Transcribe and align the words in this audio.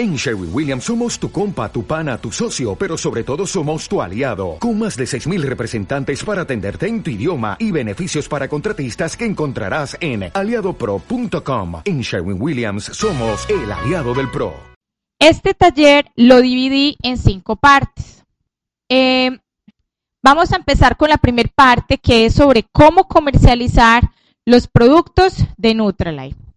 En 0.00 0.16
Sherwin 0.16 0.48
Williams 0.50 0.84
somos 0.84 1.18
tu 1.18 1.30
compa, 1.30 1.70
tu 1.70 1.84
pana, 1.84 2.16
tu 2.16 2.32
socio, 2.32 2.74
pero 2.74 2.96
sobre 2.96 3.22
todo 3.22 3.46
somos 3.46 3.86
tu 3.86 4.00
aliado, 4.00 4.56
con 4.58 4.78
más 4.78 4.96
de 4.96 5.04
6.000 5.04 5.42
representantes 5.42 6.24
para 6.24 6.40
atenderte 6.40 6.88
en 6.88 7.02
tu 7.02 7.10
idioma 7.10 7.58
y 7.58 7.70
beneficios 7.70 8.26
para 8.26 8.48
contratistas 8.48 9.14
que 9.14 9.26
encontrarás 9.26 9.98
en 10.00 10.30
aliadopro.com. 10.32 11.82
En 11.84 12.00
Sherwin 12.00 12.40
Williams 12.40 12.84
somos 12.84 13.46
el 13.50 13.70
aliado 13.70 14.14
del 14.14 14.30
PRO. 14.30 14.54
Este 15.18 15.52
taller 15.52 16.10
lo 16.16 16.40
dividí 16.40 16.96
en 17.02 17.18
cinco 17.18 17.56
partes. 17.56 18.24
Eh, 18.88 19.38
vamos 20.22 20.50
a 20.54 20.56
empezar 20.56 20.96
con 20.96 21.10
la 21.10 21.18
primera 21.18 21.50
parte 21.54 21.98
que 21.98 22.24
es 22.24 22.32
sobre 22.32 22.64
cómo 22.72 23.06
comercializar 23.06 24.12
los 24.46 24.66
productos 24.66 25.44
de 25.58 25.74
Nutralife. 25.74 26.49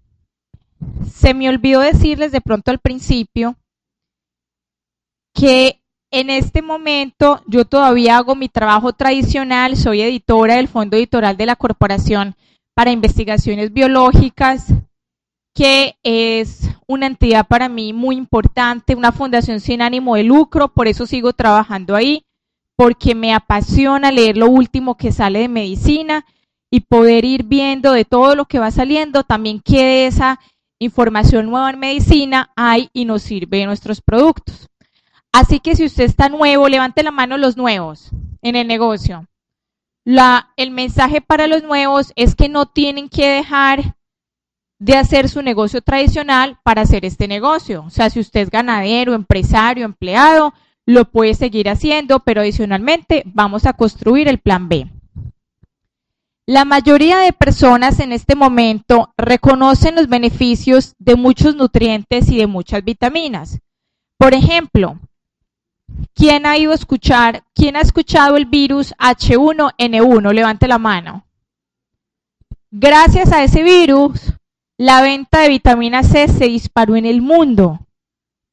Se 1.12 1.34
me 1.34 1.50
olvidó 1.50 1.80
decirles 1.82 2.32
de 2.32 2.42
pronto 2.42 2.72
al 2.72 2.80
principio 2.80 3.56
que 5.34 5.80
en 6.12 6.30
este 6.30 6.62
momento 6.62 7.42
yo 7.48 7.66
todavía 7.66 8.18
hago 8.18 8.36
mi 8.36 8.48
trabajo 8.48 8.94
tradicional, 8.94 9.76
soy 9.76 10.02
editora 10.02 10.56
del 10.56 10.68
Fondo 10.68 10.96
Editorial 10.96 11.38
de 11.38 11.48
la 11.48 11.56
Corporación 11.56 12.36
para 12.76 12.92
Investigaciones 12.92 13.74
Biológicas, 13.74 14.68
que 15.56 15.96
es 16.04 16.70
una 16.88 17.08
entidad 17.08 17.48
para 17.48 17.70
mí 17.70 17.94
muy 17.94 18.16
importante, 18.16 18.96
una 18.96 19.12
fundación 19.12 19.60
sin 19.60 19.82
ánimo 19.82 20.16
de 20.16 20.24
lucro, 20.24 20.68
por 20.68 20.88
eso 20.88 21.08
sigo 21.08 21.34
trabajando 21.34 21.96
ahí, 21.96 22.24
porque 22.76 23.16
me 23.16 23.34
apasiona 23.34 24.12
leer 24.12 24.38
lo 24.38 24.48
último 24.48 24.98
que 24.98 25.12
sale 25.12 25.40
de 25.40 25.48
medicina 25.48 26.26
y 26.72 26.82
poder 26.82 27.26
ir 27.26 27.44
viendo 27.44 27.92
de 27.92 28.06
todo 28.06 28.36
lo 28.36 28.46
que 28.46 28.60
va 28.60 28.72
saliendo, 28.72 29.24
también 29.24 29.60
qué 29.60 30.08
esa 30.08 30.40
información 30.84 31.48
nueva 31.48 31.70
en 31.70 31.80
medicina 31.80 32.52
hay 32.56 32.90
y 32.94 33.06
nos 33.06 33.24
sirve 33.24 33.60
de 33.60 33.66
nuestros 33.66 34.02
productos. 34.02 34.70
Así 35.32 35.60
que 35.60 35.76
si 35.76 35.86
usted 35.86 36.04
está 36.04 36.30
nuevo, 36.30 36.70
levante 36.70 37.04
la 37.04 37.12
mano 37.12 37.38
los 37.38 37.58
nuevos 37.58 38.12
en 38.42 38.56
el 38.56 38.68
negocio. 38.68 39.28
La, 40.06 40.52
el 40.58 40.72
mensaje 40.72 41.22
para 41.22 41.48
los 41.48 41.64
nuevos 41.64 42.14
es 42.16 42.36
que 42.36 42.50
no 42.50 42.68
tienen 42.68 43.10
que 43.10 43.28
dejar 43.28 43.96
de 44.80 44.98
hacer 44.98 45.30
su 45.30 45.42
negocio 45.42 45.82
tradicional 45.82 46.60
para 46.64 46.82
hacer 46.82 47.06
este 47.06 47.28
negocio. 47.28 47.84
O 47.86 47.90
sea, 47.90 48.10
si 48.10 48.20
usted 48.20 48.42
es 48.42 48.50
ganadero, 48.50 49.14
empresario, 49.14 49.86
empleado, 49.86 50.54
lo 50.86 51.06
puede 51.06 51.34
seguir 51.34 51.70
haciendo, 51.70 52.20
pero 52.20 52.42
adicionalmente 52.42 53.24
vamos 53.26 53.66
a 53.66 53.74
construir 53.74 54.28
el 54.28 54.40
plan 54.40 54.68
B. 54.68 54.92
La 56.46 56.66
mayoría 56.66 57.20
de 57.20 57.32
personas 57.32 58.02
en 58.02 58.12
este 58.12 58.36
momento 58.36 59.14
reconocen 59.16 59.96
los 59.96 60.10
beneficios 60.10 60.94
de 61.00 61.16
muchos 61.16 61.56
nutrientes 61.56 62.30
y 62.30 62.38
de 62.38 62.48
muchas 62.48 62.84
vitaminas. 62.84 63.62
Por 64.18 64.34
ejemplo, 64.34 65.00
¿quién 66.14 66.46
ha 66.46 66.58
ido 66.58 66.74
a 66.74 66.76
escuchar, 66.76 67.46
quién 67.56 67.78
ha 67.78 67.82
escuchado 67.82 68.36
el 68.36 68.46
virus 68.46 68.94
H1N1? 68.98 70.34
Levante 70.34 70.68
la 70.68 70.80
mano. 70.80 71.26
Gracias 72.72 73.32
a 73.32 73.42
ese 73.42 73.64
virus, 73.64 74.34
la 74.78 75.02
venta 75.02 75.40
de 75.42 75.50
vitamina 75.50 76.04
C 76.04 76.28
se 76.28 76.46
disparó 76.46 76.98
en 76.98 77.06
el 77.06 77.22
mundo, 77.22 77.88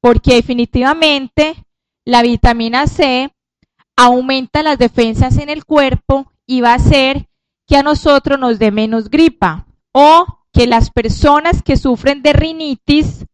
porque 0.00 0.36
definitivamente 0.36 1.56
la 2.04 2.22
vitamina 2.22 2.86
C 2.86 3.32
aumenta 3.96 4.62
las 4.62 4.78
defensas 4.78 5.38
en 5.38 5.48
el 5.48 5.64
cuerpo 5.64 6.30
y 6.46 6.60
va 6.60 6.72
a 6.72 6.76
hacer 6.76 7.29
que 7.70 7.76
a 7.76 7.84
nosotros 7.84 8.36
nos 8.40 8.58
dé 8.58 8.72
menos 8.72 9.10
gripa 9.10 9.64
o 9.92 10.26
que 10.52 10.66
las 10.66 10.90
personas 10.90 11.62
que 11.62 11.76
sufren 11.76 12.20
de 12.20 12.32
rinitis 12.32 13.26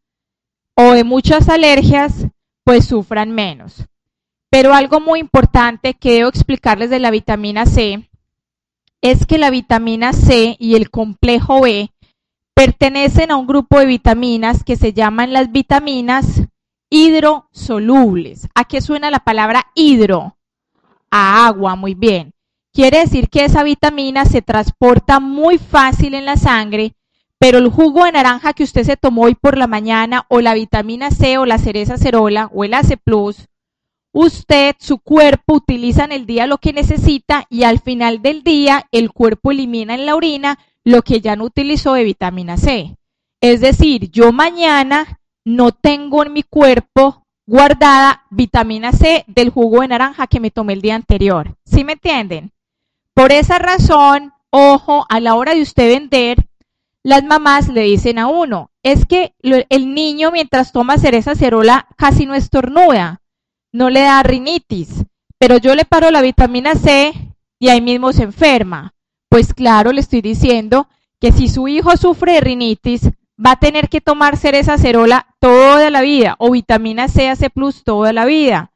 o 0.74 0.92
de 0.92 1.04
muchas 1.04 1.48
alergias 1.48 2.26
pues 2.62 2.84
sufran 2.84 3.30
menos. 3.30 3.86
Pero 4.50 4.74
algo 4.74 5.00
muy 5.00 5.20
importante 5.20 5.94
que 5.94 6.16
debo 6.16 6.28
explicarles 6.28 6.90
de 6.90 6.98
la 6.98 7.10
vitamina 7.10 7.64
C 7.64 8.10
es 9.00 9.24
que 9.24 9.38
la 9.38 9.48
vitamina 9.48 10.12
C 10.12 10.54
y 10.58 10.74
el 10.74 10.90
complejo 10.90 11.62
B 11.62 11.90
pertenecen 12.54 13.30
a 13.30 13.36
un 13.36 13.46
grupo 13.46 13.78
de 13.78 13.86
vitaminas 13.86 14.64
que 14.64 14.76
se 14.76 14.92
llaman 14.92 15.32
las 15.32 15.50
vitaminas 15.50 16.42
hidrosolubles. 16.90 18.48
¿A 18.54 18.64
qué 18.64 18.82
suena 18.82 19.10
la 19.10 19.20
palabra 19.20 19.68
hidro? 19.74 20.36
A 21.10 21.46
agua, 21.46 21.74
muy 21.74 21.94
bien. 21.94 22.35
Quiere 22.76 22.98
decir 22.98 23.30
que 23.30 23.46
esa 23.46 23.62
vitamina 23.62 24.26
se 24.26 24.42
transporta 24.42 25.18
muy 25.18 25.56
fácil 25.56 26.12
en 26.12 26.26
la 26.26 26.36
sangre, 26.36 26.92
pero 27.38 27.56
el 27.56 27.70
jugo 27.70 28.04
de 28.04 28.12
naranja 28.12 28.52
que 28.52 28.64
usted 28.64 28.84
se 28.84 28.98
tomó 28.98 29.22
hoy 29.22 29.34
por 29.34 29.56
la 29.56 29.66
mañana 29.66 30.26
o 30.28 30.42
la 30.42 30.52
vitamina 30.52 31.10
C 31.10 31.38
o 31.38 31.46
la 31.46 31.56
cereza 31.56 31.96
cerola 31.96 32.50
o 32.52 32.64
el 32.64 32.74
AC 32.74 33.00
usted, 34.12 34.76
su 34.78 34.98
cuerpo 34.98 35.54
utiliza 35.54 36.04
en 36.04 36.12
el 36.12 36.26
día 36.26 36.46
lo 36.46 36.58
que 36.58 36.74
necesita 36.74 37.46
y 37.48 37.62
al 37.62 37.80
final 37.80 38.20
del 38.20 38.42
día 38.42 38.84
el 38.92 39.10
cuerpo 39.10 39.52
elimina 39.52 39.94
en 39.94 40.04
la 40.04 40.14
orina 40.14 40.58
lo 40.84 41.00
que 41.00 41.22
ya 41.22 41.34
no 41.34 41.44
utilizó 41.44 41.94
de 41.94 42.04
vitamina 42.04 42.58
C. 42.58 42.94
Es 43.40 43.62
decir, 43.62 44.10
yo 44.10 44.32
mañana 44.32 45.18
no 45.46 45.72
tengo 45.72 46.26
en 46.26 46.34
mi 46.34 46.42
cuerpo 46.42 47.22
guardada 47.46 48.24
vitamina 48.28 48.92
C 48.92 49.24
del 49.28 49.48
jugo 49.48 49.80
de 49.80 49.88
naranja 49.88 50.26
que 50.26 50.40
me 50.40 50.50
tomé 50.50 50.74
el 50.74 50.82
día 50.82 50.94
anterior. 50.94 51.56
¿Sí 51.64 51.82
me 51.82 51.94
entienden? 51.94 52.52
Por 53.16 53.32
esa 53.32 53.58
razón, 53.58 54.34
ojo, 54.50 55.06
a 55.08 55.20
la 55.20 55.36
hora 55.36 55.54
de 55.54 55.62
usted 55.62 55.88
vender, 55.88 56.36
las 57.02 57.24
mamás 57.24 57.66
le 57.68 57.80
dicen 57.80 58.18
a 58.18 58.26
uno, 58.26 58.70
es 58.82 59.06
que 59.06 59.32
el 59.40 59.94
niño 59.94 60.30
mientras 60.30 60.70
toma 60.70 60.98
cereza 60.98 61.34
cerola 61.34 61.86
casi 61.96 62.26
no 62.26 62.34
estornuda, 62.34 63.22
no 63.72 63.88
le 63.88 64.02
da 64.02 64.22
rinitis, 64.22 65.06
pero 65.38 65.56
yo 65.56 65.74
le 65.74 65.86
paro 65.86 66.10
la 66.10 66.20
vitamina 66.20 66.74
C 66.74 67.14
y 67.58 67.70
ahí 67.70 67.80
mismo 67.80 68.12
se 68.12 68.24
enferma. 68.24 68.92
Pues 69.30 69.54
claro, 69.54 69.92
le 69.92 70.02
estoy 70.02 70.20
diciendo 70.20 70.86
que 71.18 71.32
si 71.32 71.48
su 71.48 71.68
hijo 71.68 71.96
sufre 71.96 72.34
de 72.34 72.40
rinitis, 72.42 73.08
va 73.42 73.52
a 73.52 73.58
tener 73.58 73.88
que 73.88 74.02
tomar 74.02 74.36
cereza 74.36 74.76
cerola 74.76 75.26
toda 75.40 75.88
la 75.88 76.02
vida 76.02 76.36
o 76.38 76.50
vitamina 76.50 77.08
C, 77.08 77.34
C 77.34 77.48
plus 77.48 77.82
toda 77.82 78.12
la 78.12 78.26
vida. 78.26 78.72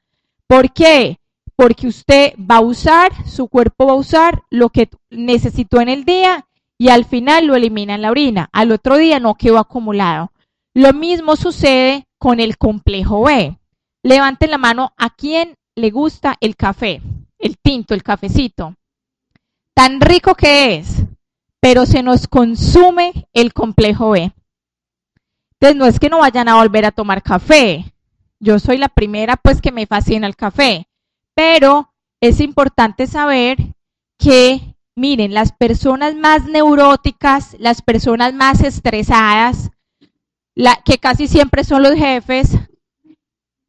¿Por 0.46 0.72
qué? 0.72 1.19
Porque 1.60 1.88
usted 1.88 2.32
va 2.38 2.56
a 2.56 2.60
usar, 2.62 3.12
su 3.28 3.46
cuerpo 3.46 3.84
va 3.84 3.92
a 3.92 3.96
usar 3.96 4.44
lo 4.48 4.70
que 4.70 4.88
necesitó 5.10 5.82
en 5.82 5.90
el 5.90 6.06
día 6.06 6.46
y 6.78 6.88
al 6.88 7.04
final 7.04 7.44
lo 7.44 7.54
elimina 7.54 7.96
en 7.96 8.00
la 8.00 8.10
orina. 8.10 8.48
Al 8.50 8.72
otro 8.72 8.96
día 8.96 9.20
no 9.20 9.34
quedó 9.34 9.58
acumulado. 9.58 10.32
Lo 10.72 10.94
mismo 10.94 11.36
sucede 11.36 12.06
con 12.16 12.40
el 12.40 12.56
complejo 12.56 13.24
B. 13.24 13.58
Levanten 14.02 14.50
la 14.50 14.56
mano 14.56 14.94
a 14.96 15.10
quien 15.10 15.52
le 15.76 15.90
gusta 15.90 16.38
el 16.40 16.56
café, 16.56 17.02
el 17.38 17.58
tinto, 17.58 17.92
el 17.92 18.02
cafecito. 18.02 18.74
Tan 19.74 20.00
rico 20.00 20.34
que 20.34 20.76
es, 20.76 21.04
pero 21.60 21.84
se 21.84 22.02
nos 22.02 22.26
consume 22.26 23.28
el 23.34 23.52
complejo 23.52 24.12
B. 24.12 24.32
Entonces 25.60 25.76
no 25.76 25.84
es 25.84 26.00
que 26.00 26.08
no 26.08 26.20
vayan 26.20 26.48
a 26.48 26.54
volver 26.54 26.86
a 26.86 26.90
tomar 26.90 27.22
café. 27.22 27.84
Yo 28.38 28.58
soy 28.58 28.78
la 28.78 28.88
primera 28.88 29.36
pues 29.36 29.60
que 29.60 29.72
me 29.72 29.84
fascina 29.84 30.26
el 30.26 30.36
café 30.36 30.86
pero 31.34 31.92
es 32.20 32.40
importante 32.40 33.06
saber 33.06 33.56
que, 34.18 34.76
miren, 34.94 35.34
las 35.34 35.52
personas 35.52 36.14
más 36.14 36.46
neuróticas, 36.46 37.56
las 37.58 37.82
personas 37.82 38.34
más 38.34 38.62
estresadas, 38.62 39.70
que 40.84 40.98
casi 40.98 41.26
siempre 41.26 41.64
son 41.64 41.82
los 41.82 41.94
jefes, 41.94 42.58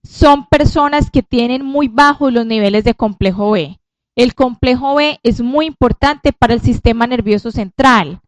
son 0.04 0.48
personas 0.48 1.10
que 1.10 1.24
tienen 1.24 1.64
muy 1.64 1.88
bajos 1.88 2.34
los 2.34 2.46
niveles 2.46 2.84
de 2.84 2.96
complejo 2.96 3.52
B. 3.52 3.80
El 4.16 4.36
complejo 4.36 4.96
B 4.96 5.20
es 5.24 5.42
muy 5.42 5.68
importante 5.68 6.34
para 6.34 6.54
el 6.54 6.62
sistema 6.62 7.08
nervioso 7.08 7.52
central. 7.52 8.22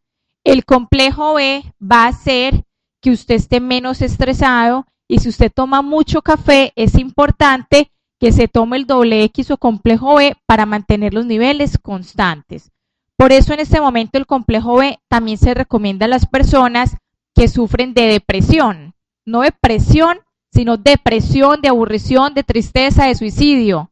El 0.46 0.66
complejo 0.66 1.34
B 1.34 1.64
va 1.82 2.06
a 2.06 2.10
hacer 2.10 2.66
que 3.02 3.12
usted 3.12 3.36
esté 3.36 3.60
menos 3.60 4.02
estresado 4.02 4.88
y 5.10 5.20
si 5.20 5.30
usted 5.30 5.52
toma 5.54 5.82
mucho 5.82 6.22
café 6.22 6.72
es 6.76 6.96
importante 6.96 7.92
que 8.24 8.32
se 8.32 8.48
tome 8.48 8.78
el 8.78 8.86
doble 8.86 9.22
X 9.26 9.52
o 9.52 9.58
complejo 9.58 10.16
B 10.16 10.38
para 10.46 10.66
mantener 10.66 11.14
los 11.14 11.26
niveles 11.26 11.78
constantes. 11.78 12.72
Por 13.18 13.34
eso 13.34 13.54
en 13.54 13.60
este 13.60 13.82
momento 13.82 14.18
el 14.18 14.26
complejo 14.26 14.78
B 14.78 14.98
también 15.10 15.38
se 15.38 15.54
recomienda 15.54 16.06
a 16.06 16.08
las 16.08 16.26
personas 16.26 16.96
que 17.36 17.50
sufren 17.50 17.94
de 17.94 18.04
depresión, 18.04 18.94
no 19.26 19.42
depresión, 19.42 20.20
sino 20.54 20.78
depresión, 20.78 21.60
de 21.60 21.68
aburrición, 21.68 22.34
de 22.34 22.44
tristeza, 22.44 23.08
de 23.08 23.16
suicidio. 23.16 23.92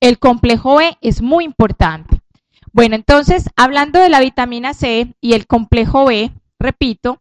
El 0.00 0.20
complejo 0.20 0.76
B 0.76 0.96
es 1.00 1.20
muy 1.20 1.44
importante. 1.44 2.20
Bueno, 2.72 2.94
entonces, 2.94 3.50
hablando 3.56 3.98
de 3.98 4.10
la 4.10 4.20
vitamina 4.20 4.74
C 4.74 5.12
y 5.20 5.32
el 5.32 5.48
complejo 5.48 6.04
B, 6.04 6.30
repito, 6.60 7.20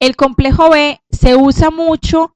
el 0.00 0.16
complejo 0.16 0.70
B 0.70 1.00
se 1.10 1.36
usa 1.36 1.70
mucho 1.70 2.34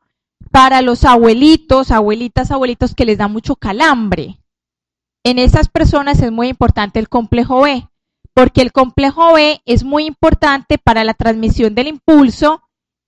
para 0.51 0.83
los 0.83 1.05
abuelitos, 1.05 1.91
abuelitas, 1.91 2.51
abuelitos 2.51 2.95
que 2.95 3.05
les 3.05 3.19
da 3.19 3.29
mucho 3.29 3.57
calambre. 3.57 4.39
En 5.25 5.39
esas 5.39 5.69
personas 5.69 6.23
es 6.23 6.31
muy 6.31 6.49
importante 6.49 6.99
el 6.99 7.09
complejo 7.09 7.63
B, 7.63 7.89
porque 8.33 8.63
el 8.63 8.73
complejo 8.73 9.33
B 9.35 9.61
es 9.65 9.85
muy 9.85 10.05
importante 10.05 10.79
para 10.79 11.05
la 11.05 11.15
transmisión 11.15 11.75
del 11.75 11.89
impulso 11.89 12.63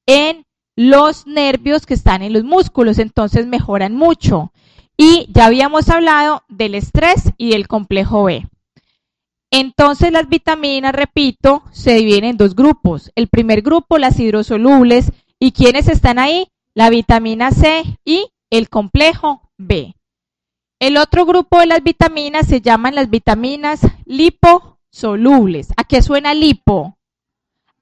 en 0.07 0.45
los 0.75 1.27
nervios 1.27 1.87
que 1.87 1.95
están 1.95 2.23
en 2.23 2.33
los 2.33 2.45
músculos, 2.45 2.99
entonces 2.99 3.47
mejoran 3.47 3.95
mucho. 3.95 4.53
Y 4.97 5.29
ya 5.33 5.47
habíamos 5.47 5.89
hablado 5.89 6.43
del 6.49 6.75
estrés 6.75 7.33
y 7.37 7.51
del 7.51 7.69
complejo 7.69 8.25
B. 8.25 8.47
Entonces 9.51 10.13
las 10.13 10.29
vitaminas, 10.29 10.93
repito, 10.93 11.63
se 11.73 11.95
dividen 11.95 12.25
en 12.25 12.37
dos 12.37 12.55
grupos. 12.55 13.11
El 13.15 13.29
primer 13.29 13.63
grupo, 13.63 13.99
las 13.99 14.19
hidrosolubles. 14.21 15.13
¿Y 15.41 15.53
quiénes 15.53 15.89
están 15.89 16.19
ahí? 16.19 16.49
La 16.79 16.91
vitamina 16.91 17.51
C 17.51 17.83
y 18.05 18.31
el 18.51 18.69
complejo 18.69 19.51
B. 19.57 19.97
El 20.79 20.97
otro 20.97 21.27
grupo 21.27 21.59
de 21.59 21.67
las 21.67 21.83
vitaminas 21.83 22.47
se 22.47 22.61
llaman 22.61 22.95
las 22.95 23.11
vitaminas 23.11 23.81
liposolubles. 24.05 25.73
¿A 25.77 25.83
qué 25.83 26.03
suena 26.03 26.35
lipo? 26.35 26.97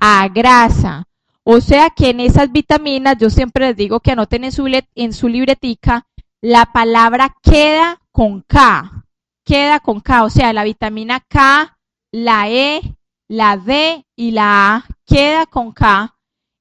A 0.00 0.26
grasa. 0.28 1.04
O 1.44 1.60
sea 1.60 1.90
que 1.90 2.08
en 2.08 2.20
esas 2.20 2.50
vitaminas, 2.50 3.18
yo 3.18 3.28
siempre 3.28 3.66
les 3.66 3.76
digo 3.76 4.00
que 4.00 4.12
anoten 4.12 4.44
en 4.44 4.52
su, 4.52 4.66
en 4.94 5.12
su 5.12 5.28
libretica, 5.28 6.06
la 6.40 6.64
palabra 6.72 7.36
queda 7.42 8.00
con 8.12 8.40
K. 8.40 9.04
Queda 9.44 9.78
con 9.80 10.00
K. 10.00 10.24
O 10.24 10.30
sea, 10.30 10.54
la 10.54 10.64
vitamina 10.64 11.20
K, 11.20 11.76
la 12.12 12.48
E, 12.48 12.80
la 13.28 13.58
D 13.58 14.06
y 14.16 14.30
la 14.30 14.74
A 14.74 14.86
queda 15.04 15.44
con 15.44 15.72
K. 15.72 16.15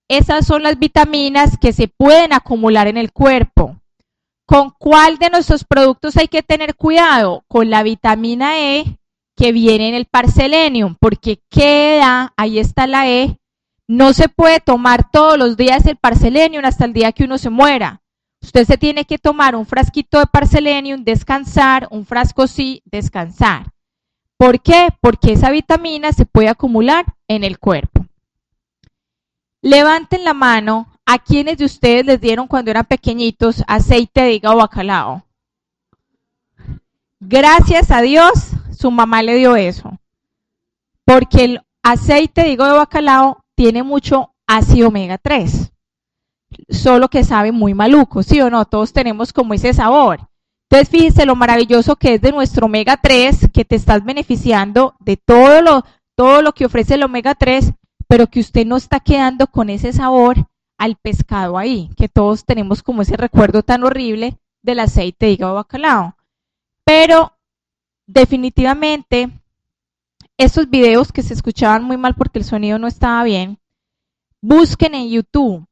Esas 0.07 0.46
son 0.46 0.63
las 0.63 0.78
vitaminas 0.78 1.57
que 1.60 1.74
se 1.74 1.88
pueden 1.88 2.34
acumular 2.34 2.88
en 2.88 2.98
el 2.98 3.12
cuerpo. 3.12 3.78
¿Con 4.46 4.72
cuál 4.78 5.18
de 5.18 5.31
nuestros 5.31 5.63
productos 5.63 6.18
hay 6.18 6.28
que 6.28 6.44
tener 6.44 6.75
cuidado? 6.75 7.44
Con 7.48 7.72
la 7.72 7.81
vitamina 7.81 8.60
E 8.60 8.98
que 9.36 9.52
viene 9.52 9.90
en 9.90 9.96
el 9.96 10.06
parselenium, 10.06 10.96
porque 11.00 11.40
queda, 11.50 12.34
ahí 12.38 12.60
está 12.60 12.88
la 12.88 13.10
E, 13.10 13.38
no 13.88 14.13
se 14.13 14.30
puede 14.30 14.60
tomar 14.60 15.10
todos 15.12 15.38
los 15.38 15.57
días 15.57 15.86
el 15.86 15.98
parselenium 15.98 16.66
hasta 16.66 16.86
el 16.86 16.94
día 16.94 17.12
que 17.12 17.25
uno 17.25 17.38
se 17.38 17.50
muera. 17.50 18.01
Usted 18.42 18.66
se 18.66 18.78
tiene 18.78 19.06
que 19.06 19.18
tomar 19.18 19.56
un 19.56 19.66
frasquito 19.66 20.19
de 20.19 20.28
parselenium, 20.28 21.04
descansar, 21.04 21.88
un 21.90 22.06
frasco 22.06 22.48
sí, 22.48 22.81
descansar. 22.86 23.72
¿Por 24.38 24.62
qué? 24.62 24.90
Porque 25.01 25.34
esa 25.34 25.50
vitamina 25.50 26.12
se 26.12 26.25
puede 26.25 26.50
acumular 26.50 27.06
en 27.28 27.44
el 27.44 27.58
cuerpo. 27.58 27.94
Levanten 29.65 30.23
la 30.23 30.33
mano 30.33 30.88
¿A 31.07 31.19
quiénes 31.19 31.57
de 31.59 31.65
ustedes 31.65 32.03
les 32.03 32.19
dieron 32.19 32.47
cuando 32.47 32.71
eran 32.71 32.85
pequeñitos 32.85 33.63
aceite 33.67 34.21
de 34.21 34.33
hígado 34.33 34.57
bacalao? 34.57 35.23
Gracias 37.19 37.91
a 37.91 38.01
Dios, 38.01 38.33
su 38.75 38.89
mamá 38.89 39.21
le 39.21 39.35
dio 39.35 39.56
eso. 39.56 40.00
Porque 41.06 41.44
el 41.44 41.62
aceite 41.83 42.41
de 42.41 42.50
hígado 42.50 42.73
de 42.73 42.79
bacalao 42.79 43.45
tiene 43.53 43.83
mucho 43.83 44.33
ácido 44.47 44.88
omega 44.88 45.19
3. 45.19 45.71
Solo 46.69 47.07
que 47.07 47.23
sabe 47.23 47.51
muy 47.51 47.75
maluco, 47.75 48.23
¿sí 48.23 48.41
o 48.41 48.50
no? 48.50 48.65
Todos 48.65 48.94
tenemos 48.94 49.31
como 49.31 49.53
ese 49.53 49.73
sabor. 49.73 50.27
Entonces, 50.67 50.89
fíjense 50.89 51.27
lo 51.27 51.35
maravilloso 51.35 51.95
que 51.97 52.15
es 52.15 52.21
de 52.21 52.31
nuestro 52.31 52.65
omega 52.65 52.97
3, 52.97 53.50
que 53.53 53.63
te 53.63 53.75
estás 53.75 54.03
beneficiando 54.03 54.95
de 55.00 55.17
todo 55.17 55.62
lo, 55.62 55.85
todo 56.15 56.41
lo 56.41 56.53
que 56.53 56.65
ofrece 56.65 56.95
el 56.95 57.03
omega 57.03 57.35
3, 57.35 57.73
pero 58.07 58.28
que 58.28 58.40
usted 58.40 58.66
no 58.66 58.78
está 58.78 59.00
quedando 59.00 59.48
con 59.48 59.69
ese 59.69 59.94
sabor 59.94 60.48
al 60.78 60.96
pescado 60.96 61.57
ahí, 61.57 61.90
que 61.98 62.10
todos 62.10 62.46
tenemos 62.46 62.84
como 62.84 63.02
ese 63.02 63.18
recuerdo 63.18 63.63
tan 63.63 63.84
horrible 63.84 64.38
del 64.62 64.80
aceite 64.80 65.28
de 65.28 65.31
hígado 65.34 65.56
bacalao. 65.56 66.16
Pero 66.84 67.34
definitivamente 68.06 69.30
esos 70.38 70.69
videos 70.69 71.12
que 71.12 71.24
se 71.24 71.34
escuchaban 71.34 71.84
muy 71.84 71.98
mal 71.98 72.16
porque 72.16 72.40
el 72.40 72.46
sonido 72.46 72.78
no 72.78 72.88
estaba 72.88 73.24
bien, 73.24 73.57
busquen 74.42 74.96
en 74.96 75.10
YouTube 75.10 75.66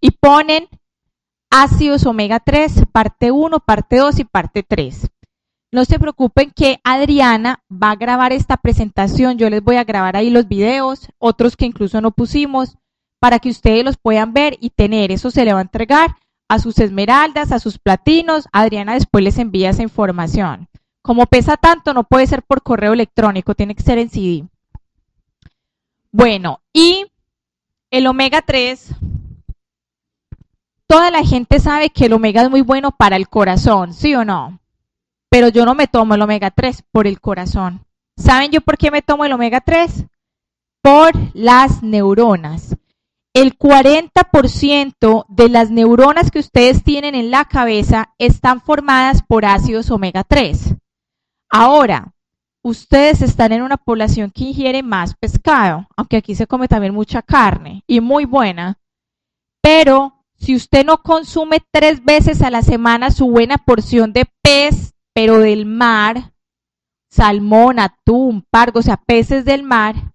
y 0.00 0.12
ponen 0.12 0.68
ácidos 1.50 2.06
omega 2.06 2.40
3, 2.40 2.86
parte 2.90 3.30
1, 3.30 3.60
parte 3.60 3.96
2 3.96 4.20
y 4.20 4.24
parte 4.24 4.62
3. 4.62 5.10
No 5.72 5.84
se 5.84 5.98
preocupen 6.00 6.50
que 6.50 6.80
Adriana 6.82 7.62
va 7.70 7.92
a 7.92 7.96
grabar 7.96 8.32
esta 8.32 8.56
presentación, 8.56 9.38
yo 9.38 9.48
les 9.50 9.62
voy 9.62 9.76
a 9.76 9.84
grabar 9.84 10.16
ahí 10.16 10.28
los 10.28 10.48
videos, 10.48 11.08
otros 11.18 11.56
que 11.56 11.66
incluso 11.66 12.00
no 12.00 12.10
pusimos, 12.10 12.76
para 13.20 13.38
que 13.38 13.50
ustedes 13.50 13.84
los 13.84 13.96
puedan 13.96 14.32
ver 14.32 14.56
y 14.60 14.70
tener. 14.70 15.12
Eso 15.12 15.30
se 15.30 15.44
le 15.44 15.52
va 15.52 15.60
a 15.60 15.62
entregar 15.62 16.16
a 16.48 16.58
sus 16.58 16.78
esmeraldas, 16.78 17.52
a 17.52 17.60
sus 17.60 17.78
platinos. 17.78 18.48
Adriana 18.50 18.94
después 18.94 19.22
les 19.22 19.38
envía 19.38 19.70
esa 19.70 19.82
información. 19.82 20.68
Como 21.02 21.26
pesa 21.26 21.56
tanto, 21.56 21.94
no 21.94 22.04
puede 22.04 22.26
ser 22.26 22.42
por 22.42 22.62
correo 22.62 22.92
electrónico, 22.92 23.54
tiene 23.54 23.74
que 23.74 23.82
ser 23.82 23.98
en 23.98 24.10
CD. 24.10 24.48
Bueno, 26.10 26.60
y 26.72 27.06
el 27.90 28.06
omega 28.08 28.42
3, 28.42 28.94
toda 30.88 31.10
la 31.12 31.24
gente 31.24 31.60
sabe 31.60 31.90
que 31.90 32.06
el 32.06 32.12
omega 32.14 32.42
es 32.42 32.50
muy 32.50 32.62
bueno 32.62 32.90
para 32.90 33.16
el 33.16 33.28
corazón, 33.28 33.94
¿sí 33.94 34.14
o 34.14 34.24
no? 34.24 34.58
Pero 35.30 35.48
yo 35.48 35.64
no 35.64 35.74
me 35.74 35.86
tomo 35.86 36.14
el 36.14 36.22
omega 36.22 36.50
3 36.50 36.84
por 36.90 37.06
el 37.06 37.20
corazón. 37.20 37.86
¿Saben 38.16 38.50
yo 38.50 38.60
por 38.60 38.76
qué 38.76 38.90
me 38.90 39.02
tomo 39.02 39.24
el 39.24 39.32
omega 39.32 39.60
3? 39.60 40.04
Por 40.82 41.12
las 41.34 41.82
neuronas 41.82 42.76
el 43.32 43.56
40% 43.56 45.24
de 45.28 45.48
las 45.48 45.70
neuronas 45.70 46.30
que 46.30 46.40
ustedes 46.40 46.82
tienen 46.82 47.14
en 47.14 47.30
la 47.30 47.44
cabeza 47.44 48.12
están 48.18 48.60
formadas 48.60 49.22
por 49.22 49.44
ácidos 49.44 49.90
omega 49.90 50.24
3. 50.24 50.74
Ahora, 51.48 52.12
ustedes 52.62 53.22
están 53.22 53.52
en 53.52 53.62
una 53.62 53.76
población 53.76 54.30
que 54.30 54.44
ingiere 54.44 54.82
más 54.82 55.14
pescado, 55.14 55.86
aunque 55.96 56.16
aquí 56.16 56.34
se 56.34 56.46
come 56.46 56.66
también 56.66 56.92
mucha 56.92 57.22
carne 57.22 57.84
y 57.86 58.00
muy 58.00 58.24
buena, 58.24 58.78
pero 59.62 60.14
si 60.36 60.56
usted 60.56 60.84
no 60.84 61.02
consume 61.02 61.62
tres 61.70 62.04
veces 62.04 62.42
a 62.42 62.50
la 62.50 62.62
semana 62.62 63.10
su 63.10 63.30
buena 63.30 63.58
porción 63.58 64.12
de 64.12 64.26
pez, 64.42 64.94
pero 65.12 65.38
del 65.38 65.66
mar, 65.66 66.32
salmón, 67.08 67.78
atún, 67.78 68.46
pargo, 68.50 68.80
o 68.80 68.82
sea, 68.82 68.96
peces 68.96 69.44
del 69.44 69.62
mar, 69.62 70.12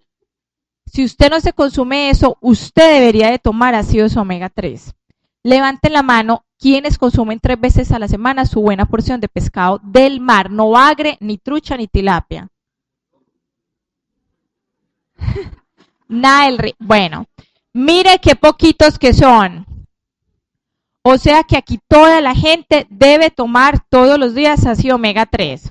si 0.86 1.04
usted 1.04 1.30
no 1.30 1.40
se 1.40 1.52
consume 1.52 2.10
eso, 2.10 2.38
usted 2.40 2.94
debería 2.94 3.30
de 3.30 3.38
tomar 3.38 3.74
ácidos 3.74 4.16
omega 4.16 4.48
3. 4.48 4.94
Levanten 5.42 5.92
la 5.92 6.02
mano 6.02 6.44
quienes 6.58 6.96
consumen 6.98 7.38
tres 7.38 7.60
veces 7.60 7.92
a 7.92 7.98
la 7.98 8.08
semana 8.08 8.46
su 8.46 8.62
buena 8.62 8.86
porción 8.86 9.20
de 9.20 9.28
pescado 9.28 9.78
del 9.82 10.20
mar, 10.20 10.50
no 10.50 10.70
bagre, 10.70 11.18
ni 11.20 11.38
trucha, 11.38 11.76
ni 11.76 11.86
tilapia. 11.86 12.48
Nada 16.08 16.46
del 16.46 16.74
Bueno, 16.78 17.26
mire 17.72 18.18
qué 18.20 18.36
poquitos 18.36 18.98
que 18.98 19.12
son. 19.12 19.66
O 21.08 21.18
sea 21.18 21.44
que 21.44 21.56
aquí 21.56 21.78
toda 21.86 22.20
la 22.20 22.34
gente 22.34 22.88
debe 22.90 23.30
tomar 23.30 23.78
todos 23.90 24.18
los 24.18 24.34
días 24.34 24.66
ácido 24.66 24.96
omega 24.96 25.24
3. 25.24 25.70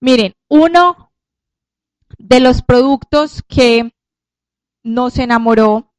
Miren, 0.00 0.34
uno 0.50 1.14
de 2.18 2.40
los 2.40 2.60
productos 2.60 3.42
que 3.48 3.94
no 4.84 5.08
se 5.08 5.22
enamoró, 5.22 5.90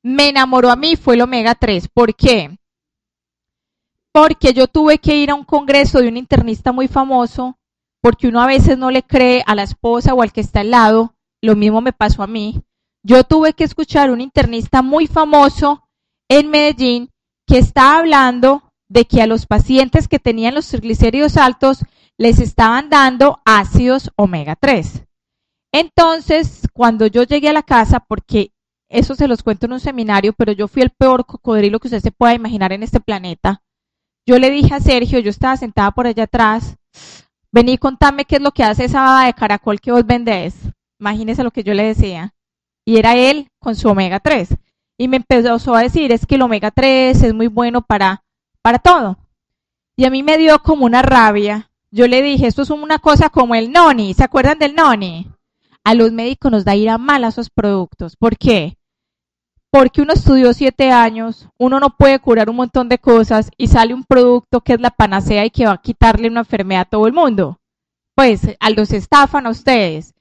me 0.00 0.28
enamoró 0.28 0.70
a 0.70 0.76
mí 0.76 0.94
fue 0.94 1.16
el 1.16 1.22
omega 1.22 1.56
3. 1.56 1.88
¿Por 1.88 2.14
qué? 2.14 2.56
Porque 4.12 4.54
yo 4.54 4.68
tuve 4.68 4.98
que 4.98 5.16
ir 5.16 5.32
a 5.32 5.34
un 5.34 5.44
congreso 5.44 5.98
de 5.98 6.06
un 6.06 6.18
internista 6.18 6.70
muy 6.70 6.86
famoso, 6.86 7.58
porque 8.00 8.28
uno 8.28 8.40
a 8.40 8.46
veces 8.46 8.78
no 8.78 8.92
le 8.92 9.02
cree 9.02 9.42
a 9.44 9.56
la 9.56 9.64
esposa 9.64 10.14
o 10.14 10.22
al 10.22 10.32
que 10.32 10.40
está 10.40 10.60
al 10.60 10.70
lado, 10.70 11.16
lo 11.42 11.56
mismo 11.56 11.80
me 11.80 11.92
pasó 11.92 12.22
a 12.22 12.28
mí. 12.28 12.62
Yo 13.02 13.24
tuve 13.24 13.54
que 13.54 13.64
escuchar 13.64 14.08
a 14.08 14.12
un 14.12 14.20
internista 14.20 14.82
muy 14.82 15.08
famoso 15.08 15.88
en 16.28 16.48
Medellín 16.48 17.10
que 17.50 17.58
está 17.58 17.98
hablando 17.98 18.62
de 18.88 19.06
que 19.06 19.20
a 19.20 19.26
los 19.26 19.46
pacientes 19.46 20.06
que 20.06 20.20
tenían 20.20 20.54
los 20.54 20.68
triglicéridos 20.68 21.36
altos 21.36 21.84
les 22.16 22.38
estaban 22.38 22.90
dando 22.90 23.40
ácidos 23.44 24.12
omega 24.14 24.54
3. 24.54 25.04
Entonces, 25.72 26.68
cuando 26.72 27.08
yo 27.08 27.24
llegué 27.24 27.48
a 27.48 27.52
la 27.52 27.64
casa, 27.64 27.98
porque 27.98 28.52
eso 28.88 29.16
se 29.16 29.26
los 29.26 29.42
cuento 29.42 29.66
en 29.66 29.72
un 29.72 29.80
seminario, 29.80 30.32
pero 30.32 30.52
yo 30.52 30.68
fui 30.68 30.82
el 30.82 30.90
peor 30.90 31.26
cocodrilo 31.26 31.80
que 31.80 31.88
usted 31.88 32.00
se 32.00 32.12
pueda 32.12 32.34
imaginar 32.34 32.72
en 32.72 32.84
este 32.84 33.00
planeta. 33.00 33.62
Yo 34.28 34.38
le 34.38 34.50
dije 34.50 34.72
a 34.72 34.80
Sergio, 34.80 35.18
yo 35.18 35.30
estaba 35.30 35.56
sentada 35.56 35.90
por 35.90 36.06
allá 36.06 36.24
atrás, 36.24 36.76
vení, 37.50 37.78
contame 37.78 38.26
qué 38.26 38.36
es 38.36 38.42
lo 38.42 38.52
que 38.52 38.62
hace 38.62 38.84
esa 38.84 39.00
baba 39.00 39.26
de 39.26 39.34
caracol 39.34 39.80
que 39.80 39.90
vos 39.90 40.06
vendés. 40.06 40.54
Imagínese 41.00 41.42
lo 41.42 41.50
que 41.50 41.64
yo 41.64 41.74
le 41.74 41.82
decía. 41.82 42.32
Y 42.84 42.98
era 42.98 43.16
él 43.16 43.48
con 43.58 43.74
su 43.74 43.88
omega 43.88 44.20
3. 44.20 44.50
Y 45.00 45.08
me 45.08 45.16
empezó 45.16 45.74
a 45.74 45.82
decir, 45.82 46.12
es 46.12 46.26
que 46.26 46.34
el 46.34 46.42
omega 46.42 46.70
3 46.70 47.22
es 47.22 47.32
muy 47.32 47.46
bueno 47.46 47.80
para, 47.80 48.22
para 48.60 48.78
todo. 48.78 49.16
Y 49.96 50.04
a 50.04 50.10
mí 50.10 50.22
me 50.22 50.36
dio 50.36 50.58
como 50.58 50.84
una 50.84 51.00
rabia. 51.00 51.70
Yo 51.90 52.06
le 52.06 52.20
dije, 52.20 52.46
esto 52.46 52.62
es 52.62 52.70
una 52.70 52.98
cosa 52.98 53.30
como 53.30 53.54
el 53.54 53.72
noni. 53.72 54.12
¿Se 54.12 54.24
acuerdan 54.24 54.58
del 54.58 54.74
noni? 54.74 55.26
a 55.84 55.94
los 55.94 56.12
médicos 56.12 56.50
nos 56.52 56.64
da 56.64 56.76
ir 56.76 56.90
a 56.90 56.98
mal 56.98 57.24
a 57.24 57.28
esos 57.28 57.50
productos. 57.50 58.16
¿Por 58.16 58.36
qué? 58.36 58.76
Porque 59.70 60.02
uno 60.02 60.12
estudió 60.12 60.52
siete 60.52 60.90
años, 60.90 61.48
uno 61.56 61.78
no 61.78 61.96
puede 61.96 62.18
curar 62.18 62.50
un 62.50 62.56
montón 62.56 62.88
de 62.88 62.98
cosas 62.98 63.50
y 63.56 63.68
sale 63.68 63.94
un 63.94 64.04
producto 64.04 64.60
que 64.60 64.74
es 64.74 64.80
la 64.80 64.90
panacea 64.90 65.44
y 65.44 65.50
que 65.50 65.66
va 65.66 65.72
a 65.72 65.80
quitarle 65.80 66.28
una 66.28 66.40
enfermedad 66.40 66.82
a 66.82 66.90
todo 66.90 67.06
el 67.06 67.12
mundo. 67.12 67.58
Pues 68.14 68.56
a 68.58 68.70
los 68.70 68.92
estafan 68.92 69.46
a 69.46 69.50
ustedes. 69.50 70.14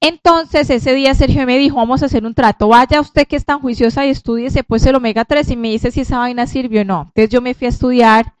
Entonces 0.00 0.68
ese 0.68 0.94
día 0.94 1.14
Sergio 1.14 1.46
me 1.46 1.58
dijo, 1.58 1.76
vamos 1.76 2.02
a 2.02 2.06
hacer 2.06 2.26
un 2.26 2.34
trato, 2.34 2.68
vaya 2.68 3.00
usted 3.00 3.26
que 3.26 3.36
es 3.36 3.44
tan 3.44 3.60
juiciosa 3.60 4.04
y 4.04 4.10
estudiese 4.10 4.62
pues 4.62 4.84
el 4.86 4.96
omega 4.96 5.24
3 5.24 5.50
y 5.50 5.56
me 5.56 5.70
dice 5.70 5.90
si 5.90 6.02
esa 6.02 6.18
vaina 6.18 6.46
sirvió 6.46 6.82
o 6.82 6.84
no. 6.84 7.02
Entonces 7.14 7.30
yo 7.30 7.40
me 7.40 7.54
fui 7.54 7.66
a 7.66 7.70
estudiar 7.70 8.34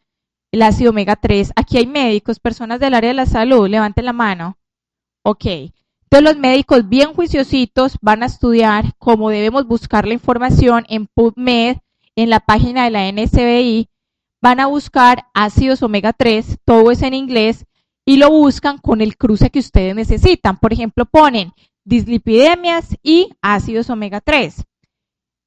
el 0.52 0.62
ácido 0.62 0.90
omega 0.90 1.16
3. 1.16 1.52
Aquí 1.56 1.78
hay 1.78 1.86
médicos, 1.86 2.38
personas 2.38 2.80
del 2.80 2.94
área 2.94 3.08
de 3.08 3.14
la 3.14 3.26
salud, 3.26 3.68
levanten 3.68 4.04
la 4.04 4.12
mano. 4.12 4.58
Ok. 5.22 5.46
Entonces 5.46 6.22
los 6.22 6.36
médicos 6.36 6.88
bien 6.88 7.12
juiciositos 7.12 7.96
van 8.00 8.22
a 8.22 8.26
estudiar 8.26 8.94
cómo 8.98 9.30
debemos 9.30 9.66
buscar 9.66 10.06
la 10.06 10.14
información 10.14 10.84
en 10.88 11.06
PubMed, 11.06 11.78
en 12.14 12.30
la 12.30 12.40
página 12.40 12.84
de 12.84 12.90
la 12.90 13.10
NSBI, 13.10 13.88
van 14.40 14.60
a 14.60 14.66
buscar 14.66 15.24
ácidos 15.34 15.82
omega 15.82 16.12
3, 16.12 16.58
todo 16.64 16.90
es 16.90 17.02
en 17.02 17.14
inglés, 17.14 17.64
y 18.04 18.16
lo 18.18 18.30
buscan 18.30 18.78
con 18.78 19.00
el 19.00 19.16
cruce 19.16 19.50
que 19.50 19.58
ustedes 19.58 19.94
necesitan. 19.94 20.58
Por 20.58 20.72
ejemplo, 20.72 21.06
ponen 21.06 21.52
dislipidemias 21.84 22.96
y 23.02 23.30
ácidos 23.42 23.90
omega 23.90 24.20
3. 24.20 24.64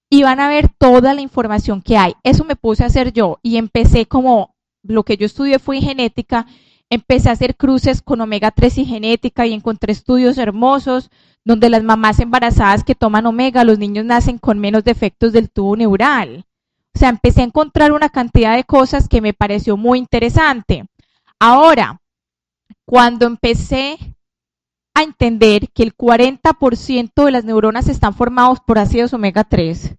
Y 0.10 0.24
van 0.24 0.40
a 0.40 0.48
ver 0.48 0.70
toda 0.70 1.14
la 1.14 1.22
información 1.22 1.82
que 1.82 1.98
hay. 1.98 2.14
Eso 2.24 2.46
me 2.46 2.56
puse 2.56 2.84
a 2.84 2.88
hacer 2.88 3.12
yo 3.12 3.40
y 3.42 3.58
empecé 3.58 4.06
como 4.06 4.56
lo 4.84 5.04
que 5.04 5.18
yo 5.18 5.26
estudié 5.26 5.60
fue 5.60 5.78
en 5.78 5.84
genética, 5.84 6.48
empecé 6.90 7.30
a 7.30 7.34
hacer 7.34 7.58
cruces 7.58 8.02
con 8.02 8.22
omega 8.22 8.52
3 8.52 8.78
y 8.78 8.86
genética 8.86 9.46
y 9.46 9.54
encontré 9.54 9.92
estudios 9.92 10.38
hermosos 10.38 11.10
donde 11.44 11.70
las 11.70 11.84
mamás 11.84 12.20
embarazadas 12.20 12.84
que 12.84 12.96
toman 12.96 13.26
omega, 13.26 13.64
los 13.64 13.80
niños 13.80 14.06
nacen 14.06 14.38
con 14.38 14.60
menos 14.60 14.84
defectos 14.84 15.34
del 15.34 15.50
tubo 15.50 15.76
neural. 15.76 16.46
O 16.94 17.00
sea, 17.00 17.10
empecé 17.10 17.42
a 17.42 17.46
encontrar 17.46 17.92
una 17.92 18.10
cantidad 18.10 18.56
de 18.56 18.64
cosas 18.64 19.08
que 19.08 19.22
me 19.22 19.34
pareció 19.34 19.78
muy 19.78 20.00
interesante. 20.00 20.86
Ahora, 21.40 22.02
cuando 22.88 23.26
empecé 23.26 23.98
a 24.96 25.04
entender 25.04 25.70
que 25.74 25.84
el 25.84 25.96
40% 25.96 27.26
de 27.26 27.32
las 27.32 27.44
neuronas 27.44 27.90
están 27.90 28.16
formados 28.16 28.62
por 28.66 28.80
ácidos 28.80 29.14
omega 29.14 29.44
3 29.44 29.96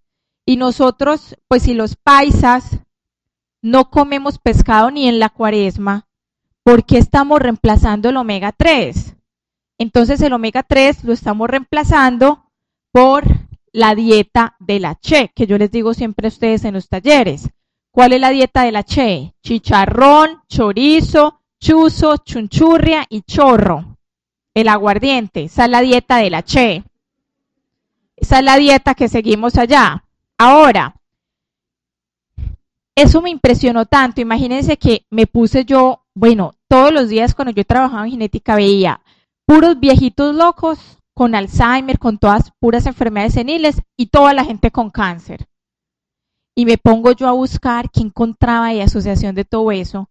y 0.47 0.57
nosotros, 0.57 1.37
pues 1.49 1.65
si 1.65 1.75
los 1.75 1.97
paisas 1.97 2.81
no 3.61 3.91
comemos 3.91 4.39
pescado 4.39 4.91
ni 4.91 5.07
en 5.07 5.19
la 5.19 5.29
cuaresma, 5.29 6.09
¿por 6.63 6.87
qué 6.87 6.97
estamos 6.97 7.41
reemplazando 7.41 8.09
el 8.09 8.17
omega 8.17 8.53
3? 8.53 9.17
Entonces 9.77 10.23
el 10.23 10.33
omega 10.33 10.63
3 10.63 11.05
lo 11.05 11.13
estamos 11.13 11.51
reemplazando 11.51 12.51
por 12.91 13.25
la 13.71 13.95
dieta 13.95 14.57
de 14.61 14.81
la 14.81 14.95
Che, 14.95 15.31
que 15.35 15.47
yo 15.47 15.59
les 15.59 15.71
digo 15.71 15.93
siempre 15.93 16.29
a 16.29 16.31
ustedes 16.31 16.65
en 16.65 16.73
los 16.73 16.89
talleres. 16.89 17.51
¿Cuál 17.93 18.15
es 18.15 18.21
la 18.23 18.31
dieta 18.31 18.63
de 18.63 18.73
la 18.73 18.83
Che? 18.83 19.35
Chicharrón, 19.43 20.41
chorizo, 20.49 21.38
chuzo, 21.61 22.17
chunchurria 22.19 23.05
y 23.09 23.23
chorro. 23.23 23.97
El 24.55 24.69
aguardiente, 24.69 25.45
esa 25.45 25.65
es 25.65 25.71
la 25.71 25.81
dieta 25.81 26.17
de 26.19 26.31
la 26.31 26.43
Che. 26.43 26.85
Esa 28.17 28.39
es 28.39 28.45
la 28.45 28.57
dieta 28.57 28.95
que 28.95 29.09
seguimos 29.09 29.57
allá. 29.57 30.05
Ahora, 30.37 30.97
eso 32.97 33.23
me 33.23 33.31
impresionó 33.31 33.87
tanto. 33.87 34.21
Imagínense 34.21 34.77
que 34.77 35.07
me 35.11 35.27
puse 35.27 35.65
yo, 35.65 36.03
bueno, 36.15 36.55
todos 36.67 36.93
los 36.93 37.09
días 37.09 37.35
cuando 37.35 37.53
yo 37.53 37.65
trabajaba 37.65 38.05
en 38.05 38.13
genética 38.13 38.57
veía 38.57 39.01
puros 39.47 39.79
viejitos 39.79 40.35
locos 40.35 40.99
con 41.15 41.35
Alzheimer, 41.35 41.99
con 41.99 42.19
todas 42.19 42.53
puras 42.59 42.87
enfermedades 42.87 43.35
seniles 43.35 43.81
y 43.97 44.07
toda 44.07 44.35
la 44.35 44.45
gente 44.45 44.71
con 44.71 44.91
cáncer. 44.91 45.47
Y 46.57 46.65
me 46.65 46.77
pongo 46.77 47.13
yo 47.13 47.29
a 47.29 47.33
buscar 47.33 47.91
qué 47.91 48.01
encontraba 48.01 48.73
y 48.75 48.81
asociación 48.81 49.37
de 49.37 49.45
todo 49.45 49.71
eso 49.71 50.09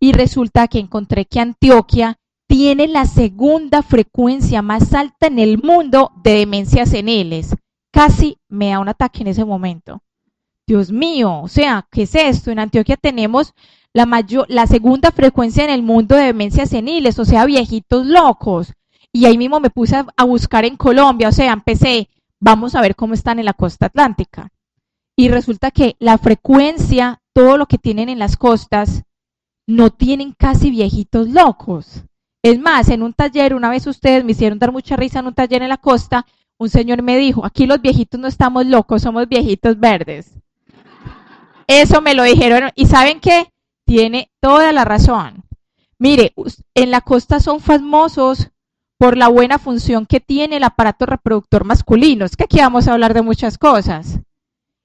y 0.00 0.12
resulta 0.12 0.66
que 0.66 0.78
encontré 0.78 1.26
que 1.26 1.40
Antioquia 1.40 2.18
tiene 2.48 2.88
la 2.88 3.04
segunda 3.04 3.82
frecuencia 3.82 4.62
más 4.62 4.92
alta 4.94 5.28
en 5.28 5.38
el 5.38 5.62
mundo 5.62 6.10
de 6.24 6.38
demencias 6.38 6.88
seniles. 6.88 7.54
Casi 7.92 8.38
me 8.48 8.70
da 8.70 8.80
un 8.80 8.88
ataque 8.88 9.20
en 9.20 9.28
ese 9.28 9.44
momento. 9.44 10.02
Dios 10.66 10.90
mío, 10.90 11.42
o 11.42 11.48
sea, 11.48 11.86
¿qué 11.90 12.02
es 12.02 12.14
esto? 12.14 12.50
En 12.50 12.58
Antioquia 12.58 12.96
tenemos 12.96 13.54
la, 13.92 14.06
mayor, 14.06 14.46
la 14.48 14.66
segunda 14.66 15.10
frecuencia 15.10 15.64
en 15.64 15.70
el 15.70 15.82
mundo 15.82 16.16
de 16.16 16.24
demencias 16.24 16.70
seniles, 16.70 17.18
o 17.18 17.24
sea, 17.24 17.44
viejitos 17.44 18.06
locos. 18.06 18.72
Y 19.12 19.26
ahí 19.26 19.36
mismo 19.36 19.60
me 19.60 19.70
puse 19.70 19.96
a, 19.96 20.06
a 20.16 20.24
buscar 20.24 20.64
en 20.64 20.76
Colombia, 20.76 21.28
o 21.28 21.32
sea, 21.32 21.52
empecé, 21.52 22.08
vamos 22.40 22.74
a 22.74 22.80
ver 22.80 22.96
cómo 22.96 23.14
están 23.14 23.38
en 23.38 23.44
la 23.44 23.52
costa 23.52 23.86
atlántica. 23.86 24.50
Y 25.16 25.28
resulta 25.28 25.70
que 25.70 25.96
la 25.98 26.16
frecuencia, 26.18 27.20
todo 27.34 27.58
lo 27.58 27.66
que 27.66 27.78
tienen 27.78 28.08
en 28.08 28.18
las 28.18 28.36
costas, 28.36 29.02
no 29.66 29.90
tienen 29.90 30.32
casi 30.32 30.70
viejitos 30.70 31.28
locos. 31.28 32.04
Es 32.42 32.58
más, 32.58 32.88
en 32.88 33.02
un 33.02 33.12
taller, 33.12 33.54
una 33.54 33.70
vez 33.70 33.86
ustedes 33.86 34.24
me 34.24 34.32
hicieron 34.32 34.58
dar 34.58 34.72
mucha 34.72 34.96
risa 34.96 35.18
en 35.18 35.26
un 35.26 35.34
taller 35.34 35.62
en 35.62 35.68
la 35.68 35.76
costa, 35.76 36.26
un 36.58 36.68
señor 36.68 37.02
me 37.02 37.16
dijo, 37.16 37.44
aquí 37.44 37.66
los 37.66 37.80
viejitos 37.80 38.20
no 38.20 38.28
estamos 38.28 38.66
locos, 38.66 39.02
somos 39.02 39.28
viejitos 39.28 39.78
verdes. 39.78 40.34
Eso 41.66 42.00
me 42.00 42.14
lo 42.14 42.22
dijeron 42.22 42.70
y 42.74 42.86
¿saben 42.86 43.20
qué? 43.20 43.52
Tiene 43.84 44.30
toda 44.40 44.72
la 44.72 44.84
razón. 44.84 45.44
Mire, 45.98 46.34
en 46.74 46.90
la 46.90 47.00
costa 47.00 47.40
son 47.40 47.60
famosos 47.60 48.50
por 48.98 49.16
la 49.16 49.28
buena 49.28 49.58
función 49.58 50.04
que 50.04 50.20
tiene 50.20 50.56
el 50.56 50.64
aparato 50.64 51.06
reproductor 51.06 51.64
masculino. 51.64 52.24
Es 52.24 52.36
que 52.36 52.44
aquí 52.44 52.58
vamos 52.58 52.88
a 52.88 52.92
hablar 52.92 53.14
de 53.14 53.22
muchas 53.22 53.56
cosas. 53.56 54.18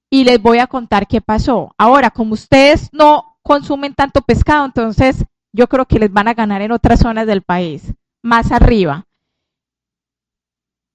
Y 0.10 0.24
les 0.24 0.42
voy 0.42 0.60
a 0.60 0.68
contar 0.68 1.08
qué 1.08 1.22
pasó. 1.22 1.74
Ahora, 1.78 2.12
como 2.12 2.34
ustedes 2.34 2.90
no 2.94 3.35
consumen 3.46 3.94
tanto 3.94 4.22
pescado, 4.22 4.66
entonces 4.66 5.24
yo 5.54 5.68
creo 5.68 5.86
que 5.86 6.00
les 6.00 6.12
van 6.12 6.28
a 6.28 6.34
ganar 6.34 6.62
en 6.62 6.72
otras 6.72 7.00
zonas 7.00 7.28
del 7.28 7.44
país, 7.44 7.94
más 8.24 8.52
arriba. 8.52 9.06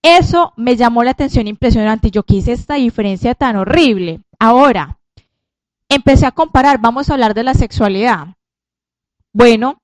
Eso 0.03 0.53
me 0.57 0.77
llamó 0.77 1.05
la 1.05 1.13
atención 1.13 1.47
impresionante. 1.47 2.11
Yo 2.11 2.25
quise 2.25 2.53
esta 2.53 2.75
diferencia 2.75 3.35
tan 3.35 3.57
horrible. 3.57 4.21
Ahora, 4.39 4.99
empecé 5.89 6.27
a 6.27 6.33
comparar, 6.33 6.81
vamos 6.81 7.09
a 7.09 7.15
hablar 7.15 7.35
de 7.35 7.45
la 7.45 7.55
sexualidad. 7.55 8.29
Bueno, 9.33 9.79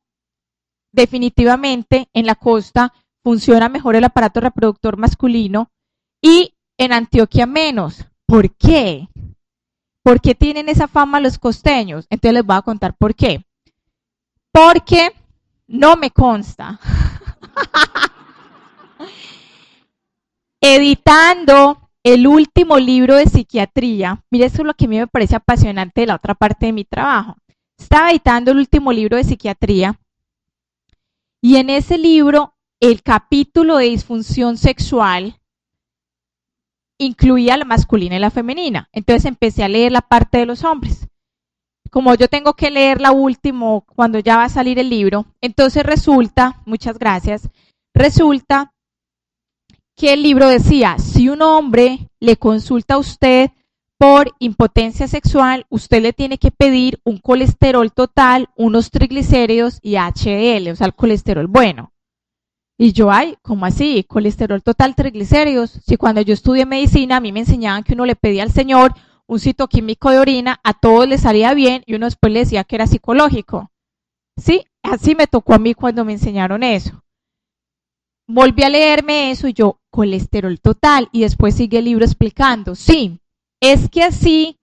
definitivamente 0.92 2.08
en 2.14 2.26
la 2.26 2.34
costa 2.34 2.92
funciona 3.22 3.68
mejor 3.68 3.94
el 3.94 4.04
aparato 4.04 4.40
reproductor 4.40 4.96
masculino 4.96 5.70
y 6.20 6.54
en 6.78 6.92
Antioquia 6.92 7.46
menos. 7.46 8.06
¿Por 8.26 8.54
qué? 8.56 9.08
¿Por 10.06 10.20
qué 10.20 10.36
tienen 10.36 10.68
esa 10.68 10.86
fama 10.86 11.18
los 11.18 11.36
costeños? 11.36 12.06
Entonces 12.10 12.34
les 12.34 12.46
voy 12.46 12.54
a 12.54 12.62
contar 12.62 12.94
por 12.94 13.12
qué. 13.12 13.44
Porque 14.52 15.10
no 15.66 15.96
me 15.96 16.12
consta. 16.12 16.78
Editando 20.60 21.90
el 22.04 22.28
último 22.28 22.78
libro 22.78 23.16
de 23.16 23.26
psiquiatría, 23.26 24.22
mire, 24.30 24.46
eso 24.46 24.62
es 24.62 24.66
lo 24.66 24.74
que 24.74 24.84
a 24.84 24.88
mí 24.88 24.96
me 24.96 25.08
parece 25.08 25.34
apasionante 25.34 26.02
de 26.02 26.06
la 26.06 26.14
otra 26.14 26.36
parte 26.36 26.66
de 26.66 26.72
mi 26.72 26.84
trabajo. 26.84 27.34
Estaba 27.76 28.12
editando 28.12 28.52
el 28.52 28.58
último 28.58 28.92
libro 28.92 29.16
de 29.16 29.24
psiquiatría 29.24 29.98
y 31.40 31.56
en 31.56 31.68
ese 31.68 31.98
libro 31.98 32.54
el 32.78 33.02
capítulo 33.02 33.78
de 33.78 33.86
disfunción 33.86 34.56
sexual 34.56 35.40
incluía 36.98 37.56
la 37.56 37.64
masculina 37.64 38.16
y 38.16 38.18
la 38.18 38.30
femenina. 38.30 38.88
Entonces 38.92 39.24
empecé 39.24 39.64
a 39.64 39.68
leer 39.68 39.92
la 39.92 40.02
parte 40.02 40.38
de 40.38 40.46
los 40.46 40.64
hombres. 40.64 41.08
Como 41.90 42.14
yo 42.14 42.28
tengo 42.28 42.54
que 42.54 42.70
leer 42.70 43.00
la 43.00 43.12
última 43.12 43.80
cuando 43.80 44.18
ya 44.18 44.36
va 44.36 44.44
a 44.44 44.48
salir 44.48 44.78
el 44.78 44.90
libro, 44.90 45.26
entonces 45.40 45.82
resulta, 45.84 46.60
muchas 46.66 46.98
gracias, 46.98 47.48
resulta 47.94 48.72
que 49.94 50.12
el 50.12 50.22
libro 50.22 50.48
decía, 50.48 50.98
si 50.98 51.28
un 51.28 51.42
hombre 51.42 52.10
le 52.20 52.36
consulta 52.36 52.94
a 52.94 52.98
usted 52.98 53.50
por 53.98 54.32
impotencia 54.40 55.08
sexual, 55.08 55.64
usted 55.70 56.02
le 56.02 56.12
tiene 56.12 56.36
que 56.36 56.50
pedir 56.50 57.00
un 57.02 57.18
colesterol 57.18 57.90
total, 57.92 58.50
unos 58.56 58.90
triglicéridos 58.90 59.78
y 59.80 59.96
HDL, 59.96 60.70
o 60.70 60.76
sea, 60.76 60.86
el 60.86 60.94
colesterol 60.94 61.46
bueno. 61.46 61.92
Y 62.78 62.92
yo, 62.92 63.10
ay, 63.10 63.36
¿cómo 63.42 63.64
así? 63.64 64.04
Colesterol 64.04 64.62
total, 64.62 64.94
triglicéridos. 64.94 65.80
Si 65.86 65.96
cuando 65.96 66.20
yo 66.20 66.34
estudié 66.34 66.66
medicina 66.66 67.16
a 67.16 67.20
mí 67.20 67.32
me 67.32 67.40
enseñaban 67.40 67.82
que 67.82 67.94
uno 67.94 68.04
le 68.04 68.16
pedía 68.16 68.42
al 68.42 68.52
Señor 68.52 68.92
un 69.26 69.40
citoquímico 69.40 70.10
de 70.10 70.18
orina, 70.18 70.60
a 70.62 70.74
todos 70.74 71.08
les 71.08 71.22
salía 71.22 71.54
bien 71.54 71.82
y 71.86 71.94
uno 71.94 72.06
después 72.06 72.32
le 72.32 72.40
decía 72.40 72.64
que 72.64 72.76
era 72.76 72.86
psicológico. 72.86 73.70
Sí, 74.36 74.64
así 74.82 75.14
me 75.14 75.26
tocó 75.26 75.54
a 75.54 75.58
mí 75.58 75.74
cuando 75.74 76.04
me 76.04 76.12
enseñaron 76.12 76.62
eso. 76.62 77.02
Volví 78.28 78.62
a 78.62 78.68
leerme 78.68 79.30
eso 79.30 79.48
y 79.48 79.52
yo, 79.52 79.80
colesterol 79.90 80.60
total, 80.60 81.08
y 81.12 81.20
después 81.20 81.54
sigue 81.54 81.78
el 81.78 81.86
libro 81.86 82.04
explicando. 82.04 82.74
Sí, 82.74 83.20
es 83.60 83.88
que 83.88 84.02
así 84.02 84.58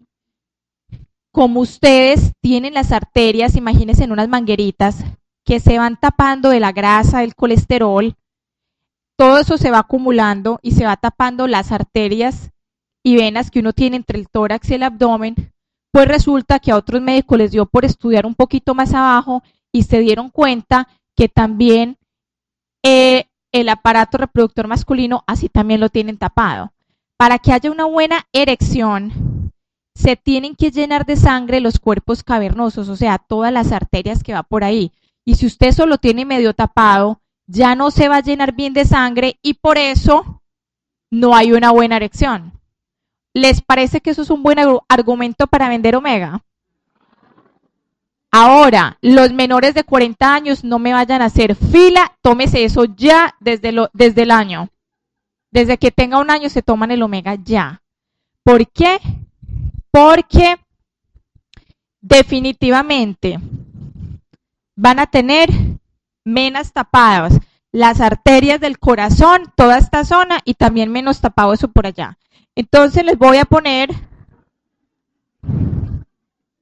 como 1.31 1.61
ustedes 1.61 2.33
tienen 2.41 2.75
las 2.75 2.91
arterias, 2.91 3.55
imagínense 3.55 4.03
en 4.03 4.11
unas 4.11 4.29
mangueritas, 4.29 5.03
que 5.45 5.59
se 5.59 5.77
van 5.77 5.99
tapando 5.99 6.49
de 6.49 6.59
la 6.59 6.71
grasa, 6.71 7.19
del 7.19 7.35
colesterol, 7.35 8.15
todo 9.17 9.37
eso 9.37 9.57
se 9.57 9.71
va 9.71 9.79
acumulando 9.79 10.59
y 10.61 10.71
se 10.71 10.85
va 10.85 10.95
tapando 10.97 11.47
las 11.47 11.71
arterias 11.71 12.51
y 13.03 13.17
venas 13.17 13.51
que 13.51 13.59
uno 13.59 13.73
tiene 13.73 13.97
entre 13.97 14.17
el 14.17 14.29
tórax 14.29 14.69
y 14.69 14.75
el 14.75 14.83
abdomen, 14.83 15.35
pues 15.91 16.07
resulta 16.07 16.59
que 16.59 16.71
a 16.71 16.77
otros 16.77 17.01
médicos 17.01 17.37
les 17.37 17.51
dio 17.51 17.65
por 17.65 17.85
estudiar 17.85 18.25
un 18.25 18.33
poquito 18.33 18.73
más 18.73 18.93
abajo 18.93 19.43
y 19.71 19.83
se 19.83 19.99
dieron 19.99 20.29
cuenta 20.29 20.87
que 21.15 21.29
también 21.29 21.97
eh, 22.83 23.25
el 23.51 23.69
aparato 23.69 24.17
reproductor 24.17 24.67
masculino, 24.67 25.23
así 25.27 25.49
también 25.49 25.79
lo 25.79 25.89
tienen 25.89 26.17
tapado. 26.17 26.73
Para 27.17 27.37
que 27.37 27.51
haya 27.51 27.71
una 27.71 27.85
buena 27.85 28.25
erección, 28.33 29.51
se 29.95 30.15
tienen 30.15 30.55
que 30.55 30.71
llenar 30.71 31.05
de 31.05 31.15
sangre 31.15 31.59
los 31.59 31.79
cuerpos 31.79 32.23
cavernosos, 32.23 32.89
o 32.89 32.95
sea, 32.95 33.19
todas 33.19 33.53
las 33.53 33.71
arterias 33.71 34.23
que 34.23 34.33
va 34.33 34.43
por 34.43 34.63
ahí. 34.63 34.91
Y 35.25 35.35
si 35.35 35.45
usted 35.45 35.71
solo 35.71 35.97
tiene 35.97 36.25
medio 36.25 36.53
tapado, 36.53 37.21
ya 37.47 37.75
no 37.75 37.91
se 37.91 38.09
va 38.09 38.17
a 38.17 38.21
llenar 38.21 38.53
bien 38.53 38.73
de 38.73 38.85
sangre 38.85 39.37
y 39.41 39.55
por 39.55 39.77
eso 39.77 40.41
no 41.11 41.35
hay 41.35 41.53
una 41.53 41.71
buena 41.71 41.97
erección. 41.97 42.59
¿Les 43.33 43.61
parece 43.61 44.01
que 44.01 44.11
eso 44.11 44.21
es 44.21 44.29
un 44.29 44.43
buen 44.43 44.59
argumento 44.87 45.47
para 45.47 45.69
vender 45.69 45.95
omega? 45.95 46.43
Ahora, 48.31 48.97
los 49.01 49.31
menores 49.31 49.75
de 49.75 49.83
40 49.83 50.33
años 50.33 50.63
no 50.63 50.79
me 50.79 50.93
vayan 50.93 51.21
a 51.21 51.25
hacer 51.25 51.55
fila, 51.55 52.17
tómese 52.21 52.63
eso 52.63 52.85
ya 52.85 53.35
desde, 53.39 53.75
desde 53.93 54.23
el 54.23 54.31
año. 54.31 54.69
Desde 55.51 55.77
que 55.77 55.91
tenga 55.91 56.19
un 56.19 56.31
año 56.31 56.49
se 56.49 56.63
toman 56.63 56.89
el 56.89 57.03
omega 57.03 57.35
ya. 57.35 57.83
¿Por 58.43 58.67
qué? 58.67 58.99
Porque 59.91 60.57
definitivamente 62.01 63.39
van 64.75 64.99
a 64.99 65.07
tener 65.07 65.49
menas 66.23 66.73
tapadas 66.73 67.39
las 67.71 68.01
arterias 68.01 68.59
del 68.59 68.79
corazón, 68.79 69.51
toda 69.55 69.77
esta 69.77 70.05
zona 70.05 70.39
y 70.45 70.53
también 70.53 70.91
menos 70.91 71.21
tapado 71.21 71.53
eso 71.53 71.69
por 71.69 71.87
allá. 71.87 72.17
Entonces 72.55 73.03
les 73.03 73.17
voy 73.17 73.37
a 73.37 73.45
poner, 73.45 73.89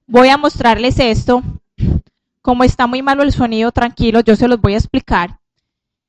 voy 0.07 0.29
a 0.29 0.37
mostrarles 0.37 0.99
esto 0.99 1.43
como 2.41 2.63
está 2.63 2.87
muy 2.87 3.01
malo 3.01 3.23
el 3.23 3.31
sonido, 3.31 3.71
tranquilo, 3.71 4.21
yo 4.21 4.35
se 4.35 4.47
los 4.47 4.59
voy 4.59 4.73
a 4.73 4.77
explicar. 4.77 5.39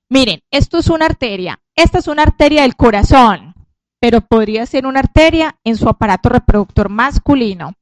Miren, 0.09 0.41
esto 0.51 0.79
es 0.79 0.89
una 0.89 1.07
arteria. 1.07 1.61
Esta 1.75 1.99
es 1.99 2.09
una 2.09 2.23
arteria 2.23 2.63
del 2.63 2.77
corazón, 2.77 3.55
pero 3.99 4.21
podría 4.21 4.67
ser 4.67 4.87
una 4.87 5.01
arteria 5.01 5.57
en 5.65 5.77
su 5.77 5.89
aparato 5.89 6.29
reproductor 6.29 6.89
masculino. 6.89 7.75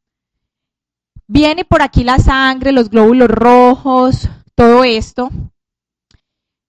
Viene 1.33 1.65
por 1.65 1.81
aquí 1.81 2.03
la 2.03 2.19
sangre, 2.19 2.73
los 2.73 2.91
glóbulos 2.91 3.29
rojos, 3.29 4.29
todo 4.57 4.83
esto. 4.83 5.31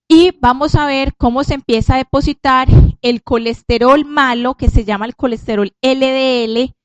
Y 0.08 0.38
vamos 0.39 0.75
a 0.75 0.86
ver 0.86 1.15
cómo 1.18 1.44
se 1.44 1.56
empieza 1.56 1.96
a 1.96 1.98
depositar 1.98 2.68
el 3.01 3.24
colesterol 3.24 4.06
malo, 4.06 4.53
que 4.53 4.70
se 4.70 4.86
llama 4.86 5.08
el 5.08 5.15
colesterol 5.15 5.74
LDL, 5.82 6.75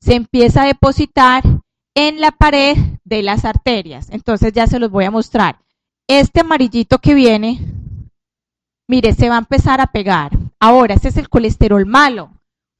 se 0.00 0.14
empieza 0.14 0.62
a 0.62 0.66
depositar 0.66 1.42
en 1.94 2.22
la 2.22 2.30
pared 2.30 2.74
de 3.04 3.22
las 3.22 3.44
arterias. 3.44 4.08
Entonces 4.08 4.54
ya 4.54 4.66
se 4.66 4.78
los 4.78 4.90
voy 4.90 5.04
a 5.04 5.10
mostrar. 5.10 5.58
Este 6.08 6.40
amarillito 6.40 7.00
que 7.00 7.12
viene, 7.12 7.60
mire, 8.88 9.12
se 9.12 9.28
va 9.28 9.34
a 9.34 9.40
empezar 9.40 9.82
a 9.82 9.88
pegar. 9.88 10.30
Ahora, 10.58 10.94
ese 10.94 11.08
es 11.08 11.18
el 11.18 11.28
colesterol 11.28 11.84
malo. 11.84 12.30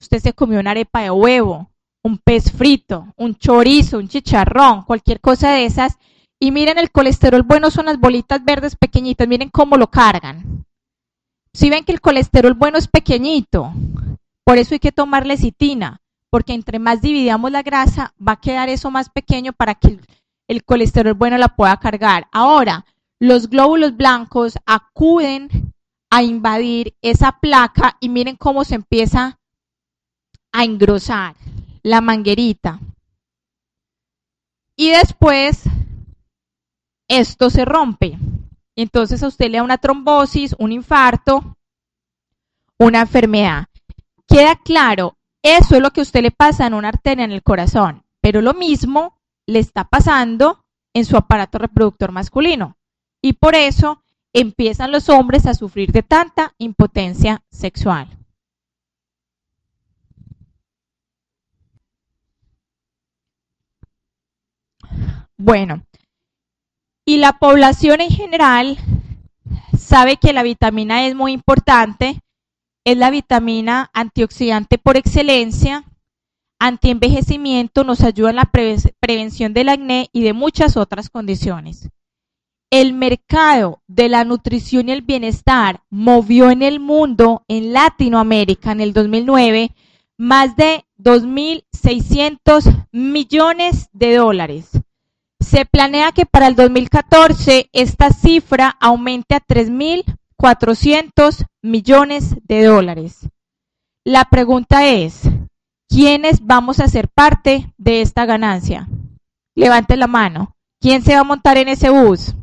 Usted 0.00 0.20
se 0.20 0.32
comió 0.32 0.60
una 0.60 0.70
arepa 0.70 1.02
de 1.02 1.10
huevo, 1.10 1.68
un 2.06 2.18
pez 2.18 2.52
frito, 2.52 3.12
un 3.16 3.36
chorizo, 3.36 3.98
un 3.98 4.08
chicharrón, 4.08 4.82
cualquier 4.84 5.20
cosa 5.20 5.50
de 5.50 5.66
esas. 5.66 5.98
Y 6.38 6.52
miren, 6.52 6.78
el 6.78 6.90
colesterol 6.90 7.42
bueno 7.42 7.70
son 7.70 7.86
las 7.86 7.98
bolitas 7.98 8.44
verdes 8.44 8.76
pequeñitas. 8.76 9.26
Miren 9.26 9.50
cómo 9.50 9.76
lo 9.76 9.90
cargan. 9.90 10.64
Si 11.52 11.70
ven 11.70 11.84
que 11.84 11.92
el 11.92 12.00
colesterol 12.00 12.54
bueno 12.54 12.78
es 12.78 12.88
pequeñito, 12.88 13.72
por 14.44 14.58
eso 14.58 14.74
hay 14.74 14.78
que 14.78 14.92
tomar 14.92 15.26
lecitina 15.26 16.00
porque 16.30 16.52
entre 16.52 16.78
más 16.78 17.00
dividamos 17.00 17.50
la 17.50 17.62
grasa, 17.62 18.12
va 18.20 18.32
a 18.32 18.40
quedar 18.40 18.68
eso 18.68 18.90
más 18.90 19.08
pequeño 19.08 19.52
para 19.52 19.74
que 19.74 19.98
el, 20.48 20.64
colesterol 20.64 21.14
bueno 21.14 21.38
la 21.38 21.56
pueda 21.56 21.76
cargar. 21.78 22.28
Ahora, 22.30 22.84
los 23.18 23.48
glóbulos 23.48 23.96
blancos 23.96 24.58
acuden 24.66 25.48
a 26.10 26.22
invadir 26.22 26.94
esa 27.00 27.38
placa 27.40 27.96
y 28.00 28.10
miren 28.10 28.36
cómo 28.36 28.64
se 28.64 28.74
empieza 28.74 29.38
a 30.52 30.64
engrosar 30.64 31.36
la 31.86 32.00
manguerita. 32.00 32.80
Y 34.76 34.90
después 34.90 35.62
esto 37.08 37.48
se 37.48 37.64
rompe. 37.64 38.18
Entonces 38.74 39.22
a 39.22 39.28
usted 39.28 39.48
le 39.48 39.58
da 39.58 39.62
una 39.62 39.78
trombosis, 39.78 40.56
un 40.58 40.72
infarto, 40.72 41.56
una 42.80 43.02
enfermedad. 43.02 43.68
Queda 44.26 44.56
claro, 44.56 45.16
eso 45.42 45.76
es 45.76 45.80
lo 45.80 45.92
que 45.92 46.00
a 46.00 46.02
usted 46.02 46.22
le 46.22 46.32
pasa 46.32 46.66
en 46.66 46.74
una 46.74 46.88
arteria 46.88 47.24
en 47.24 47.30
el 47.30 47.44
corazón, 47.44 48.02
pero 48.20 48.42
lo 48.42 48.52
mismo 48.52 49.20
le 49.46 49.60
está 49.60 49.84
pasando 49.84 50.64
en 50.92 51.04
su 51.04 51.16
aparato 51.16 51.58
reproductor 51.58 52.10
masculino. 52.10 52.76
Y 53.22 53.34
por 53.34 53.54
eso 53.54 54.02
empiezan 54.32 54.90
los 54.90 55.08
hombres 55.08 55.46
a 55.46 55.54
sufrir 55.54 55.92
de 55.92 56.02
tanta 56.02 56.52
impotencia 56.58 57.44
sexual. 57.48 58.25
Bueno, 65.38 65.84
y 67.04 67.18
la 67.18 67.38
población 67.38 68.00
en 68.00 68.10
general 68.10 68.78
sabe 69.78 70.16
que 70.16 70.32
la 70.32 70.42
vitamina 70.42 71.04
E 71.04 71.08
es 71.08 71.14
muy 71.14 71.32
importante 71.32 72.20
es 72.86 72.96
la 72.96 73.10
vitamina 73.10 73.90
antioxidante 73.94 74.78
por 74.78 74.96
excelencia, 74.96 75.84
antienvejecimiento, 76.60 77.82
nos 77.82 78.00
ayuda 78.02 78.30
en 78.30 78.36
la 78.36 78.50
prevención 79.00 79.52
del 79.52 79.70
acné 79.70 80.08
y 80.12 80.22
de 80.22 80.32
muchas 80.32 80.76
otras 80.76 81.10
condiciones. 81.10 81.90
El 82.70 82.92
mercado 82.92 83.82
de 83.88 84.08
la 84.08 84.24
nutrición 84.24 84.88
y 84.88 84.92
el 84.92 85.02
bienestar 85.02 85.82
movió 85.90 86.52
en 86.52 86.62
el 86.62 86.78
mundo, 86.78 87.42
en 87.48 87.72
Latinoamérica, 87.72 88.70
en 88.70 88.80
el 88.80 88.92
2009, 88.92 89.72
más 90.16 90.54
de 90.54 90.84
2.600 90.96 92.86
millones 92.92 93.88
de 93.92 94.14
dólares. 94.14 94.70
Se 95.46 95.64
planea 95.64 96.10
que 96.10 96.26
para 96.26 96.48
el 96.48 96.56
2014 96.56 97.70
esta 97.72 98.10
cifra 98.10 98.76
aumente 98.80 99.36
a 99.36 99.40
3.000 99.40 100.16
400 100.36 101.44
millones 101.62 102.36
de 102.44 102.64
dólares. 102.64 103.28
La 104.04 104.26
pregunta 104.26 104.86
es, 104.86 105.22
¿quiénes 105.88 106.44
vamos 106.44 106.80
a 106.80 106.88
ser 106.88 107.08
parte 107.08 107.72
de 107.78 108.02
esta 108.02 108.26
ganancia? 108.26 108.88
Levante 109.54 109.96
la 109.96 110.06
mano. 110.08 110.56
¿Quién 110.80 111.02
se 111.02 111.14
va 111.14 111.20
a 111.20 111.24
montar 111.24 111.56
en 111.56 111.68
ese 111.68 111.90
bus? 111.90 112.34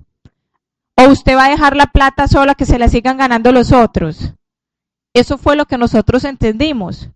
¿O 0.97 1.03
usted 1.09 1.35
va 1.35 1.45
a 1.45 1.49
dejar 1.49 1.75
la 1.75 1.87
plata 1.87 2.27
sola 2.27 2.55
que 2.55 2.65
se 2.65 2.79
la 2.79 2.87
sigan 2.87 3.17
ganando 3.17 3.51
los 3.51 3.71
otros? 3.71 4.33
Eso 5.13 5.37
fue 5.37 5.57
lo 5.57 5.65
que 5.65 5.77
nosotros 5.77 6.23
entendimos, 6.23 7.09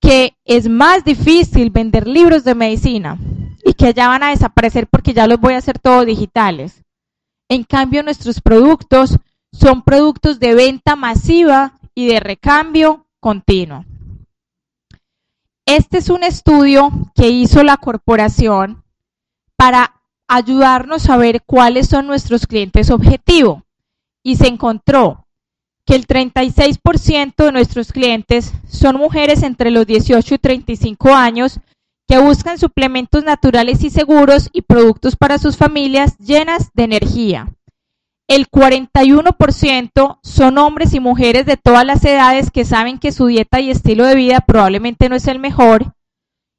que 0.00 0.36
es 0.44 0.68
más 0.68 1.04
difícil 1.04 1.70
vender 1.70 2.06
libros 2.06 2.44
de 2.44 2.54
medicina 2.54 3.18
y 3.64 3.74
que 3.74 3.94
ya 3.94 4.08
van 4.08 4.22
a 4.22 4.30
desaparecer 4.30 4.86
porque 4.86 5.14
ya 5.14 5.26
los 5.26 5.40
voy 5.40 5.54
a 5.54 5.58
hacer 5.58 5.78
todos 5.78 6.04
digitales. 6.04 6.84
En 7.48 7.64
cambio, 7.64 8.02
nuestros 8.02 8.40
productos 8.40 9.16
son 9.52 9.82
productos 9.82 10.38
de 10.38 10.54
venta 10.54 10.96
masiva 10.96 11.78
y 11.94 12.06
de 12.08 12.20
recambio 12.20 13.06
continuo. 13.20 13.84
Este 15.66 15.98
es 15.98 16.10
un 16.10 16.24
estudio 16.24 16.90
que 17.14 17.28
hizo 17.28 17.62
la 17.62 17.78
corporación 17.78 18.84
para 19.56 20.02
ayudarnos 20.28 21.08
a 21.08 21.16
ver 21.16 21.42
cuáles 21.42 21.88
son 21.88 22.06
nuestros 22.06 22.46
clientes 22.46 22.90
objetivo 22.90 23.62
y 24.22 24.36
se 24.36 24.48
encontró 24.48 25.26
que 25.86 25.94
el 25.94 26.06
36% 26.06 27.34
de 27.36 27.52
nuestros 27.52 27.92
clientes 27.92 28.52
son 28.68 28.96
mujeres 28.96 29.42
entre 29.42 29.70
los 29.70 29.86
18 29.86 30.34
y 30.34 30.38
35 30.38 31.14
años 31.14 31.60
que 32.06 32.18
buscan 32.18 32.58
suplementos 32.58 33.24
naturales 33.24 33.82
y 33.82 33.90
seguros 33.90 34.50
y 34.52 34.62
productos 34.62 35.16
para 35.16 35.38
sus 35.38 35.56
familias 35.56 36.18
llenas 36.18 36.70
de 36.74 36.84
energía 36.84 37.54
el 38.26 38.50
41% 38.50 40.18
son 40.22 40.58
hombres 40.58 40.94
y 40.94 41.00
mujeres 41.00 41.44
de 41.44 41.56
todas 41.56 41.84
las 41.84 42.04
edades 42.04 42.50
que 42.50 42.64
saben 42.64 42.98
que 42.98 43.12
su 43.12 43.26
dieta 43.26 43.60
y 43.60 43.70
estilo 43.70 44.06
de 44.06 44.14
vida 44.14 44.40
probablemente 44.40 45.08
no 45.08 45.16
es 45.16 45.26
el 45.26 45.38
mejor. 45.38 45.94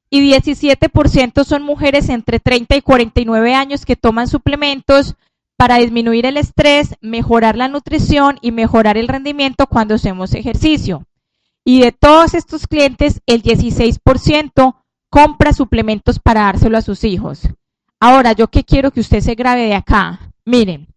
Y 0.08 0.20
17% 0.32 1.44
son 1.44 1.64
mujeres 1.64 2.08
entre 2.08 2.38
30 2.38 2.76
y 2.76 2.82
49 2.82 3.54
años 3.54 3.84
que 3.84 3.96
toman 3.96 4.28
suplementos 4.28 5.16
para 5.56 5.78
disminuir 5.78 6.26
el 6.26 6.36
estrés, 6.36 6.94
mejorar 7.00 7.56
la 7.56 7.66
nutrición 7.66 8.38
y 8.42 8.52
mejorar 8.52 8.96
el 8.96 9.08
rendimiento 9.08 9.66
cuando 9.66 9.96
hacemos 9.96 10.34
ejercicio. 10.34 11.04
Y 11.64 11.80
de 11.80 11.90
todos 11.90 12.34
estos 12.34 12.68
clientes, 12.68 13.22
el 13.26 13.42
16% 13.42 14.76
compra 15.16 15.54
suplementos 15.54 16.18
para 16.18 16.42
dárselo 16.42 16.76
a 16.76 16.82
sus 16.82 17.02
hijos. 17.02 17.48
Ahora, 17.98 18.32
yo 18.32 18.48
que 18.48 18.64
quiero 18.64 18.90
que 18.90 19.00
usted 19.00 19.20
se 19.20 19.34
grabe 19.34 19.62
de 19.62 19.74
acá. 19.74 20.30
Miren, 20.44 20.88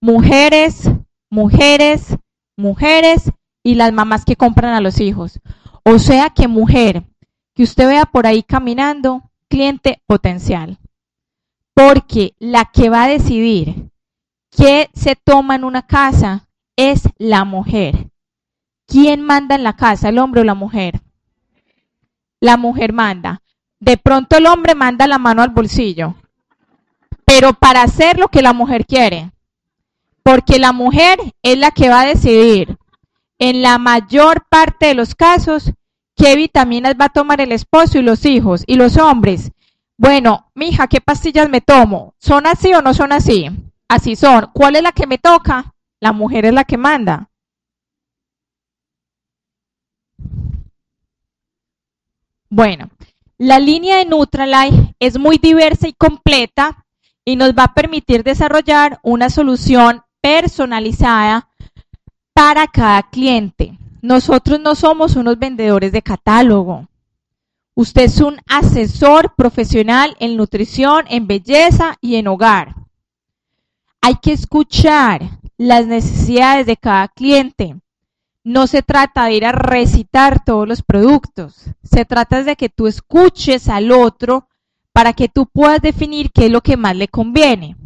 mujeres, 0.00 0.90
mujeres, 1.30 2.16
mujeres 2.56 3.30
y 3.62 3.76
las 3.76 3.92
mamás 3.92 4.24
que 4.24 4.34
compran 4.34 4.74
a 4.74 4.80
los 4.80 4.98
hijos. 4.98 5.38
O 5.84 6.00
sea 6.00 6.30
que 6.30 6.48
mujer, 6.48 7.04
que 7.54 7.62
usted 7.62 7.86
vea 7.86 8.04
por 8.04 8.26
ahí 8.26 8.42
caminando, 8.42 9.30
cliente 9.48 10.02
potencial. 10.06 10.78
Porque 11.72 12.34
la 12.40 12.64
que 12.64 12.90
va 12.90 13.04
a 13.04 13.08
decidir 13.08 13.90
qué 14.50 14.90
se 14.92 15.14
toma 15.14 15.54
en 15.54 15.62
una 15.62 15.86
casa 15.86 16.48
es 16.74 17.08
la 17.16 17.44
mujer. 17.44 18.10
¿Quién 18.88 19.22
manda 19.22 19.54
en 19.54 19.62
la 19.62 19.76
casa, 19.76 20.08
el 20.08 20.18
hombre 20.18 20.40
o 20.40 20.44
la 20.44 20.56
mujer? 20.56 21.00
La 22.40 22.56
mujer 22.56 22.92
manda. 22.92 23.40
De 23.80 23.96
pronto 23.96 24.36
el 24.36 24.46
hombre 24.46 24.74
manda 24.74 25.06
la 25.06 25.18
mano 25.18 25.42
al 25.42 25.50
bolsillo, 25.50 26.16
pero 27.24 27.52
para 27.54 27.82
hacer 27.82 28.18
lo 28.18 28.28
que 28.28 28.42
la 28.42 28.52
mujer 28.52 28.86
quiere. 28.86 29.30
Porque 30.22 30.58
la 30.58 30.72
mujer 30.72 31.18
es 31.42 31.58
la 31.58 31.70
que 31.70 31.88
va 31.88 32.00
a 32.00 32.06
decidir 32.06 32.76
en 33.38 33.62
la 33.62 33.78
mayor 33.78 34.44
parte 34.48 34.86
de 34.86 34.94
los 34.94 35.14
casos 35.14 35.72
qué 36.16 36.34
vitaminas 36.36 36.96
va 37.00 37.06
a 37.06 37.10
tomar 37.10 37.40
el 37.40 37.52
esposo 37.52 37.98
y 37.98 38.02
los 38.02 38.24
hijos 38.26 38.64
y 38.66 38.74
los 38.74 38.96
hombres. 38.98 39.52
Bueno, 39.96 40.50
mija, 40.54 40.86
¿qué 40.88 41.00
pastillas 41.00 41.48
me 41.48 41.60
tomo? 41.60 42.14
¿Son 42.18 42.46
así 42.46 42.74
o 42.74 42.82
no 42.82 42.94
son 42.94 43.12
así? 43.12 43.48
Así 43.88 44.16
son. 44.16 44.50
¿Cuál 44.52 44.76
es 44.76 44.82
la 44.82 44.92
que 44.92 45.06
me 45.06 45.18
toca? 45.18 45.74
La 46.00 46.12
mujer 46.12 46.44
es 46.46 46.52
la 46.52 46.64
que 46.64 46.76
manda. 46.76 47.30
Bueno, 52.50 52.90
la 53.38 53.60
línea 53.60 53.98
de 53.98 54.04
Nutralife 54.04 54.94
es 54.98 55.16
muy 55.18 55.38
diversa 55.38 55.88
y 55.88 55.92
completa 55.92 56.84
y 57.24 57.36
nos 57.36 57.50
va 57.50 57.64
a 57.64 57.74
permitir 57.74 58.24
desarrollar 58.24 58.98
una 59.02 59.30
solución 59.30 60.02
personalizada 60.20 61.48
para 62.32 62.66
cada 62.66 63.02
cliente. 63.04 63.78
Nosotros 64.02 64.60
no 64.60 64.74
somos 64.74 65.14
unos 65.14 65.38
vendedores 65.38 65.92
de 65.92 66.02
catálogo. 66.02 66.88
Usted 67.74 68.02
es 68.02 68.20
un 68.20 68.40
asesor 68.48 69.34
profesional 69.36 70.16
en 70.18 70.36
nutrición, 70.36 71.04
en 71.08 71.28
belleza 71.28 71.96
y 72.00 72.16
en 72.16 72.26
hogar. 72.26 72.74
Hay 74.00 74.16
que 74.16 74.32
escuchar 74.32 75.20
las 75.56 75.86
necesidades 75.86 76.66
de 76.66 76.76
cada 76.76 77.06
cliente. 77.08 77.76
No 78.48 78.66
se 78.66 78.82
trata 78.82 79.26
de 79.26 79.34
ir 79.34 79.44
a 79.44 79.52
recitar 79.52 80.42
todos 80.42 80.66
los 80.66 80.82
productos. 80.82 81.66
Se 81.82 82.06
trata 82.06 82.42
de 82.44 82.56
que 82.56 82.70
tú 82.70 82.86
escuches 82.86 83.68
al 83.68 83.92
otro 83.92 84.48
para 84.94 85.12
que 85.12 85.28
tú 85.28 85.44
puedas 85.44 85.82
definir 85.82 86.32
qué 86.32 86.46
es 86.46 86.50
lo 86.50 86.62
que 86.62 86.78
más 86.78 86.96
le 86.96 87.08
conviene. 87.08 87.76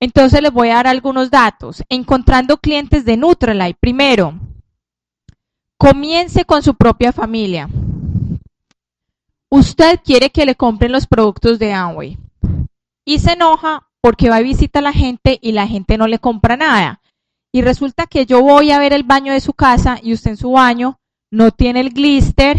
Entonces 0.00 0.42
les 0.42 0.52
voy 0.52 0.68
a 0.68 0.74
dar 0.74 0.88
algunos 0.88 1.30
datos. 1.30 1.82
Encontrando 1.88 2.58
clientes 2.58 3.06
de 3.06 3.16
Nutralife. 3.16 3.78
Primero, 3.80 4.38
comience 5.78 6.44
con 6.44 6.62
su 6.62 6.74
propia 6.74 7.10
familia. 7.10 7.70
Usted 9.48 10.00
quiere 10.04 10.28
que 10.28 10.44
le 10.44 10.54
compren 10.54 10.92
los 10.92 11.06
productos 11.06 11.58
de 11.58 11.72
Amway 11.72 12.18
y 13.06 13.20
se 13.20 13.32
enoja 13.32 13.88
porque 14.02 14.28
va 14.28 14.36
a 14.36 14.42
visitar 14.42 14.82
a 14.82 14.90
la 14.90 14.92
gente 14.92 15.38
y 15.40 15.52
la 15.52 15.66
gente 15.66 15.96
no 15.96 16.08
le 16.08 16.18
compra 16.18 16.58
nada. 16.58 17.00
Y 17.54 17.62
resulta 17.62 18.08
que 18.08 18.26
yo 18.26 18.42
voy 18.42 18.72
a 18.72 18.80
ver 18.80 18.92
el 18.92 19.04
baño 19.04 19.32
de 19.32 19.38
su 19.38 19.52
casa 19.52 20.00
y 20.02 20.12
usted 20.12 20.32
en 20.32 20.36
su 20.36 20.50
baño 20.50 20.98
no 21.30 21.52
tiene 21.52 21.82
el 21.82 21.90
glister, 21.90 22.58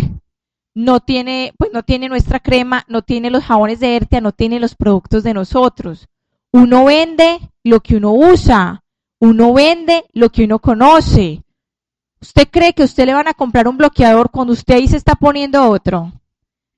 no 0.73 1.01
tiene, 1.01 1.51
pues 1.58 1.69
no 1.73 1.84
tiene 1.84 2.08
nuestra 2.08 2.39
crema, 2.39 2.86
no 2.88 3.01
tiene 3.01 3.29
los 3.29 3.43
jabones 3.43 3.81
de 3.81 3.97
Ertia, 3.97 4.21
no 4.21 4.31
tiene 4.31 4.58
los 4.58 4.73
productos 4.73 5.23
de 5.23 5.34
nosotros. 5.34 6.08
Uno 6.53 6.86
vende 6.86 7.41
lo 7.62 7.81
que 7.81 7.97
uno 7.97 8.13
usa, 8.13 8.86
uno 9.19 9.51
vende 9.51 10.05
lo 10.13 10.29
que 10.29 10.45
uno 10.45 10.60
conoce. 10.60 11.43
¿Usted 12.21 12.47
cree 12.49 12.71
que 12.71 12.84
usted 12.84 13.05
le 13.05 13.15
van 13.15 13.27
a 13.27 13.34
comprar 13.34 13.67
un 13.67 13.75
bloqueador 13.75 14.31
cuando 14.31 14.53
usted 14.53 14.75
ahí 14.75 14.88
se 14.88 14.95
está 14.95 15.15
poniendo 15.15 15.69
otro? 15.69 16.13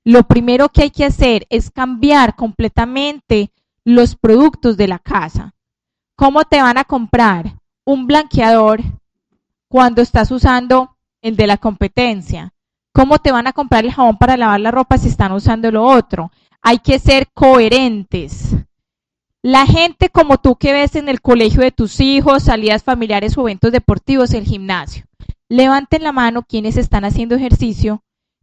Lo 0.02 0.24
primero 0.24 0.70
que 0.70 0.82
hay 0.82 0.90
que 0.90 1.04
hacer 1.04 1.46
es 1.50 1.70
cambiar 1.70 2.34
completamente 2.34 3.52
los 3.84 4.16
productos 4.16 4.76
de 4.76 4.88
la 4.88 4.98
casa. 4.98 5.54
¿Cómo 6.16 6.42
te 6.42 6.60
van 6.60 6.78
a 6.78 6.84
comprar? 6.84 7.54
Un 7.88 8.06
blanqueador 8.06 8.82
cuando 9.66 10.02
estás 10.02 10.30
usando 10.30 10.94
el 11.22 11.36
de 11.36 11.46
la 11.46 11.56
competencia? 11.56 12.52
¿Cómo 12.92 13.18
te 13.18 13.32
van 13.32 13.46
a 13.46 13.54
comprar 13.54 13.86
el 13.86 13.92
jabón 13.92 14.18
para 14.18 14.36
lavar 14.36 14.60
la 14.60 14.70
ropa 14.70 14.98
si 14.98 15.08
están 15.08 15.32
usando 15.32 15.70
lo 15.70 15.84
otro? 15.84 16.30
Hay 16.60 16.80
que 16.80 16.98
ser 16.98 17.28
coherentes. 17.32 18.54
La 19.40 19.64
gente 19.64 20.10
como 20.10 20.36
tú 20.36 20.56
que 20.56 20.74
ves 20.74 20.96
en 20.96 21.08
el 21.08 21.22
colegio 21.22 21.62
de 21.62 21.72
tus 21.72 21.98
hijos, 22.00 22.42
salidas 22.42 22.82
familiares 22.82 23.38
o 23.38 23.42
eventos 23.42 23.72
deportivos, 23.72 24.34
el 24.34 24.44
gimnasio. 24.44 25.04
Levanten 25.48 26.02
la 26.02 26.12
mano 26.12 26.42
quienes 26.42 26.76
están 26.76 27.06
haciendo 27.06 27.36
ejercicio 27.36 28.02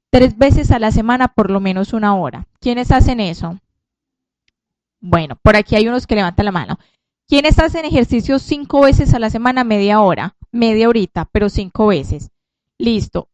tres 0.10 0.40
veces 0.40 0.72
a 0.72 0.80
la 0.80 0.92
semana 0.92 1.28
por 1.28 1.52
lo 1.52 1.60
menos 1.60 1.94
una 1.94 2.16
hora. 2.16 2.48
¿Quiénes 2.60 2.92
hacen 2.92 3.20
eso? 3.20 3.60
Bueno, 5.02 5.38
por 5.44 5.56
aquí 5.56 5.76
hay 5.76 5.88
unos 5.88 6.08
que 6.08 6.16
levantan 6.16 6.46
la 6.46 6.52
mano. 6.52 6.80
¿Quiénes 7.28 7.58
hacen 7.58 7.86
ejercicio 7.86 8.38
cinco 8.38 8.82
veces 8.82 9.14
a 9.16 9.20
la 9.20 9.32
semana, 9.32 9.64
media 9.64 10.00
hora? 10.00 10.36
Media 10.52 10.88
horita, 10.88 11.26
pero 11.32 11.50
cinco 11.50 11.88
veces. 11.88 12.30
Listo. 12.78 13.30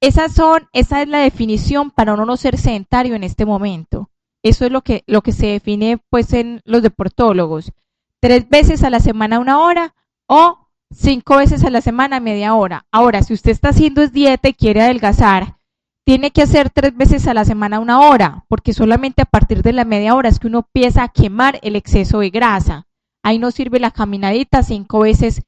Esas 0.00 0.32
son, 0.32 0.68
esa 0.72 1.02
es 1.02 1.08
la 1.08 1.18
definición 1.18 1.90
para 1.90 2.14
uno 2.14 2.26
no 2.26 2.36
ser 2.36 2.58
sedentario 2.58 3.14
en 3.14 3.24
este 3.24 3.44
momento. 3.44 4.10
Eso 4.44 4.66
es 4.66 4.70
lo 4.70 4.82
que, 4.82 5.02
lo 5.06 5.22
que 5.22 5.32
se 5.32 5.46
define 5.46 5.98
pues 6.10 6.32
en 6.32 6.60
los 6.64 6.82
deportólogos. 6.82 7.72
Tres 8.20 8.48
veces 8.48 8.84
a 8.84 8.90
la 8.90 9.00
semana 9.00 9.40
una 9.40 9.58
hora 9.58 9.94
o 10.26 10.68
cinco 10.94 11.38
veces 11.38 11.64
a 11.64 11.70
la 11.70 11.80
semana 11.80 12.20
media 12.20 12.54
hora. 12.54 12.86
Ahora, 12.92 13.22
si 13.22 13.34
usted 13.34 13.50
está 13.50 13.70
haciendo 13.70 14.06
dieta 14.06 14.48
y 14.48 14.54
quiere 14.54 14.82
adelgazar, 14.82 15.56
tiene 16.04 16.30
que 16.30 16.42
hacer 16.42 16.70
tres 16.70 16.96
veces 16.96 17.26
a 17.26 17.34
la 17.34 17.44
semana 17.44 17.80
una 17.80 18.00
hora, 18.00 18.44
porque 18.48 18.74
solamente 18.74 19.22
a 19.22 19.26
partir 19.26 19.62
de 19.62 19.72
la 19.72 19.84
media 19.84 20.14
hora 20.14 20.28
es 20.28 20.38
que 20.38 20.46
uno 20.46 20.58
empieza 20.58 21.02
a 21.02 21.08
quemar 21.08 21.58
el 21.62 21.76
exceso 21.76 22.20
de 22.20 22.30
grasa. 22.30 22.86
Ahí 23.24 23.38
no 23.38 23.50
sirve 23.50 23.80
la 23.80 23.90
caminadita 23.90 24.62
cinco 24.62 25.00
veces 25.00 25.40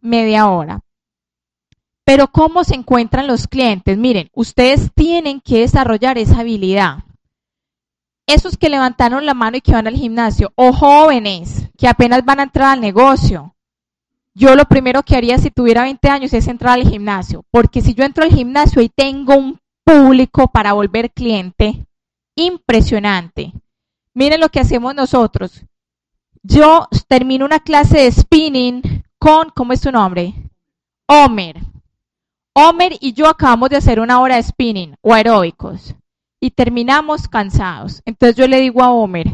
media 0.00 0.48
hora. 0.48 0.82
Pero 2.04 2.28
¿cómo 2.28 2.62
se 2.62 2.76
encuentran 2.76 3.26
los 3.26 3.48
clientes? 3.48 3.98
Miren, 3.98 4.30
ustedes 4.34 4.92
tienen 4.94 5.40
que 5.40 5.58
desarrollar 5.58 6.16
esa 6.16 6.40
habilidad. 6.40 6.98
Esos 8.28 8.56
que 8.56 8.68
levantaron 8.68 9.26
la 9.26 9.34
mano 9.34 9.56
y 9.56 9.62
que 9.62 9.72
van 9.72 9.88
al 9.88 9.96
gimnasio, 9.96 10.52
o 10.54 10.72
jóvenes 10.72 11.68
que 11.76 11.88
apenas 11.88 12.24
van 12.24 12.38
a 12.38 12.44
entrar 12.44 12.74
al 12.74 12.80
negocio. 12.80 13.56
Yo 14.32 14.54
lo 14.54 14.66
primero 14.66 15.02
que 15.02 15.16
haría 15.16 15.36
si 15.38 15.50
tuviera 15.50 15.82
20 15.82 16.08
años 16.08 16.32
es 16.34 16.46
entrar 16.46 16.74
al 16.74 16.88
gimnasio, 16.88 17.44
porque 17.50 17.82
si 17.82 17.94
yo 17.94 18.04
entro 18.04 18.22
al 18.22 18.30
gimnasio 18.30 18.80
y 18.80 18.88
tengo 18.88 19.34
un 19.34 19.58
público 19.82 20.46
para 20.46 20.72
volver 20.72 21.10
cliente 21.10 21.84
impresionante. 22.36 23.52
Miren 24.14 24.40
lo 24.40 24.50
que 24.50 24.60
hacemos 24.60 24.94
nosotros 24.94 25.64
yo 26.44 26.86
termino 27.08 27.46
una 27.46 27.58
clase 27.58 28.00
de 28.00 28.12
spinning 28.12 29.02
con, 29.18 29.48
¿cómo 29.50 29.72
es 29.72 29.80
su 29.80 29.90
nombre? 29.90 30.34
Homer. 31.08 31.56
Homer 32.54 32.92
y 33.00 33.14
yo 33.14 33.26
acabamos 33.26 33.70
de 33.70 33.76
hacer 33.76 33.98
una 33.98 34.20
hora 34.20 34.36
de 34.36 34.42
spinning 34.42 34.94
o 35.00 35.14
aeróbicos 35.14 35.94
y 36.40 36.50
terminamos 36.50 37.26
cansados. 37.26 38.02
Entonces 38.04 38.36
yo 38.36 38.46
le 38.46 38.60
digo 38.60 38.82
a 38.82 38.90
Homer, 38.90 39.26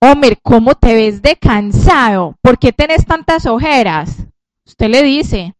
Homer, 0.00 0.38
¿cómo 0.42 0.74
te 0.74 0.94
ves 0.94 1.22
de 1.22 1.34
cansado? 1.34 2.36
¿Por 2.42 2.58
qué 2.58 2.72
tenés 2.72 3.06
tantas 3.06 3.46
ojeras? 3.46 4.18
Usted 4.66 4.88
le 4.90 5.02
dice. 5.02 5.54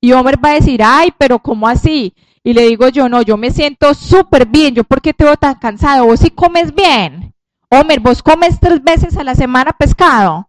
Y 0.00 0.12
Homer 0.12 0.42
va 0.42 0.50
a 0.50 0.54
decir, 0.54 0.80
ay, 0.82 1.12
pero 1.18 1.40
¿cómo 1.40 1.66
así? 1.66 2.14
Y 2.44 2.52
le 2.52 2.68
digo 2.68 2.88
yo, 2.88 3.08
no, 3.08 3.22
yo 3.22 3.36
me 3.36 3.50
siento 3.50 3.92
súper 3.94 4.46
bien. 4.46 4.74
¿Yo 4.76 4.84
por 4.84 5.02
qué 5.02 5.12
te 5.12 5.24
veo 5.24 5.36
tan 5.36 5.56
cansado? 5.56 6.06
¿Vos 6.06 6.20
sí 6.20 6.30
comes 6.30 6.72
bien? 6.72 7.33
Homer, 7.74 7.98
¿vos 7.98 8.22
comes 8.22 8.60
tres 8.60 8.80
veces 8.84 9.16
a 9.16 9.24
la 9.24 9.34
semana 9.34 9.72
pescado? 9.72 10.48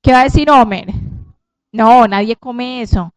¿Qué 0.00 0.12
va 0.12 0.20
a 0.20 0.24
decir 0.24 0.48
Homer? 0.50 0.86
No, 1.70 2.08
nadie 2.08 2.34
come 2.34 2.80
eso. 2.80 3.12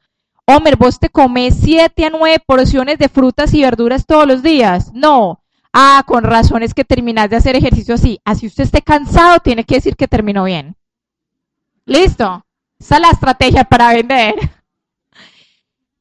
Homer, 0.45 0.75
¿vos 0.75 0.99
te 0.99 1.07
comes 1.07 1.55
siete 1.55 2.05
a 2.05 2.09
nueve 2.09 2.43
porciones 2.45 2.97
de 2.97 3.07
frutas 3.07 3.53
y 3.53 3.61
verduras 3.61 4.05
todos 4.05 4.27
los 4.27 4.43
días? 4.43 4.91
No. 4.93 5.41
Ah, 5.71 6.03
con 6.05 6.25
razón 6.25 6.63
es 6.63 6.73
que 6.73 6.83
terminás 6.83 7.29
de 7.29 7.37
hacer 7.37 7.55
ejercicio 7.55 7.95
así. 7.95 8.19
Así 8.25 8.45
usted 8.45 8.65
esté 8.65 8.81
cansado, 8.81 9.39
tiene 9.39 9.63
que 9.63 9.75
decir 9.75 9.95
que 9.95 10.09
terminó 10.09 10.43
bien. 10.43 10.75
¿Listo? 11.85 12.45
Esa 12.77 12.95
es 12.95 13.01
la 13.01 13.11
estrategia 13.11 13.63
para 13.63 13.93
vender. 13.93 14.35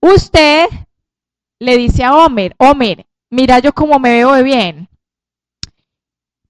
Usted 0.01 0.67
le 1.61 1.77
dice 1.77 2.03
a 2.03 2.17
Homer, 2.17 2.57
Homer, 2.59 3.07
mira 3.31 3.61
yo 3.61 3.73
cómo 3.73 4.01
me 4.01 4.11
veo 4.11 4.33
de 4.33 4.43
bien 4.43 4.89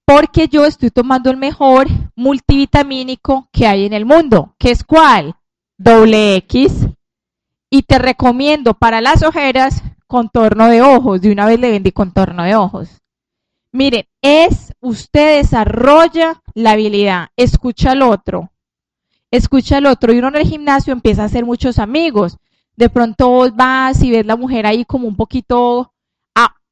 porque 0.09 0.47
yo 0.47 0.65
estoy 0.65 0.89
tomando 0.89 1.29
el 1.29 1.37
mejor 1.37 1.85
multivitamínico 2.15 3.47
que 3.51 3.67
hay 3.67 3.85
en 3.85 3.93
el 3.93 4.05
mundo, 4.05 4.55
que 4.57 4.71
es 4.71 4.83
cuál? 4.83 5.35
Doble 5.77 6.35
X. 6.37 6.87
Y 7.69 7.83
te 7.83 7.99
recomiendo 7.99 8.73
para 8.73 9.01
las 9.01 9.21
ojeras 9.21 9.83
contorno 10.07 10.65
de 10.65 10.81
ojos. 10.81 11.21
De 11.21 11.31
una 11.31 11.45
vez 11.45 11.59
le 11.59 11.69
vendí 11.69 11.91
contorno 11.91 12.41
de 12.41 12.55
ojos. 12.55 12.89
Miren, 13.71 14.07
es 14.19 14.73
usted 14.79 15.43
desarrolla 15.43 16.41
la 16.55 16.71
habilidad, 16.71 17.27
escucha 17.37 17.91
al 17.91 18.01
otro, 18.01 18.49
escucha 19.29 19.77
al 19.77 19.85
otro 19.85 20.11
y 20.11 20.17
uno 20.17 20.29
en 20.29 20.37
el 20.37 20.47
gimnasio 20.47 20.91
empieza 20.91 21.21
a 21.21 21.25
hacer 21.25 21.45
muchos 21.45 21.77
amigos. 21.77 22.39
De 22.75 22.89
pronto 22.89 23.29
vos 23.29 23.55
vas 23.55 24.01
y 24.01 24.09
ves 24.09 24.25
la 24.25 24.35
mujer 24.35 24.65
ahí 24.65 24.85
como 24.85 25.07
un 25.07 25.15
poquito 25.15 25.93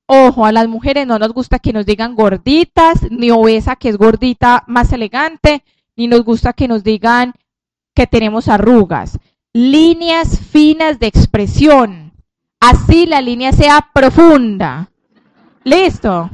Ojo, 0.10 0.46
a 0.46 0.54
las 0.54 0.70
mujeres 0.70 1.06
no 1.06 1.20
nos 1.20 1.34
gusta 1.34 1.60
que 1.60 1.74
nos 1.74 1.86
digan 1.86 2.16
gorditas, 2.16 3.12
ni 3.12 3.30
obesa 3.30 3.76
que 3.76 3.90
es 3.90 3.98
gordita 3.98 4.64
más 4.66 4.94
elegante, 4.94 5.64
ni 5.98 6.08
nos 6.08 6.24
gusta 6.24 6.54
que 6.54 6.70
nos 6.70 6.84
digan 6.84 7.34
que 7.94 8.08
tenemos 8.08 8.48
arrugas. 8.48 9.20
líneas 9.54 10.40
finas 10.40 11.00
de 11.00 11.08
expresión. 11.08 12.14
Así 12.60 13.06
la 13.06 13.22
línea 13.22 13.52
sea 13.52 13.90
profunda. 13.94 14.92
Listo. 15.64 16.30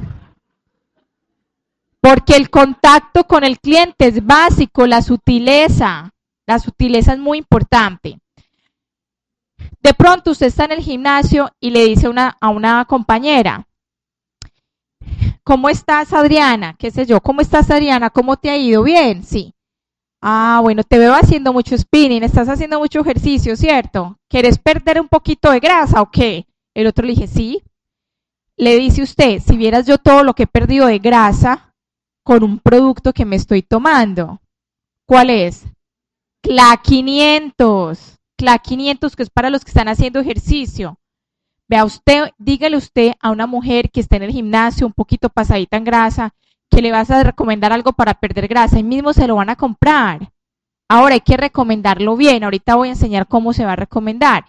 Porque 2.00 2.36
el 2.36 2.50
contacto 2.50 3.24
con 3.24 3.44
el 3.44 3.58
cliente 3.58 4.08
es 4.08 4.24
básico, 4.24 4.86
la 4.86 5.00
sutileza. 5.00 6.12
La 6.46 6.58
sutileza 6.58 7.14
es 7.14 7.18
muy 7.18 7.38
importante. 7.38 8.20
De 9.84 9.92
pronto 9.92 10.30
usted 10.30 10.46
está 10.46 10.64
en 10.64 10.72
el 10.72 10.80
gimnasio 10.80 11.50
y 11.60 11.70
le 11.70 11.84
dice 11.84 12.08
a 12.40 12.48
una 12.48 12.84
compañera, 12.86 13.68
¿cómo 15.42 15.68
estás 15.68 16.14
Adriana? 16.14 16.74
¿Qué 16.78 16.90
sé 16.90 17.04
yo? 17.04 17.20
¿Cómo 17.20 17.42
estás 17.42 17.70
Adriana? 17.70 18.08
¿Cómo 18.08 18.38
te 18.38 18.48
ha 18.48 18.56
ido? 18.56 18.82
Bien, 18.82 19.22
sí. 19.22 19.52
Ah, 20.22 20.60
bueno, 20.62 20.84
te 20.84 20.98
veo 20.98 21.12
haciendo 21.12 21.52
mucho 21.52 21.76
spinning, 21.76 22.22
estás 22.22 22.48
haciendo 22.48 22.78
mucho 22.78 23.00
ejercicio, 23.00 23.56
¿cierto? 23.56 24.18
¿Quieres 24.26 24.58
perder 24.58 24.98
un 25.02 25.08
poquito 25.08 25.50
de 25.50 25.60
grasa 25.60 26.00
o 26.00 26.10
qué? 26.10 26.46
El 26.72 26.86
otro 26.86 27.04
le 27.04 27.12
dije, 27.12 27.26
sí. 27.26 27.62
Le 28.56 28.76
dice 28.76 29.02
usted, 29.02 29.42
si 29.46 29.58
vieras 29.58 29.86
yo 29.86 29.98
todo 29.98 30.22
lo 30.24 30.32
que 30.32 30.44
he 30.44 30.46
perdido 30.46 30.86
de 30.86 30.98
grasa 30.98 31.74
con 32.22 32.42
un 32.42 32.58
producto 32.58 33.12
que 33.12 33.26
me 33.26 33.36
estoy 33.36 33.60
tomando. 33.60 34.40
¿Cuál 35.06 35.28
es? 35.28 35.66
CLA 36.40 36.80
500. 36.82 38.13
CLA 38.36 38.58
500 38.58 39.16
que 39.16 39.22
es 39.22 39.30
para 39.30 39.50
los 39.50 39.64
que 39.64 39.70
están 39.70 39.88
haciendo 39.88 40.20
ejercicio. 40.20 40.98
Vea 41.68 41.84
usted, 41.84 42.30
dígale 42.38 42.76
usted 42.76 43.12
a 43.20 43.30
una 43.30 43.46
mujer 43.46 43.90
que 43.90 44.00
está 44.00 44.16
en 44.16 44.24
el 44.24 44.32
gimnasio 44.32 44.86
un 44.86 44.92
poquito 44.92 45.28
pasadita 45.30 45.76
en 45.76 45.84
grasa 45.84 46.34
que 46.70 46.82
le 46.82 46.92
vas 46.92 47.10
a 47.10 47.22
recomendar 47.22 47.72
algo 47.72 47.92
para 47.92 48.14
perder 48.14 48.48
grasa, 48.48 48.78
y 48.78 48.82
mismo 48.82 49.12
se 49.12 49.26
lo 49.26 49.36
van 49.36 49.50
a 49.50 49.56
comprar. 49.56 50.32
Ahora 50.88 51.14
hay 51.14 51.20
que 51.20 51.36
recomendarlo 51.36 52.16
bien, 52.16 52.44
ahorita 52.44 52.74
voy 52.74 52.88
a 52.88 52.92
enseñar 52.92 53.28
cómo 53.28 53.52
se 53.52 53.64
va 53.64 53.72
a 53.72 53.76
recomendar, 53.76 54.44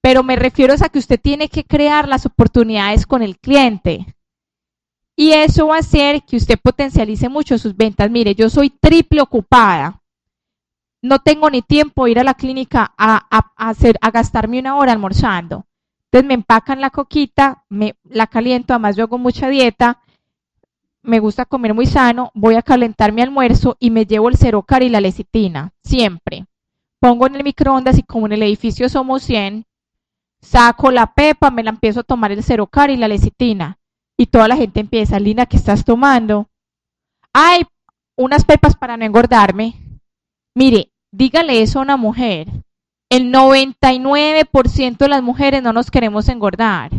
pero 0.00 0.22
me 0.22 0.36
refiero 0.36 0.74
a 0.74 0.88
que 0.88 0.98
usted 0.98 1.20
tiene 1.20 1.48
que 1.48 1.64
crear 1.64 2.08
las 2.08 2.26
oportunidades 2.26 3.06
con 3.06 3.22
el 3.22 3.38
cliente. 3.38 4.14
Y 5.16 5.32
eso 5.32 5.68
va 5.68 5.76
a 5.76 5.80
hacer 5.80 6.22
que 6.22 6.36
usted 6.36 6.58
potencialice 6.62 7.28
mucho 7.28 7.58
sus 7.58 7.76
ventas. 7.76 8.10
Mire, 8.10 8.34
yo 8.34 8.48
soy 8.48 8.70
triple 8.70 9.20
ocupada. 9.20 10.01
No 11.02 11.18
tengo 11.18 11.50
ni 11.50 11.62
tiempo 11.62 12.04
de 12.04 12.12
ir 12.12 12.18
a 12.20 12.24
la 12.24 12.34
clínica 12.34 12.94
a, 12.96 13.26
hacer, 13.56 13.98
a 14.00 14.10
gastarme 14.10 14.60
una 14.60 14.76
hora 14.76 14.92
almorzando. 14.92 15.66
Entonces 16.04 16.28
me 16.28 16.34
empacan 16.34 16.80
la 16.80 16.90
coquita, 16.90 17.64
me 17.68 17.96
la 18.04 18.26
caliento, 18.26 18.72
además 18.72 18.96
yo 18.96 19.04
hago 19.04 19.18
mucha 19.18 19.48
dieta, 19.48 20.00
me 21.02 21.18
gusta 21.18 21.44
comer 21.44 21.74
muy 21.74 21.86
sano, 21.86 22.30
voy 22.34 22.54
a 22.54 22.62
calentar 22.62 23.12
mi 23.12 23.22
almuerzo 23.22 23.76
y 23.80 23.90
me 23.90 24.06
llevo 24.06 24.28
el 24.28 24.36
cerocar 24.36 24.82
y 24.82 24.88
la 24.88 25.00
lecitina, 25.00 25.72
siempre. 25.82 26.46
Pongo 27.00 27.26
en 27.26 27.34
el 27.34 27.44
microondas 27.44 27.98
y 27.98 28.04
como 28.04 28.26
en 28.26 28.32
el 28.32 28.42
edificio 28.44 28.88
somos 28.88 29.24
100, 29.24 29.64
saco 30.40 30.90
la 30.90 31.12
pepa, 31.12 31.50
me 31.50 31.64
la 31.64 31.70
empiezo 31.70 32.00
a 32.00 32.04
tomar 32.04 32.30
el 32.30 32.44
cerocar 32.44 32.90
y 32.90 32.96
la 32.96 33.08
lecitina. 33.08 33.78
Y 34.16 34.26
toda 34.26 34.46
la 34.46 34.56
gente 34.56 34.78
empieza, 34.78 35.18
Lina, 35.18 35.46
¿qué 35.46 35.56
estás 35.56 35.84
tomando? 35.84 36.48
Ay, 37.32 37.62
unas 38.14 38.44
pepas 38.44 38.76
para 38.76 38.96
no 38.96 39.04
engordarme. 39.04 39.74
Mire, 40.54 40.91
dígale 41.12 41.62
eso 41.62 41.78
a 41.78 41.82
una 41.82 41.96
mujer. 41.96 42.48
El 43.08 43.32
99% 43.32 44.96
de 44.96 45.08
las 45.08 45.22
mujeres 45.22 45.62
no 45.62 45.72
nos 45.72 45.90
queremos 45.90 46.28
engordar. 46.28 46.90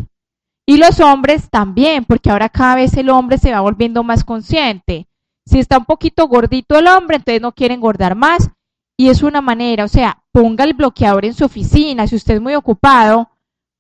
Y 0.66 0.78
los 0.78 1.00
hombres 1.02 1.50
también, 1.50 2.06
porque 2.06 2.30
ahora 2.30 2.48
cada 2.48 2.76
vez 2.76 2.96
el 2.96 3.10
hombre 3.10 3.38
se 3.38 3.52
va 3.52 3.60
volviendo 3.60 4.04
más 4.04 4.24
consciente. 4.24 5.08
Si 5.46 5.60
está 5.60 5.78
un 5.78 5.86
poquito 5.86 6.28
gordito 6.28 6.78
el 6.78 6.88
hombre, 6.88 7.18
entonces 7.18 7.42
no 7.42 7.52
quiere 7.52 7.74
engordar 7.74 8.16
más. 8.16 8.50
Y 8.96 9.10
es 9.10 9.24
una 9.24 9.42
manera, 9.42 9.84
o 9.84 9.88
sea, 9.88 10.24
ponga 10.32 10.64
el 10.64 10.74
bloqueador 10.74 11.26
en 11.26 11.34
su 11.34 11.44
oficina. 11.44 12.08
Si 12.08 12.16
usted 12.16 12.36
es 12.36 12.42
muy 12.42 12.56
ocupado, 12.56 13.32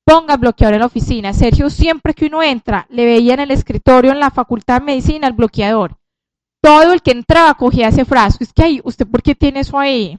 ponga 0.03 0.33
el 0.33 0.39
bloqueador 0.39 0.73
en 0.73 0.79
la 0.81 0.87
oficina. 0.87 1.33
Sergio, 1.33 1.69
siempre 1.69 2.13
que 2.13 2.25
uno 2.25 2.43
entra, 2.43 2.87
le 2.89 3.05
veía 3.05 3.35
en 3.35 3.41
el 3.41 3.51
escritorio, 3.51 4.11
en 4.11 4.19
la 4.19 4.31
facultad 4.31 4.79
de 4.79 4.85
medicina, 4.85 5.27
el 5.27 5.33
bloqueador. 5.33 5.97
Todo 6.63 6.93
el 6.93 7.01
que 7.01 7.11
entraba 7.11 7.53
cogía 7.55 7.89
ese 7.89 8.05
frasco. 8.05 8.41
Es 8.41 8.53
que, 8.53 8.63
ahí, 8.63 8.81
¿usted 8.85 9.05
por 9.05 9.21
qué 9.21 9.35
tiene 9.35 9.59
eso 9.59 9.77
ahí? 9.77 10.17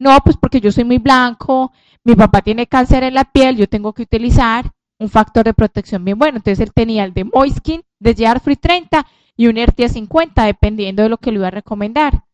No, 0.00 0.18
pues 0.24 0.36
porque 0.36 0.60
yo 0.60 0.72
soy 0.72 0.82
muy 0.82 0.98
blanco, 0.98 1.70
mi 2.02 2.16
papá 2.16 2.42
tiene 2.42 2.66
cáncer 2.66 3.04
en 3.04 3.14
la 3.14 3.24
piel, 3.24 3.56
yo 3.56 3.68
tengo 3.68 3.92
que 3.92 4.02
utilizar 4.02 4.72
un 4.98 5.08
factor 5.08 5.44
de 5.44 5.54
protección 5.54 6.04
bien 6.04 6.18
bueno. 6.18 6.38
Entonces 6.38 6.58
él 6.58 6.72
tenía 6.72 7.04
el 7.04 7.14
de 7.14 7.22
Moiskin, 7.22 7.84
de 8.00 8.16
Jar 8.16 8.40
Free 8.40 8.56
30 8.56 9.06
y 9.36 9.46
un 9.46 9.56
ERTIA 9.56 9.88
50, 9.88 10.44
dependiendo 10.44 11.04
de 11.04 11.08
lo 11.08 11.18
que 11.18 11.30
le 11.30 11.38
iba 11.38 11.46
a 11.46 11.52
recomendar. 11.52 12.24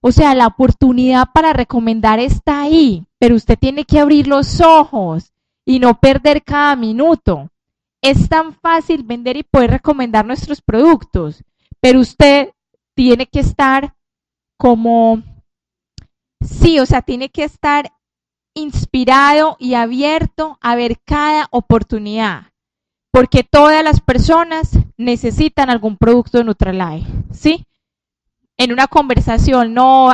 O 0.00 0.10
sea, 0.10 0.34
la 0.34 0.46
oportunidad 0.46 1.28
para 1.34 1.52
recomendar 1.52 2.20
está 2.20 2.62
ahí, 2.62 3.04
pero 3.18 3.34
usted 3.34 3.58
tiene 3.58 3.84
que 3.84 4.00
abrir 4.00 4.28
los 4.28 4.62
ojos 4.62 5.30
y 5.66 5.78
no 5.78 6.00
perder 6.00 6.42
cada 6.42 6.74
minuto. 6.74 7.50
Es 8.00 8.30
tan 8.30 8.54
fácil 8.54 9.02
vender 9.02 9.36
y 9.36 9.42
poder 9.42 9.72
recomendar 9.72 10.24
nuestros 10.24 10.62
productos, 10.62 11.44
pero 11.86 12.00
usted 12.00 12.48
tiene 12.96 13.26
que 13.26 13.38
estar 13.38 13.94
como, 14.58 15.22
sí, 16.40 16.80
o 16.80 16.84
sea, 16.84 17.00
tiene 17.00 17.28
que 17.28 17.44
estar 17.44 17.92
inspirado 18.54 19.56
y 19.60 19.74
abierto 19.74 20.58
a 20.60 20.74
ver 20.74 20.98
cada 21.04 21.46
oportunidad, 21.52 22.50
porque 23.12 23.44
todas 23.44 23.84
las 23.84 24.00
personas 24.00 24.76
necesitan 24.96 25.70
algún 25.70 25.96
producto 25.96 26.38
de 26.38 26.44
Nutralife, 26.44 27.08
¿sí? 27.30 27.64
En 28.56 28.72
una 28.72 28.88
conversación, 28.88 29.72
no, 29.72 30.12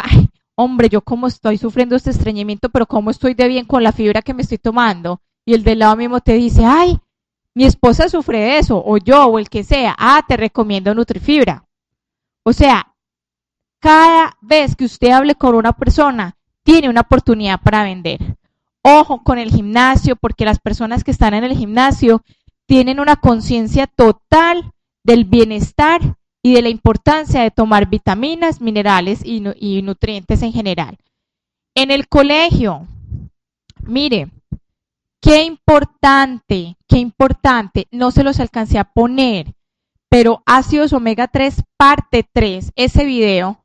hombre, 0.56 0.90
yo 0.90 1.00
como 1.00 1.26
estoy 1.26 1.56
sufriendo 1.56 1.96
este 1.96 2.11
estreñimiento, 2.11 2.68
pero 2.68 2.85
cómo 2.85 3.11
estoy 3.11 3.32
de 3.32 3.48
bien 3.48 3.64
con 3.64 3.82
la 3.82 3.92
fibra 3.92 4.20
que 4.20 4.35
me 4.35 4.42
estoy 4.42 4.58
tomando, 4.58 5.22
y 5.46 5.54
el 5.54 5.64
del 5.64 5.78
lado 5.78 5.96
mismo 5.96 6.20
te 6.20 6.35
dice, 6.35 6.66
ay, 6.66 6.98
mi 7.55 7.65
esposa 7.65 8.09
sufre 8.09 8.38
de 8.41 8.59
eso, 8.59 8.83
o 8.85 8.97
yo, 8.99 9.27
o 9.27 9.38
el 9.38 9.49
que 9.49 9.65
sea, 9.65 9.95
ah, 9.99 10.23
te 10.27 10.37
recomiendo 10.37 10.95
Nutrifibra. 10.95 11.67
O 12.45 12.53
sea, 12.53 12.95
cada 13.81 14.37
vez 14.41 14.75
que 14.77 14.85
usted 14.85 15.11
hable 15.11 15.35
con 15.35 15.55
una 15.55 15.73
persona, 15.73 16.37
tiene 16.62 16.88
una 16.88 17.03
oportunidad 17.03 17.61
para 17.61 17.85
vender. 17.85 18.19
Ojo 18.83 19.23
con 19.23 19.38
el 19.38 19.51
gimnasio, 19.51 20.17
porque 20.17 20.45
las 20.45 20.59
personas 20.59 21.05
que 21.05 21.11
están 21.11 21.35
en 21.35 21.45
el 21.45 21.57
gimnasio 21.57 22.23
tienen 22.67 23.01
una 23.01 23.17
conciencia 23.17 23.87
total 23.87 24.73
del 25.05 25.25
bienestar 25.25 26.17
y 26.43 26.55
de 26.55 26.62
la 26.62 26.69
importancia 26.69 27.43
de 27.43 27.51
tomar 27.51 27.88
vitaminas, 27.88 28.61
minerales 28.61 29.25
y, 29.25 29.43
y, 29.57 29.83
nutrientes 29.83 30.43
en 30.43 30.53
general. 30.53 30.99
En 31.75 31.91
el 31.91 32.09
colegio, 32.09 32.87
mire, 33.83 34.29
qué 35.21 35.45
importante, 35.45 36.77
qué 36.92 36.98
importante, 36.98 37.88
no 37.90 38.11
se 38.11 38.22
los 38.22 38.38
alcancé 38.38 38.78
a 38.78 38.85
poner, 38.85 39.55
pero 40.11 40.42
ácidos 40.44 40.92
omega 40.92 41.26
3 41.26 41.62
parte 41.78 42.28
3, 42.31 42.72
ese 42.76 43.07
video 43.07 43.62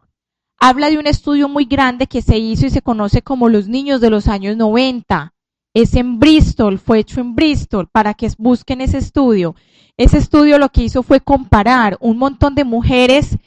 habla 0.58 0.90
de 0.90 0.98
un 0.98 1.08
estudio 1.08 1.50
muy 1.50 1.66
grande 1.66 2.08
que 2.08 2.22
se 2.22 2.38
hizo 2.38 2.66
y 2.66 2.70
se 2.70 2.82
conoce 2.82 3.22
como 3.22 3.50
los 3.50 3.68
niños 3.68 4.00
de 4.00 4.10
los 4.10 4.30
años 4.30 4.56
90. 4.56 5.34
Es 5.74 5.96
en 5.96 6.20
Bristol, 6.20 6.80
fue 6.80 7.00
hecho 7.00 7.20
en 7.20 7.36
Bristol, 7.36 7.90
para 7.92 8.14
que 8.14 8.32
busquen 8.38 8.80
ese 8.80 8.98
estudio. 8.98 9.56
Ese 9.98 10.20
estudio 10.20 10.58
lo 10.58 10.70
que 10.70 10.84
hizo 10.84 11.04
fue 11.04 11.20
comparar 11.20 11.98
un 12.00 12.18
montón 12.18 12.56
de 12.56 12.64
mujeres 12.64 13.38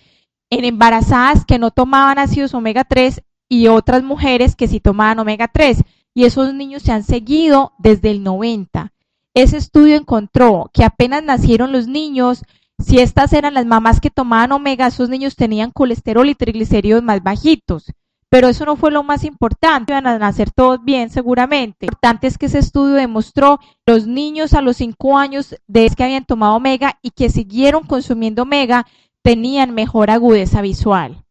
en 0.50 0.66
embarazadas 0.66 1.46
que 1.46 1.58
no 1.58 1.70
tomaban 1.70 2.18
ácidos 2.18 2.52
omega 2.52 2.84
3 2.84 3.22
y 3.48 3.68
otras 3.68 4.02
mujeres 4.02 4.56
que 4.56 4.68
sí 4.68 4.78
tomaban 4.78 5.20
omega 5.20 5.48
3. 5.48 5.82
Y 6.12 6.24
esos 6.24 6.52
niños 6.52 6.82
se 6.82 6.92
han 6.92 7.02
seguido 7.02 7.72
desde 7.78 8.10
el 8.10 8.22
90. 8.22 8.92
Ese 9.34 9.56
estudio 9.56 9.96
encontró 9.96 10.70
que 10.72 10.84
apenas 10.84 11.22
nacieron 11.22 11.72
los 11.72 11.86
niños, 11.86 12.44
si 12.78 12.98
estas 12.98 13.32
eran 13.32 13.54
las 13.54 13.66
mamás 13.66 14.00
que 14.00 14.10
tomaban 14.10 14.52
omega, 14.52 14.86
esos 14.86 15.08
niños 15.08 15.36
tenían 15.36 15.70
colesterol 15.70 16.28
y 16.28 16.34
triglicéridos 16.34 17.02
más 17.02 17.22
bajitos. 17.22 17.92
Pero 18.28 18.48
eso 18.48 18.64
no 18.64 18.76
fue 18.76 18.92
lo 18.92 19.02
más 19.02 19.24
importante, 19.24 19.92
iban 19.92 20.06
a 20.06 20.18
nacer 20.18 20.52
todos 20.52 20.82
bien 20.84 21.10
seguramente. 21.10 21.86
Lo 21.86 21.90
importante 21.90 22.28
es 22.28 22.38
que 22.38 22.46
ese 22.46 22.58
estudio 22.58 22.94
demostró 22.94 23.58
los 23.86 24.06
niños 24.06 24.54
a 24.54 24.62
los 24.62 24.76
5 24.76 25.18
años 25.18 25.56
de 25.66 25.90
que 25.90 26.04
habían 26.04 26.24
tomado 26.24 26.54
omega 26.54 26.98
y 27.02 27.10
que 27.10 27.28
siguieron 27.28 27.84
consumiendo 27.84 28.42
omega 28.42 28.86
tenían 29.22 29.74
mejor 29.74 30.10
agudeza 30.10 30.62
visual. 30.62 31.24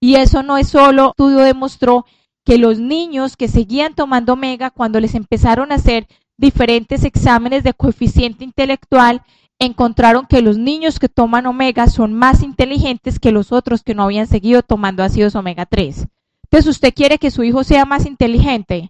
Y 0.00 0.16
eso 0.16 0.42
no 0.42 0.56
es 0.56 0.68
solo, 0.68 1.04
el 1.04 1.10
estudio 1.10 1.38
demostró 1.40 2.06
que 2.44 2.58
los 2.58 2.78
niños 2.78 3.36
que 3.36 3.48
seguían 3.48 3.94
tomando 3.94 4.32
omega 4.32 4.70
cuando 4.70 4.98
les 5.00 5.14
empezaron 5.14 5.72
a 5.72 5.76
hacer 5.76 6.06
diferentes 6.36 7.04
exámenes 7.04 7.64
de 7.64 7.74
coeficiente 7.74 8.44
intelectual, 8.44 9.22
encontraron 9.58 10.26
que 10.26 10.42
los 10.42 10.58
niños 10.58 10.98
que 10.98 11.08
toman 11.08 11.46
omega 11.46 11.88
son 11.88 12.12
más 12.12 12.42
inteligentes 12.42 13.18
que 13.18 13.32
los 13.32 13.52
otros 13.52 13.82
que 13.82 13.94
no 13.94 14.02
habían 14.02 14.26
seguido 14.26 14.62
tomando 14.62 15.02
ácidos 15.02 15.34
omega 15.34 15.66
3. 15.66 16.06
Entonces, 16.44 16.70
¿usted 16.70 16.94
quiere 16.94 17.18
que 17.18 17.30
su 17.30 17.42
hijo 17.42 17.64
sea 17.64 17.84
más 17.84 18.06
inteligente? 18.06 18.88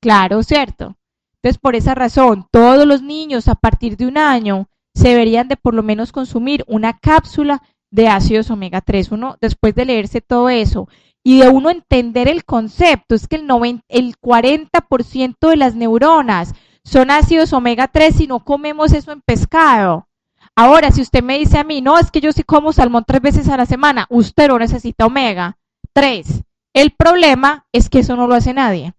Claro, 0.00 0.42
cierto. 0.42 0.96
Entonces, 1.36 1.58
por 1.58 1.74
esa 1.74 1.94
razón, 1.94 2.46
todos 2.50 2.86
los 2.86 3.02
niños 3.02 3.48
a 3.48 3.54
partir 3.54 3.96
de 3.96 4.06
un 4.06 4.16
año 4.16 4.68
se 4.94 5.08
deberían 5.08 5.48
de 5.48 5.56
por 5.56 5.74
lo 5.74 5.82
menos 5.82 6.12
consumir 6.12 6.64
una 6.68 6.98
cápsula 6.98 7.62
de 7.90 8.08
ácidos 8.08 8.50
omega 8.50 8.80
3. 8.80 9.10
Uno, 9.10 9.36
después 9.40 9.74
de 9.74 9.84
leerse 9.84 10.20
todo 10.20 10.48
eso 10.48 10.88
y 11.24 11.40
de 11.40 11.48
uno 11.48 11.70
entender 11.70 12.28
el 12.28 12.44
concepto, 12.44 13.14
es 13.14 13.28
que 13.28 13.36
el, 13.36 13.46
90, 13.46 13.84
el 13.88 14.16
40% 14.18 15.48
de 15.48 15.56
las 15.56 15.74
neuronas 15.74 16.54
son 16.84 17.10
ácidos 17.10 17.52
omega 17.52 17.88
3 17.88 18.16
si 18.16 18.26
no 18.26 18.40
comemos 18.40 18.92
eso 18.92 19.12
en 19.12 19.20
pescado. 19.20 20.08
Ahora, 20.54 20.90
si 20.90 21.00
usted 21.00 21.22
me 21.22 21.38
dice 21.38 21.58
a 21.58 21.64
mí, 21.64 21.80
no, 21.80 21.98
es 21.98 22.10
que 22.10 22.20
yo 22.20 22.32
sí 22.32 22.42
como 22.42 22.72
salmón 22.72 23.04
tres 23.06 23.22
veces 23.22 23.48
a 23.48 23.56
la 23.56 23.66
semana, 23.66 24.06
usted 24.10 24.48
no 24.48 24.58
necesita 24.58 25.06
omega 25.06 25.56
3. 25.92 26.42
El 26.74 26.90
problema 26.90 27.66
es 27.72 27.88
que 27.88 28.00
eso 28.00 28.16
no 28.16 28.26
lo 28.26 28.34
hace 28.34 28.52
nadie. 28.52 28.92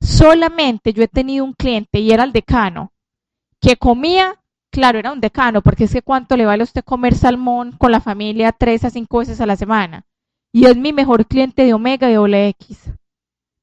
Solamente 0.00 0.92
yo 0.92 1.02
he 1.02 1.08
tenido 1.08 1.44
un 1.44 1.52
cliente 1.52 1.98
y 1.98 2.12
era 2.12 2.24
el 2.24 2.32
decano, 2.32 2.92
que 3.60 3.76
comía, 3.76 4.40
claro, 4.70 4.98
era 4.98 5.12
un 5.12 5.20
decano, 5.20 5.60
porque 5.60 5.84
es 5.84 5.92
que 5.92 6.02
cuánto 6.02 6.36
le 6.36 6.46
vale 6.46 6.62
a 6.62 6.64
usted 6.64 6.84
comer 6.84 7.14
salmón 7.14 7.72
con 7.72 7.92
la 7.92 8.00
familia 8.00 8.52
tres 8.52 8.84
a 8.84 8.90
cinco 8.90 9.18
veces 9.18 9.40
a 9.42 9.46
la 9.46 9.56
semana. 9.56 10.06
Y 10.52 10.66
es 10.66 10.76
mi 10.76 10.92
mejor 10.92 11.26
cliente 11.26 11.64
de 11.64 11.74
omega 11.74 12.10
y 12.10 12.14
doble 12.14 12.48
X. 12.48 12.90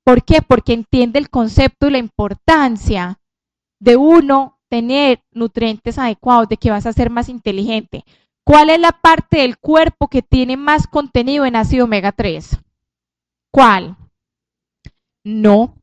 ¿Por 0.03 0.23
qué? 0.23 0.41
Porque 0.41 0.73
entiende 0.73 1.19
el 1.19 1.29
concepto 1.29 1.87
y 1.87 1.91
la 1.91 1.97
importancia 1.97 3.19
de 3.79 3.97
uno 3.97 4.57
tener 4.69 5.21
nutrientes 5.31 5.97
adecuados, 5.97 6.49
de 6.49 6.57
que 6.57 6.71
vas 6.71 6.85
a 6.85 6.93
ser 6.93 7.09
más 7.09 7.29
inteligente. 7.29 8.03
¿Cuál 8.43 8.69
es 8.69 8.79
la 8.79 8.93
parte 8.93 9.39
del 9.39 9.57
cuerpo 9.57 10.07
que 10.07 10.21
tiene 10.21 10.55
más 10.55 10.87
contenido 10.87 11.45
en 11.45 11.57
ácido 11.57 11.85
omega 11.85 12.13
3? 12.13 12.57
¿Cuál? 13.51 13.97
No, 15.23 15.75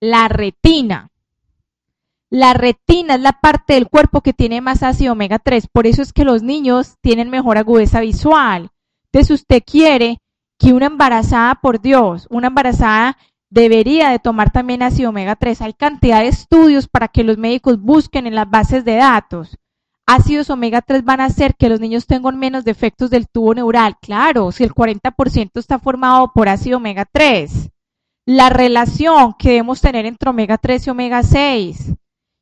la 0.00 0.28
retina. 0.28 1.10
La 2.28 2.52
retina 2.52 3.14
es 3.14 3.20
la 3.20 3.40
parte 3.40 3.74
del 3.74 3.88
cuerpo 3.88 4.20
que 4.20 4.32
tiene 4.32 4.60
más 4.60 4.82
ácido 4.82 5.12
omega 5.12 5.38
3. 5.38 5.68
Por 5.68 5.86
eso 5.86 6.02
es 6.02 6.12
que 6.12 6.24
los 6.24 6.42
niños 6.42 6.96
tienen 7.00 7.30
mejor 7.30 7.56
agudeza 7.56 8.00
visual. 8.00 8.70
Entonces, 9.06 9.40
usted 9.40 9.62
quiere 9.64 10.18
que 10.64 10.72
una 10.72 10.86
embarazada, 10.86 11.56
por 11.56 11.82
Dios, 11.82 12.26
una 12.30 12.46
embarazada 12.46 13.18
debería 13.50 14.08
de 14.08 14.18
tomar 14.18 14.50
también 14.50 14.82
ácido 14.82 15.10
omega 15.10 15.36
3. 15.36 15.60
Hay 15.60 15.74
cantidad 15.74 16.20
de 16.20 16.28
estudios 16.28 16.88
para 16.88 17.08
que 17.08 17.22
los 17.22 17.36
médicos 17.36 17.78
busquen 17.78 18.26
en 18.26 18.34
las 18.34 18.48
bases 18.48 18.82
de 18.82 18.96
datos. 18.96 19.58
Ácidos 20.06 20.48
omega 20.48 20.80
3 20.80 21.04
van 21.04 21.20
a 21.20 21.26
hacer 21.26 21.54
que 21.54 21.68
los 21.68 21.80
niños 21.80 22.06
tengan 22.06 22.38
menos 22.38 22.64
defectos 22.64 23.10
del 23.10 23.28
tubo 23.28 23.54
neural. 23.54 23.96
Claro, 24.00 24.52
si 24.52 24.64
el 24.64 24.72
40% 24.72 25.50
está 25.54 25.78
formado 25.78 26.32
por 26.34 26.48
ácido 26.48 26.78
omega 26.78 27.04
3. 27.04 27.70
La 28.24 28.48
relación 28.48 29.34
que 29.38 29.50
debemos 29.50 29.82
tener 29.82 30.06
entre 30.06 30.30
omega 30.30 30.56
3 30.56 30.86
y 30.86 30.90
omega 30.90 31.22
6. 31.22 31.92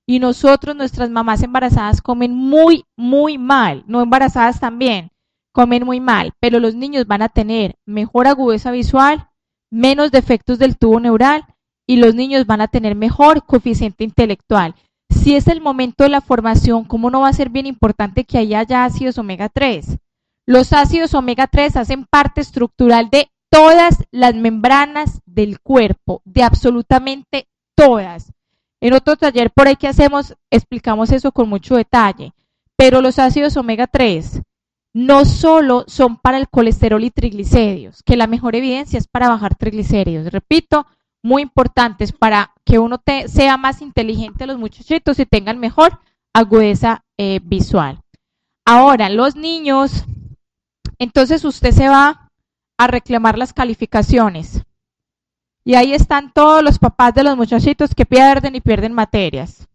Y 0.06 0.20
nosotros, 0.20 0.76
nuestras 0.76 1.11
mamás 1.11 1.42
embarazadas, 1.42 2.00
comen 2.00 2.32
muy, 2.32 2.85
muy 2.96 3.37
mal. 3.37 3.82
No 3.88 4.00
embarazadas 4.00 4.61
también, 4.61 5.11
comen 5.52 5.84
muy 5.84 6.00
mal. 6.00 6.32
Pero 6.40 6.58
los 6.58 6.74
niños 6.74 7.06
van 7.06 7.22
a 7.22 7.28
tener 7.28 7.76
mejor 7.86 8.26
agudeza 8.26 8.70
visual, 8.70 9.28
menos 9.70 10.10
defectos 10.10 10.58
del 10.58 10.76
tubo 10.76 11.00
neural 11.00 11.46
y 11.86 11.96
los 11.96 12.14
niños 12.14 12.46
van 12.46 12.60
a 12.60 12.68
tener 12.68 12.94
mejor 12.94 13.44
coeficiente 13.44 14.04
intelectual. 14.04 14.74
Si 15.10 15.36
es 15.36 15.46
el 15.46 15.60
momento 15.60 16.04
de 16.04 16.10
la 16.10 16.20
formación, 16.20 16.84
¿cómo 16.84 17.10
no 17.10 17.20
va 17.20 17.28
a 17.28 17.34
ser 17.34 17.50
bien 17.50 17.66
importante 17.66 18.24
que 18.24 18.38
haya 18.38 18.84
ácidos 18.84 19.18
omega 19.18 19.48
3? 19.48 19.98
Los 20.46 20.72
ácidos 20.72 21.14
omega 21.14 21.46
3 21.46 21.76
hacen 21.76 22.06
parte 22.06 22.40
estructural 22.40 23.10
de 23.10 23.30
todas 23.50 24.04
las 24.10 24.34
membranas 24.34 25.20
del 25.26 25.60
cuerpo, 25.60 26.22
de 26.24 26.42
absolutamente 26.42 27.46
todas. 27.76 28.32
En 28.80 28.94
otro 28.94 29.16
taller 29.16 29.50
por 29.50 29.68
ahí 29.68 29.76
que 29.76 29.86
hacemos, 29.86 30.34
explicamos 30.50 31.12
eso 31.12 31.30
con 31.30 31.48
mucho 31.48 31.76
detalle. 31.76 32.32
Pero 32.76 33.00
los 33.00 33.18
ácidos 33.18 33.56
omega 33.56 33.86
3 33.86 34.42
no 34.94 35.24
solo 35.24 35.85
son 35.87 36.16
para 36.16 36.38
el 36.38 36.48
colesterol 36.48 37.02
y 37.02 37.11
triglicéridos, 37.11 38.02
que 38.02 38.16
la 38.16 38.26
mejor 38.26 38.55
evidencia 38.57 38.98
es 38.98 39.09
para 39.09 39.28
bajar 39.28 39.55
triglicéridos. 39.55 40.33
Repito, 40.33 40.87
muy 41.22 41.42
importantes 41.42 42.12
para 42.12 42.52
que 42.64 42.78
uno 42.78 43.00
sea 43.26 43.57
más 43.57 43.81
inteligente 43.81 44.46
los 44.46 44.59
muchachitos 44.59 45.18
y 45.18 45.26
tengan 45.26 45.59
mejor 45.59 45.98
agudeza 46.35 47.05
eh, 47.16 47.40
visual. 47.42 48.00
Ahora, 48.64 49.09
los 49.09 49.35
niños, 49.35 50.05
entonces 50.98 51.44
usted 51.44 51.72
se 51.72 51.88
va 51.88 52.31
a 52.76 52.87
reclamar 52.87 53.38
las 53.38 53.52
calificaciones. 53.52 54.62
Y 55.64 55.74
ahí 55.74 55.94
están 55.94 56.33
todos 56.33 56.62
los 56.62 56.78
papás 56.78 57.14
de 57.14 57.22
los 57.22 57.37
muchachitos 57.37 57.94
que 57.94 58.05
pierden 58.05 58.57
y 58.57 58.61
pierden 58.61 58.92
materias 58.92 59.68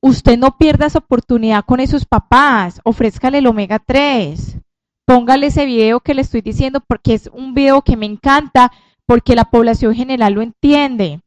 usted 0.00 0.38
no 0.38 0.56
pierda 0.56 0.86
esa 0.86 0.98
oportunidad 0.98 1.64
con 1.64 1.80
esos 1.80 2.04
papás, 2.04 2.80
ofrézcale 2.84 3.38
el 3.38 3.46
omega 3.46 3.78
3, 3.78 4.58
póngale 5.04 5.48
ese 5.48 5.66
video 5.66 6.00
que 6.00 6.14
le 6.14 6.22
estoy 6.22 6.40
diciendo 6.40 6.80
porque 6.86 7.14
es 7.14 7.30
un 7.32 7.54
video 7.54 7.82
que 7.82 7.96
me 7.96 8.06
encanta, 8.06 8.72
porque 9.06 9.34
la 9.34 9.44
población 9.44 9.94
general 9.94 10.34
lo 10.34 10.42
entiende. 10.42 11.20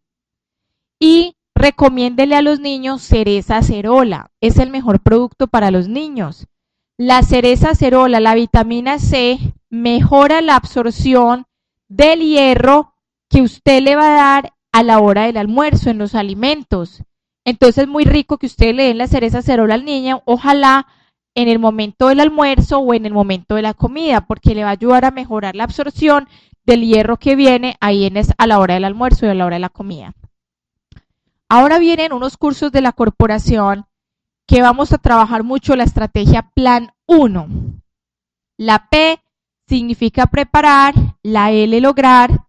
Y 0.99 1.35
recomiéndele 1.53 2.35
a 2.35 2.41
los 2.41 2.59
niños 2.59 3.01
cereza 3.01 3.57
acerola, 3.57 4.31
es 4.41 4.57
el 4.57 4.69
mejor 4.69 5.01
producto 5.01 5.47
para 5.47 5.69
los 5.69 5.87
niños. 5.87 6.47
La 6.97 7.23
cereza 7.23 7.71
acerola, 7.71 8.19
la 8.19 8.35
vitamina 8.35 8.99
C, 8.99 9.39
mejora 9.69 10.41
la 10.41 10.55
absorción 10.55 11.45
del 11.89 12.21
hierro 12.21 12.93
que 13.29 13.41
usted 13.41 13.81
le 13.81 13.95
va 13.95 14.13
a 14.13 14.15
dar 14.15 14.53
a 14.71 14.83
la 14.83 14.99
hora 14.99 15.23
del 15.23 15.37
almuerzo 15.37 15.89
en 15.89 15.97
los 15.97 16.15
alimentos. 16.15 17.03
Entonces 17.45 17.83
es 17.83 17.87
muy 17.89 18.05
rico 18.05 18.37
que 18.37 18.45
ustedes 18.45 18.75
le 18.75 18.83
den 18.83 18.97
la 18.97 19.07
cereza 19.07 19.41
cerola 19.41 19.75
al 19.75 19.85
niño, 19.85 20.21
ojalá 20.25 20.87
en 21.35 21.47
el 21.47 21.59
momento 21.59 22.07
del 22.07 22.19
almuerzo 22.19 22.79
o 22.79 22.93
en 22.93 23.05
el 23.05 23.13
momento 23.13 23.55
de 23.55 23.63
la 23.63 23.73
comida, 23.73 24.21
porque 24.27 24.55
le 24.55 24.63
va 24.63 24.69
a 24.69 24.73
ayudar 24.73 25.05
a 25.05 25.11
mejorar 25.11 25.55
la 25.55 25.63
absorción 25.63 26.27
del 26.65 26.85
hierro 26.85 27.17
que 27.17 27.35
viene 27.35 27.75
ahí 27.81 28.05
en 28.05 28.15
a 28.37 28.47
la 28.47 28.59
hora 28.59 28.75
del 28.75 28.85
almuerzo 28.85 29.25
y 29.25 29.29
a 29.29 29.33
la 29.33 29.45
hora 29.45 29.55
de 29.57 29.61
la 29.61 29.69
comida. 29.69 30.13
Ahora 31.49 31.79
vienen 31.79 32.13
unos 32.13 32.37
cursos 32.37 32.71
de 32.71 32.81
la 32.81 32.93
corporación 32.93 33.85
que 34.47 34.61
vamos 34.61 34.93
a 34.93 34.97
trabajar 34.97 35.43
mucho 35.43 35.75
la 35.75 35.83
estrategia 35.83 36.51
Plan 36.53 36.93
1. 37.05 37.47
La 38.57 38.87
P 38.89 39.19
significa 39.67 40.27
preparar, 40.27 40.93
la 41.21 41.51
L 41.51 41.79
lograr, 41.81 42.45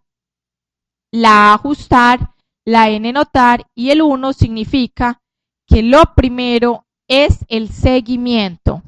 la 1.10 1.50
A 1.50 1.54
ajustar 1.54 2.33
la 2.64 2.88
N 2.88 3.12
notar 3.12 3.66
y 3.74 3.90
el 3.90 4.02
1 4.02 4.32
significa 4.32 5.20
que 5.66 5.82
lo 5.82 6.14
primero 6.14 6.86
es 7.08 7.44
el 7.48 7.68
seguimiento. 7.68 8.82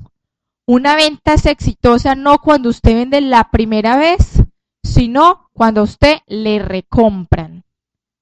Una 0.67 0.97
venta 0.97 1.35
es 1.35 1.47
exitosa 1.47 2.15
no 2.15 2.39
cuando 2.39 2.71
usted 2.71 2.95
vende 2.95 3.21
la 3.21 3.51
primera 3.51 3.97
vez, 3.97 4.43
sino 4.83 5.49
cuando 5.53 5.83
usted 5.83 6.19
le 6.27 6.59
recompran. 6.59 7.65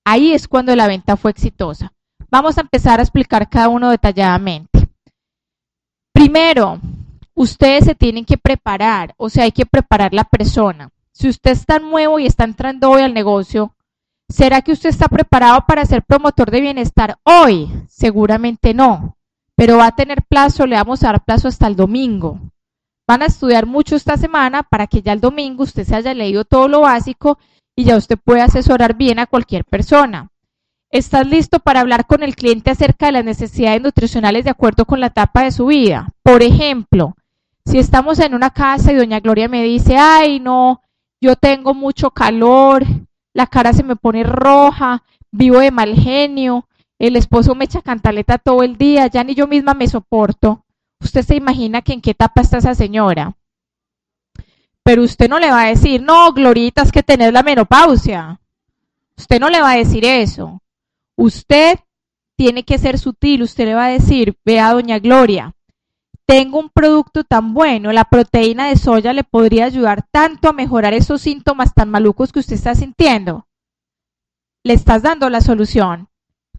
Ahí 0.05 0.33
es 0.33 0.49
cuando 0.49 0.75
la 0.77 0.87
venta 0.87 1.17
fue 1.17 1.31
exitosa. 1.31 1.93
Vamos 2.31 2.59
a 2.59 2.62
empezar 2.62 2.99
a 2.99 3.03
explicar 3.03 3.49
cada 3.49 3.69
uno 3.69 3.90
detalladamente. 3.90 4.88
Primero, 6.12 6.81
ustedes 7.35 7.85
se 7.85 7.95
tienen 7.95 8.25
que 8.25 8.37
preparar, 8.37 9.14
o 9.17 9.29
sea, 9.29 9.45
hay 9.45 9.53
que 9.53 9.67
preparar 9.67 10.12
la 10.12 10.25
persona. 10.25 10.90
Si 11.12 11.29
usted 11.29 11.53
está 11.53 11.79
nuevo 11.79 12.19
y 12.19 12.27
está 12.27 12.45
entrando 12.45 12.90
hoy 12.90 13.03
al 13.03 13.14
negocio, 13.14 13.74
¿Será 14.35 14.62
que 14.62 14.73
usted 14.73 14.88
está 14.88 15.07
preparado 15.07 15.61
para 15.64 15.87
ser 15.87 16.03
promotor 16.03 16.51
de 16.51 16.61
bienestar 16.61 17.18
hoy? 17.23 17.70
Seguramente 17.88 18.75
no, 18.75 19.16
pero 19.55 19.77
va 19.77 19.87
a 19.87 19.94
tener 19.94 20.25
plazo, 20.25 20.66
le 20.66 20.75
vamos 20.75 21.05
a 21.05 21.12
dar 21.12 21.25
plazo 21.25 21.47
hasta 21.47 21.68
el 21.68 21.77
domingo. 21.77 22.40
Van 23.07 23.23
a 23.23 23.27
estudiar 23.27 23.64
mucho 23.64 23.94
esta 23.94 24.16
semana 24.16 24.64
para 24.64 24.88
que 24.88 25.03
ya 25.03 25.12
el 25.12 25.20
domingo 25.20 25.62
usted 25.62 25.85
se 25.85 25.94
haya 25.94 26.12
leído 26.14 26.44
todo 26.44 26.66
lo 26.66 26.81
básico 26.81 27.38
y 27.77 27.85
ya 27.85 27.97
usted 27.97 28.18
pueda 28.18 28.47
asesorar 28.47 28.97
bien 28.97 29.20
a 29.20 29.29
cualquier 29.29 29.64
persona. 29.64 30.33
¿Estás 30.90 31.29
listo 31.29 31.61
para 31.61 31.79
hablar 31.79 32.09
con 32.09 32.25
el 32.25 32.35
cliente 32.35 32.73
acerca 32.73 33.07
de 33.07 33.12
las 33.12 33.25
necesidades 33.25 33.83
nutricionales 33.83 34.42
de 34.42 34.51
acuerdo 34.51 34.85
con 34.85 34.99
la 34.99 35.07
etapa 35.07 35.44
de 35.44 35.53
su 35.53 35.66
vida? 35.66 36.09
Por 36.25 36.42
ejemplo, 36.42 37.14
si 37.64 37.79
estamos 37.79 38.18
en 38.18 38.35
una 38.35 38.51
casa 38.51 38.90
y 38.90 38.97
doña 38.97 39.20
Gloria 39.20 39.47
me 39.47 39.62
dice, 39.62 39.97
ay, 39.97 40.40
no, 40.40 40.83
yo 41.20 41.37
tengo 41.37 41.73
mucho 41.73 42.11
calor, 42.11 42.85
la 43.35 43.47
cara 43.47 43.73
se 43.73 43.83
me 43.83 43.97
pone 43.97 44.23
roja, 44.23 45.03
vivo 45.31 45.59
de 45.59 45.70
mal 45.70 45.94
genio, 45.94 46.66
el 46.99 47.16
esposo 47.16 47.54
me 47.54 47.67
echa 47.67 47.83
cantaleta 47.83 48.38
todo 48.38 48.63
el 48.63 48.79
día, 48.79 49.09
ya 49.09 49.25
ni 49.25 49.35
yo 49.35 49.46
misma 49.46 49.75
me 49.75 49.88
soporto. 49.88 50.65
Usted 51.00 51.23
se 51.23 51.37
imagina 51.37 51.83
que 51.83 51.92
en 51.92 52.00
qué 52.00 52.13
etapa 52.13 52.40
está 52.40 52.59
esa 52.59 52.75
señora. 52.75 53.37
Pero 54.83 55.02
usted 55.02 55.29
no 55.29 55.38
le 55.38 55.50
va 55.50 55.63
a 55.63 55.69
decir, 55.69 56.00
no, 56.02 56.33
Glorita, 56.33 56.83
es 56.83 56.92
que 56.92 57.02
tenés 57.02 57.33
la 57.33 57.42
menopausia. 57.42 58.40
Usted 59.17 59.40
no 59.40 59.50
le 59.50 59.61
va 59.61 59.73
a 59.73 59.77
decir 59.77 60.04
eso. 60.04 60.63
Usted 61.17 61.79
tiene 62.37 62.65
que 62.65 62.79
ser 62.79 62.98
sutil, 62.98 63.42
usted 63.42 63.67
le 63.67 63.75
va 63.75 63.87
a 63.87 63.90
decir, 63.90 64.37
vea, 64.44 64.73
doña 64.73 64.98
Gloria, 64.98 65.54
tengo 66.27 66.58
un 66.58 66.70
producto 66.70 67.25
tan 67.25 67.52
bueno, 67.52 67.92
la 67.92 68.04
proteína 68.04 68.68
de 68.68 68.77
soya 68.77 69.12
le 69.12 69.25
podría 69.25 69.66
ayudar 69.66 70.06
tanto 70.10 70.48
a 70.48 70.52
mejorar 70.52 70.94
esos 70.94 71.20
síntomas 71.20 71.75
tan 71.75 71.90
malucos 71.90 72.33
que 72.33 72.38
usted 72.38 72.54
está 72.54 72.75
sintiendo. 72.75 73.46
Le 74.64 74.72
estás 74.72 75.02
dando 75.02 75.29
la 75.29 75.42
solución, 75.42 76.08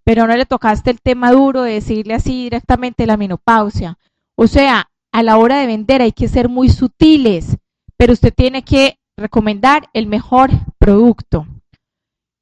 pero 0.04 0.28
no 0.28 0.36
le 0.38 0.46
tocaste 0.46 0.92
el 0.92 1.02
tema 1.02 1.32
duro 1.32 1.64
de 1.64 1.74
decirle 1.74 2.14
así 2.14 2.44
directamente 2.44 3.08
la 3.08 3.18
menopausia. 3.18 3.98
O 4.36 4.48
sea, 4.48 4.92
a 5.12 5.24
la 5.24 5.38
hora 5.38 5.58
de 5.58 5.68
vender 5.68 6.02
hay 6.02 6.12
que 6.12 6.28
ser 6.28 6.48
muy 6.48 6.70
sutiles, 6.70 7.58
pero 7.98 8.14
usted 8.14 8.34
tiene 8.34 8.64
que 8.64 9.00
recomendar 9.18 9.90
el 9.94 10.06
mejor 10.06 10.52
producto. 10.78 11.48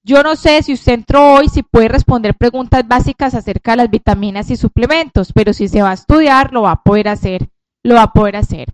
Yo 0.06 0.22
no 0.22 0.36
sé 0.36 0.62
si 0.64 0.74
usted 0.74 0.94
entró 0.94 1.36
hoy, 1.36 1.48
si 1.48 1.64
puede 1.64 1.88
responder 1.88 2.36
preguntas 2.36 2.86
básicas 2.86 3.34
acerca 3.36 3.72
de 3.72 3.78
las 3.78 3.90
vitaminas 3.90 4.52
y 4.52 4.58
suplementos, 4.58 5.32
pero 5.32 5.54
si 5.54 5.70
se 5.70 5.82
va 5.82 5.92
a 5.92 5.94
estudiar, 5.94 6.52
lo 6.52 6.64
va 6.64 6.72
a 6.72 6.84
poder 6.84 7.08
hacer, 7.08 7.48
lo 7.84 7.96
va 7.96 8.04
a 8.04 8.12
poder 8.12 8.36
hacer. 8.36 8.68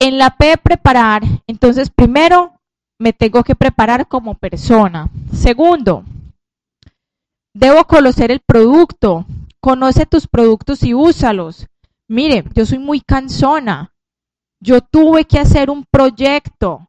En 0.00 0.18
la 0.18 0.36
P 0.36 0.56
preparar, 0.58 1.22
entonces 1.46 1.90
primero 1.90 2.52
me 2.98 3.12
tengo 3.12 3.44
que 3.44 3.54
preparar 3.54 4.08
como 4.08 4.34
persona. 4.34 5.08
Segundo, 5.32 6.02
debo 7.54 7.84
conocer 7.84 8.32
el 8.32 8.40
producto. 8.40 9.24
Conoce 9.60 10.06
tus 10.06 10.26
productos 10.26 10.82
y 10.82 10.94
úsalos. 10.94 11.66
Mire, 12.08 12.44
yo 12.54 12.64
soy 12.64 12.78
muy 12.78 13.00
cansona. 13.00 13.92
Yo 14.60 14.80
tuve 14.80 15.24
que 15.24 15.38
hacer 15.38 15.68
un 15.68 15.84
proyecto 15.84 16.88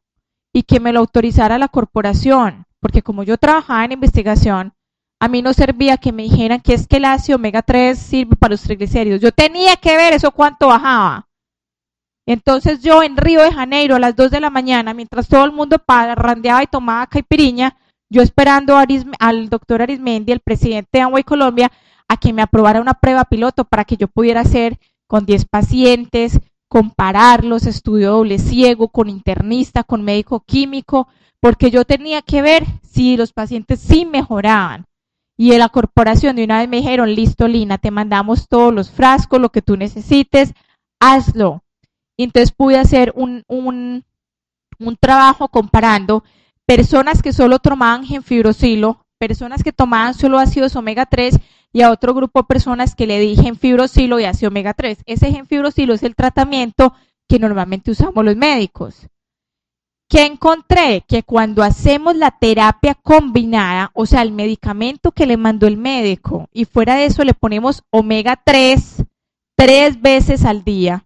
y 0.52 0.64
que 0.64 0.80
me 0.80 0.92
lo 0.92 1.00
autorizara 1.00 1.58
la 1.58 1.68
corporación 1.68 2.66
porque 2.80 3.02
como 3.02 3.22
yo 3.22 3.36
trabajaba 3.36 3.84
en 3.84 3.92
investigación, 3.92 4.72
a 5.20 5.28
mí 5.28 5.42
no 5.42 5.52
servía 5.52 5.98
que 5.98 6.12
me 6.12 6.22
dijeran 6.22 6.60
que 6.60 6.72
es 6.72 6.86
que 6.86 6.96
el 6.96 7.04
ácido 7.04 7.36
omega 7.36 7.62
3 7.62 7.98
sirve 7.98 8.36
para 8.36 8.52
los 8.52 8.62
triglicéridos. 8.62 9.20
Yo 9.20 9.32
tenía 9.32 9.76
que 9.76 9.96
ver 9.96 10.14
eso 10.14 10.30
cuánto 10.30 10.68
bajaba. 10.68 11.28
Entonces 12.26 12.80
yo 12.80 13.02
en 13.02 13.16
Río 13.16 13.42
de 13.42 13.52
Janeiro 13.52 13.96
a 13.96 13.98
las 13.98 14.16
2 14.16 14.30
de 14.30 14.40
la 14.40 14.50
mañana, 14.50 14.94
mientras 14.94 15.28
todo 15.28 15.44
el 15.44 15.52
mundo 15.52 15.78
parrandeaba 15.78 16.62
y 16.62 16.66
tomaba 16.66 17.06
caipiriña, 17.06 17.76
yo 18.08 18.22
esperando 18.22 18.76
al 18.76 19.48
doctor 19.50 19.82
Arismendi, 19.82 20.32
el 20.32 20.40
presidente 20.40 20.90
de 20.92 21.02
Amway 21.02 21.22
Colombia, 21.22 21.70
a 22.08 22.16
que 22.16 22.32
me 22.32 22.42
aprobara 22.42 22.80
una 22.80 22.94
prueba 22.94 23.24
piloto 23.24 23.64
para 23.64 23.84
que 23.84 23.96
yo 23.96 24.08
pudiera 24.08 24.40
hacer 24.40 24.78
con 25.06 25.26
10 25.26 25.44
pacientes, 25.46 26.40
compararlos, 26.70 27.66
estudio 27.66 28.12
doble 28.12 28.38
ciego, 28.38 28.88
con 28.88 29.10
internista, 29.10 29.82
con 29.82 30.02
médico 30.02 30.44
químico, 30.46 31.08
porque 31.40 31.72
yo 31.72 31.84
tenía 31.84 32.22
que 32.22 32.42
ver 32.42 32.64
si 32.82 33.16
los 33.16 33.32
pacientes 33.32 33.80
sí 33.80 34.06
mejoraban. 34.06 34.86
Y 35.36 35.52
en 35.52 35.58
la 35.58 35.68
corporación 35.68 36.36
de 36.36 36.44
una 36.44 36.60
vez 36.60 36.68
me 36.68 36.76
dijeron, 36.76 37.12
listo, 37.12 37.48
Lina, 37.48 37.78
te 37.78 37.90
mandamos 37.90 38.46
todos 38.46 38.72
los 38.72 38.88
frascos, 38.88 39.40
lo 39.40 39.48
que 39.48 39.62
tú 39.62 39.76
necesites, 39.76 40.52
hazlo. 41.00 41.64
Y 42.16 42.22
entonces 42.22 42.52
pude 42.52 42.78
hacer 42.78 43.12
un, 43.16 43.42
un, 43.48 44.04
un 44.78 44.96
trabajo 44.96 45.48
comparando 45.48 46.22
personas 46.66 47.20
que 47.20 47.32
solo 47.32 47.58
tomaban 47.58 48.04
genfibrosilo, 48.04 49.04
personas 49.18 49.64
que 49.64 49.72
tomaban 49.72 50.14
solo 50.14 50.38
ácidos 50.38 50.76
omega 50.76 51.04
3 51.04 51.40
y 51.72 51.82
a 51.82 51.90
otro 51.90 52.14
grupo 52.14 52.40
de 52.40 52.46
personas 52.46 52.94
que 52.94 53.06
le 53.06 53.18
di 53.20 53.36
genfibrosilo 53.36 54.18
y 54.18 54.24
ácido 54.24 54.48
omega 54.48 54.74
3. 54.74 54.98
Ese 55.06 55.32
genfibrosilo 55.32 55.94
es 55.94 56.02
el 56.02 56.16
tratamiento 56.16 56.94
que 57.28 57.38
normalmente 57.38 57.90
usamos 57.90 58.24
los 58.24 58.36
médicos. 58.36 59.06
¿Qué 60.08 60.26
encontré? 60.26 61.04
Que 61.06 61.22
cuando 61.22 61.62
hacemos 61.62 62.16
la 62.16 62.32
terapia 62.32 62.94
combinada, 62.94 63.92
o 63.94 64.06
sea, 64.06 64.22
el 64.22 64.32
medicamento 64.32 65.12
que 65.12 65.26
le 65.26 65.36
mandó 65.36 65.68
el 65.68 65.76
médico, 65.76 66.48
y 66.52 66.64
fuera 66.64 66.96
de 66.96 67.06
eso 67.06 67.22
le 67.22 67.34
ponemos 67.34 67.84
omega 67.90 68.40
3 68.44 69.04
tres 69.60 70.00
veces 70.00 70.46
al 70.46 70.64
día, 70.64 71.04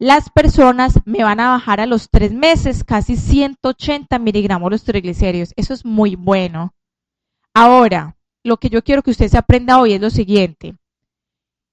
las 0.00 0.28
personas 0.28 0.98
me 1.04 1.22
van 1.22 1.38
a 1.38 1.50
bajar 1.50 1.80
a 1.80 1.86
los 1.86 2.10
tres 2.10 2.32
meses 2.32 2.82
casi 2.82 3.14
180 3.14 4.18
miligramos 4.18 4.72
los 4.72 4.82
triglicéridos. 4.82 5.52
Eso 5.54 5.72
es 5.72 5.84
muy 5.84 6.16
bueno. 6.16 6.74
Ahora, 7.54 8.16
lo 8.42 8.56
que 8.58 8.68
yo 8.68 8.82
quiero 8.82 9.02
que 9.02 9.10
usted 9.10 9.28
se 9.28 9.38
aprenda 9.38 9.80
hoy 9.80 9.92
es 9.92 10.00
lo 10.00 10.10
siguiente. 10.10 10.74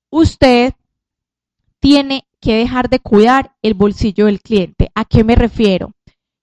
Usted 0.09 0.73
tiene 1.79 2.27
que 2.39 2.55
dejar 2.55 2.89
de 2.89 2.99
cuidar 2.99 3.55
el 3.61 3.73
bolsillo 3.73 4.25
del 4.25 4.41
cliente. 4.41 4.91
¿A 4.95 5.05
qué 5.05 5.23
me 5.23 5.35
refiero? 5.35 5.93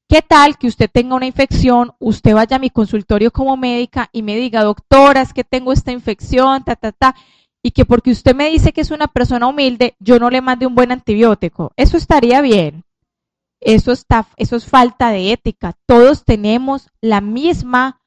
¿Qué 0.09 0.23
tal 0.23 0.59
que 0.59 0.67
usted 0.67 0.91
tenga 0.91 1.17
una 1.17 1.27
infección, 1.27 1.93
usted 1.99 2.35
vaya 2.35 2.57
a 2.57 2.61
mi 2.61 2.71
consultorio 2.71 3.31
como 3.31 3.57
médica 3.57 4.11
y 4.13 4.23
me 4.23 4.37
diga, 4.37 4.63
doctora, 4.63 5.23
es 5.23 5.33
que 5.33 5.45
tengo 5.45 5.73
esta 5.73 5.93
infección, 5.93 6.63
ta, 6.63 6.77
ta, 6.77 6.93
ta, 6.93 7.17
y 7.63 7.71
que 7.71 7.87
porque 7.87 8.11
usted 8.11 8.35
me 8.35 8.51
dice 8.51 8.73
que 8.73 8.83
es 8.83 8.91
una 8.91 9.09
persona 9.09 9.47
humilde, 9.47 9.97
yo 9.99 10.19
no 10.19 10.29
le 10.29 10.43
mande 10.43 10.67
un 10.67 10.75
buen 10.75 10.93
antibiótico? 10.93 11.73
Eso 11.77 11.97
estaría 11.97 12.43
bien. 12.43 12.85
Eso, 13.61 13.93
está, 13.93 14.29
eso 14.37 14.57
es 14.57 14.67
falta 14.67 15.11
de 15.11 15.33
ética. 15.33 15.75
Todos 15.87 16.25
tenemos 16.25 16.91
la 17.01 17.23
misma, 17.23 18.03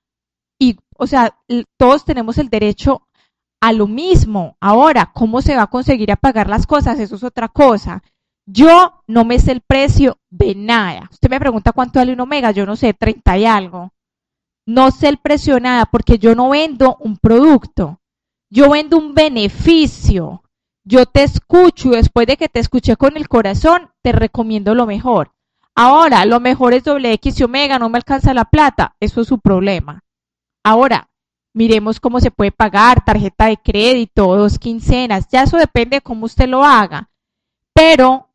o 0.99 1.07
sea, 1.07 1.37
todos 1.77 2.05
tenemos 2.05 2.37
el 2.37 2.49
derecho 2.49 3.07
a 3.61 3.73
lo 3.73 3.87
mismo. 3.87 4.55
Ahora, 4.59 5.11
¿cómo 5.13 5.41
se 5.41 5.55
va 5.55 5.63
a 5.63 5.67
conseguir 5.67 6.11
apagar 6.11 6.49
las 6.49 6.67
cosas? 6.67 6.99
Eso 6.99 7.15
es 7.15 7.23
otra 7.23 7.47
cosa. 7.47 8.03
Yo 8.45 9.03
no 9.07 9.25
me 9.25 9.39
sé 9.39 9.51
el 9.51 9.61
precio 9.61 10.19
de 10.29 10.55
nada. 10.55 11.09
Usted 11.11 11.29
me 11.29 11.39
pregunta 11.39 11.73
cuánto 11.73 11.99
vale 11.99 12.13
un 12.13 12.21
omega, 12.21 12.51
yo 12.51 12.65
no 12.65 12.75
sé, 12.75 12.93
30 12.93 13.37
y 13.37 13.45
algo. 13.45 13.91
No 14.65 14.91
sé 14.91 15.09
el 15.09 15.17
precio 15.17 15.55
de 15.55 15.61
nada 15.61 15.85
porque 15.85 16.17
yo 16.17 16.35
no 16.35 16.49
vendo 16.49 16.97
un 16.99 17.17
producto. 17.17 17.99
Yo 18.49 18.69
vendo 18.69 18.97
un 18.97 19.13
beneficio. 19.13 20.43
Yo 20.85 21.05
te 21.05 21.23
escucho 21.23 21.89
y 21.89 21.97
después 21.97 22.27
de 22.27 22.37
que 22.37 22.47
te 22.47 22.61
escuché 22.61 22.95
con 22.95 23.17
el 23.17 23.27
corazón, 23.27 23.89
te 24.01 24.13
recomiendo 24.13 24.73
lo 24.73 24.85
mejor. 24.85 25.33
Ahora, 25.75 26.25
lo 26.25 26.39
mejor 26.39 26.73
es 26.73 26.85
doble 26.85 27.11
X 27.13 27.39
y 27.39 27.43
omega, 27.43 27.77
no 27.77 27.89
me 27.89 27.97
alcanza 27.97 28.33
la 28.33 28.45
plata. 28.45 28.95
Eso 29.01 29.21
es 29.21 29.27
su 29.27 29.39
problema. 29.39 30.03
Ahora, 30.67 31.09
miremos 31.53 32.01
cómo 32.01 32.19
se 32.19 32.29
puede 32.29 32.51
pagar, 32.51 33.05
tarjeta 33.05 33.45
de 33.45 33.55
crédito, 33.55 34.35
dos 34.35 34.59
quincenas. 34.59 35.29
Ya 35.31 35.43
eso 35.43 35.55
depende 35.55 35.95
de 35.95 36.01
cómo 36.01 36.25
usted 36.25 36.49
lo 36.49 36.65
haga. 36.65 37.09
Pero 37.73 38.27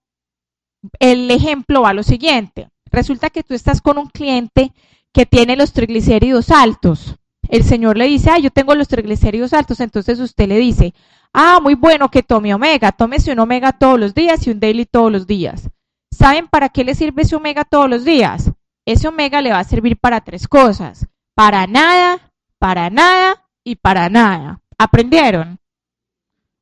el 0.99 1.30
ejemplo 1.30 1.83
va 1.83 1.91
a 1.91 1.93
lo 1.93 2.03
siguiente. 2.03 2.70
Resulta 2.91 3.28
que 3.28 3.43
tú 3.43 3.53
estás 3.53 3.83
con 3.83 3.99
un 3.99 4.07
cliente 4.07 4.72
que 5.12 5.26
tiene 5.26 5.57
los 5.57 5.74
triglicéridos 5.74 6.51
altos. 6.51 7.16
El 7.51 7.64
señor 7.64 7.99
le 7.99 8.07
dice, 8.07 8.30
ah, 8.30 8.39
yo 8.39 8.51
tengo 8.51 8.74
los 8.74 8.89
triglicéridos 8.89 9.53
altos, 9.53 9.80
entonces 9.80 10.18
usted 10.18 10.49
le 10.49 10.57
dice, 10.57 10.95
ah, 11.35 11.61
muy 11.62 11.74
bueno 11.74 12.11
que 12.11 12.22
tome 12.22 12.55
omega, 12.55 12.93
tómese 12.93 13.30
un 13.33 13.41
omega 13.41 13.72
todos 13.72 14.01
los 14.01 14.14
días 14.14 14.47
y 14.47 14.53
un 14.53 14.59
daily 14.59 14.87
todos 14.87 15.12
los 15.12 15.26
días. 15.26 15.68
¿Saben 16.11 16.49
para 16.49 16.70
qué 16.70 16.83
le 16.83 16.95
sirve 16.95 17.24
ese 17.24 17.37
omega 17.37 17.66
todos 17.66 17.91
los 17.91 18.07
días? 18.07 18.51
Ese 18.87 19.07
omega 19.07 19.43
le 19.43 19.53
va 19.53 19.59
a 19.59 19.64
servir 19.64 19.99
para 19.99 20.22
tres 20.22 20.49
cosas, 20.49 21.07
para 21.35 21.66
nada, 21.66 22.33
para 22.59 22.91
nada 22.91 23.45
y 23.64 23.76
para 23.76 24.09
nada. 24.09 24.61
¿Aprendieron? 24.78 25.59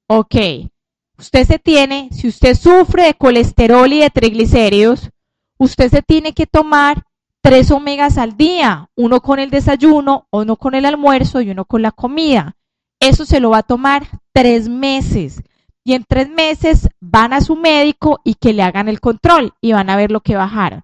Ok. 0.07 0.37
Usted 1.19 1.47
se 1.47 1.59
tiene, 1.59 2.09
si 2.13 2.29
usted 2.29 2.57
sufre 2.57 3.05
de 3.05 3.15
colesterol 3.15 3.93
y 3.93 4.01
de 4.01 4.11
triglicéridos, 4.11 5.11
usted 5.59 5.91
se 5.91 6.03
tiene 6.03 6.33
que 6.33 6.47
tomar 6.47 7.05
tres 7.43 7.71
omegas 7.71 8.19
al 8.19 8.37
día, 8.37 8.89
uno 8.95 9.21
con 9.21 9.39
el 9.39 9.51
desayuno, 9.51 10.27
uno 10.31 10.57
con 10.57 10.75
el 10.75 10.87
almuerzo 10.87 11.41
y 11.41 11.51
uno 11.51 11.65
con 11.65 11.83
la 11.83 11.93
comida. 11.93 12.57
Eso 13.01 13.25
se 13.25 13.41
lo 13.41 13.51
va 13.51 13.59
a 13.59 13.63
tomar 13.63 14.07
tres 14.33 14.69
meses. 14.69 15.43
Y 15.85 15.95
en 15.95 16.05
tres 16.05 16.29
meses 16.29 16.89
van 17.01 17.33
a 17.33 17.41
su 17.41 17.57
médico 17.57 18.21
y 18.25 18.35
que 18.35 18.53
le 18.53 18.63
hagan 18.63 18.89
el 18.89 19.01
control 19.01 19.55
y 19.61 19.73
van 19.73 19.91
a 19.91 19.97
ver 19.97 20.11
lo 20.11 20.21
que 20.21 20.37
bajaron. 20.37 20.83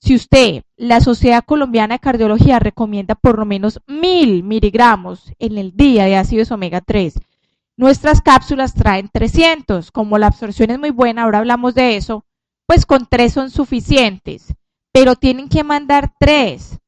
Si 0.00 0.14
usted, 0.14 0.62
la 0.76 1.00
Sociedad 1.00 1.44
Colombiana 1.44 1.96
de 1.96 2.00
Cardiología 2.00 2.58
recomienda 2.58 3.14
por 3.14 3.38
lo 3.38 3.44
menos 3.44 3.80
mil 3.86 4.42
miligramos 4.42 5.32
en 5.38 5.58
el 5.58 5.76
día 5.76 6.04
de 6.04 6.16
ácidos 6.16 6.50
omega 6.50 6.80
3 6.80 7.14
Nuestras 7.78 8.20
cápsulas 8.20 8.74
traen 8.74 9.08
300. 9.08 9.92
Como 9.92 10.18
la 10.18 10.26
absorción 10.26 10.70
es 10.70 10.80
muy 10.80 10.90
buena, 10.90 11.22
ahora 11.22 11.38
hablamos 11.38 11.76
de 11.76 11.96
eso, 11.96 12.24
pues 12.66 12.84
con 12.84 13.06
tres 13.06 13.32
son 13.32 13.50
suficientes. 13.50 14.52
Pero 14.92 15.14
tienen 15.14 15.48
que 15.48 15.62
mandar 15.62 16.12
tres. 16.18 16.78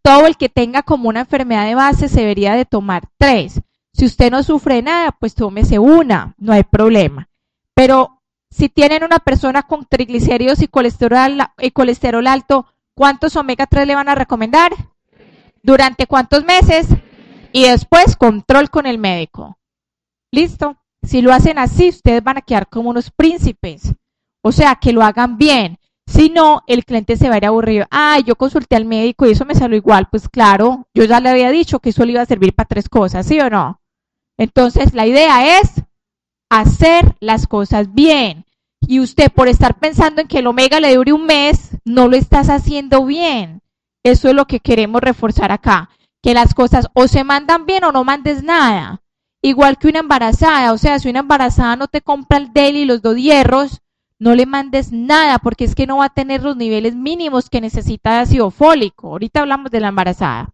Todo 0.00 0.28
el 0.28 0.36
que 0.36 0.48
tenga 0.48 0.84
como 0.84 1.08
una 1.08 1.20
enfermedad 1.20 1.66
de 1.66 1.74
base 1.74 2.08
se 2.08 2.20
debería 2.20 2.54
de 2.54 2.64
tomar 2.64 3.08
tres. 3.18 3.62
Si 3.92 4.04
usted 4.04 4.30
no 4.30 4.44
sufre 4.44 4.80
nada, 4.80 5.10
pues 5.10 5.34
tómese 5.34 5.80
una, 5.80 6.34
no 6.38 6.52
hay 6.52 6.62
problema. 6.62 7.28
Pero 7.74 8.19
si 8.50 8.68
tienen 8.68 9.04
una 9.04 9.20
persona 9.20 9.62
con 9.62 9.86
triglicéridos 9.86 10.60
y 10.60 10.68
colesterol, 10.68 12.26
alto, 12.26 12.66
¿cuántos 12.94 13.36
omega 13.36 13.66
3 13.66 13.86
le 13.86 13.94
van 13.94 14.08
a 14.08 14.14
recomendar? 14.14 14.72
¿Durante 15.62 16.06
cuántos 16.06 16.44
meses? 16.44 16.88
Y 17.52 17.64
después 17.64 18.16
control 18.16 18.70
con 18.70 18.86
el 18.86 18.98
médico. 18.98 19.58
Listo. 20.32 20.76
Si 21.02 21.22
lo 21.22 21.32
hacen 21.32 21.58
así, 21.58 21.88
ustedes 21.88 22.22
van 22.22 22.38
a 22.38 22.42
quedar 22.42 22.68
como 22.68 22.90
unos 22.90 23.10
príncipes. 23.10 23.94
O 24.42 24.52
sea, 24.52 24.74
que 24.74 24.92
lo 24.92 25.02
hagan 25.02 25.38
bien. 25.38 25.78
Si 26.06 26.28
no, 26.28 26.62
el 26.66 26.84
cliente 26.84 27.16
se 27.16 27.28
va 27.28 27.36
a 27.36 27.38
ir 27.38 27.46
aburrido. 27.46 27.86
Ah, 27.90 28.18
yo 28.18 28.34
consulté 28.36 28.76
al 28.76 28.84
médico 28.84 29.26
y 29.26 29.30
eso 29.30 29.44
me 29.44 29.54
salió 29.54 29.76
igual. 29.76 30.08
Pues 30.10 30.28
claro, 30.28 30.88
yo 30.92 31.04
ya 31.04 31.20
le 31.20 31.28
había 31.28 31.50
dicho 31.50 31.78
que 31.78 31.90
eso 31.90 32.04
le 32.04 32.12
iba 32.12 32.22
a 32.22 32.26
servir 32.26 32.54
para 32.54 32.66
tres 32.66 32.88
cosas, 32.88 33.26
¿sí 33.26 33.40
o 33.40 33.48
no? 33.48 33.80
Entonces, 34.36 34.92
la 34.92 35.06
idea 35.06 35.60
es 35.60 35.82
hacer 36.50 37.16
las 37.20 37.46
cosas 37.46 37.94
bien. 37.94 38.44
Y 38.86 39.00
usted, 39.00 39.30
por 39.30 39.48
estar 39.48 39.78
pensando 39.78 40.20
en 40.20 40.28
que 40.28 40.40
el 40.40 40.46
omega 40.46 40.80
le 40.80 40.94
dure 40.94 41.12
un 41.12 41.24
mes, 41.24 41.76
no 41.84 42.08
lo 42.08 42.16
estás 42.16 42.50
haciendo 42.50 43.06
bien. 43.06 43.62
Eso 44.02 44.28
es 44.28 44.34
lo 44.34 44.46
que 44.46 44.60
queremos 44.60 45.00
reforzar 45.00 45.52
acá. 45.52 45.90
Que 46.22 46.34
las 46.34 46.52
cosas 46.54 46.88
o 46.92 47.08
se 47.08 47.24
mandan 47.24 47.66
bien 47.66 47.84
o 47.84 47.92
no 47.92 48.04
mandes 48.04 48.42
nada. 48.42 49.00
Igual 49.42 49.78
que 49.78 49.88
una 49.88 50.00
embarazada, 50.00 50.72
o 50.72 50.78
sea, 50.78 50.98
si 50.98 51.08
una 51.08 51.20
embarazada 51.20 51.76
no 51.76 51.88
te 51.88 52.02
compra 52.02 52.36
el 52.36 52.52
deli 52.52 52.80
y 52.80 52.84
los 52.84 53.00
dos 53.00 53.16
hierros, 53.16 53.80
no 54.18 54.34
le 54.34 54.44
mandes 54.44 54.92
nada 54.92 55.38
porque 55.38 55.64
es 55.64 55.74
que 55.74 55.86
no 55.86 55.98
va 55.98 56.06
a 56.06 56.14
tener 56.14 56.42
los 56.42 56.56
niveles 56.56 56.94
mínimos 56.94 57.48
que 57.48 57.62
necesita 57.62 58.12
de 58.12 58.18
ácido 58.18 58.50
fólico. 58.50 59.08
Ahorita 59.08 59.40
hablamos 59.40 59.70
de 59.70 59.80
la 59.80 59.88
embarazada. 59.88 60.50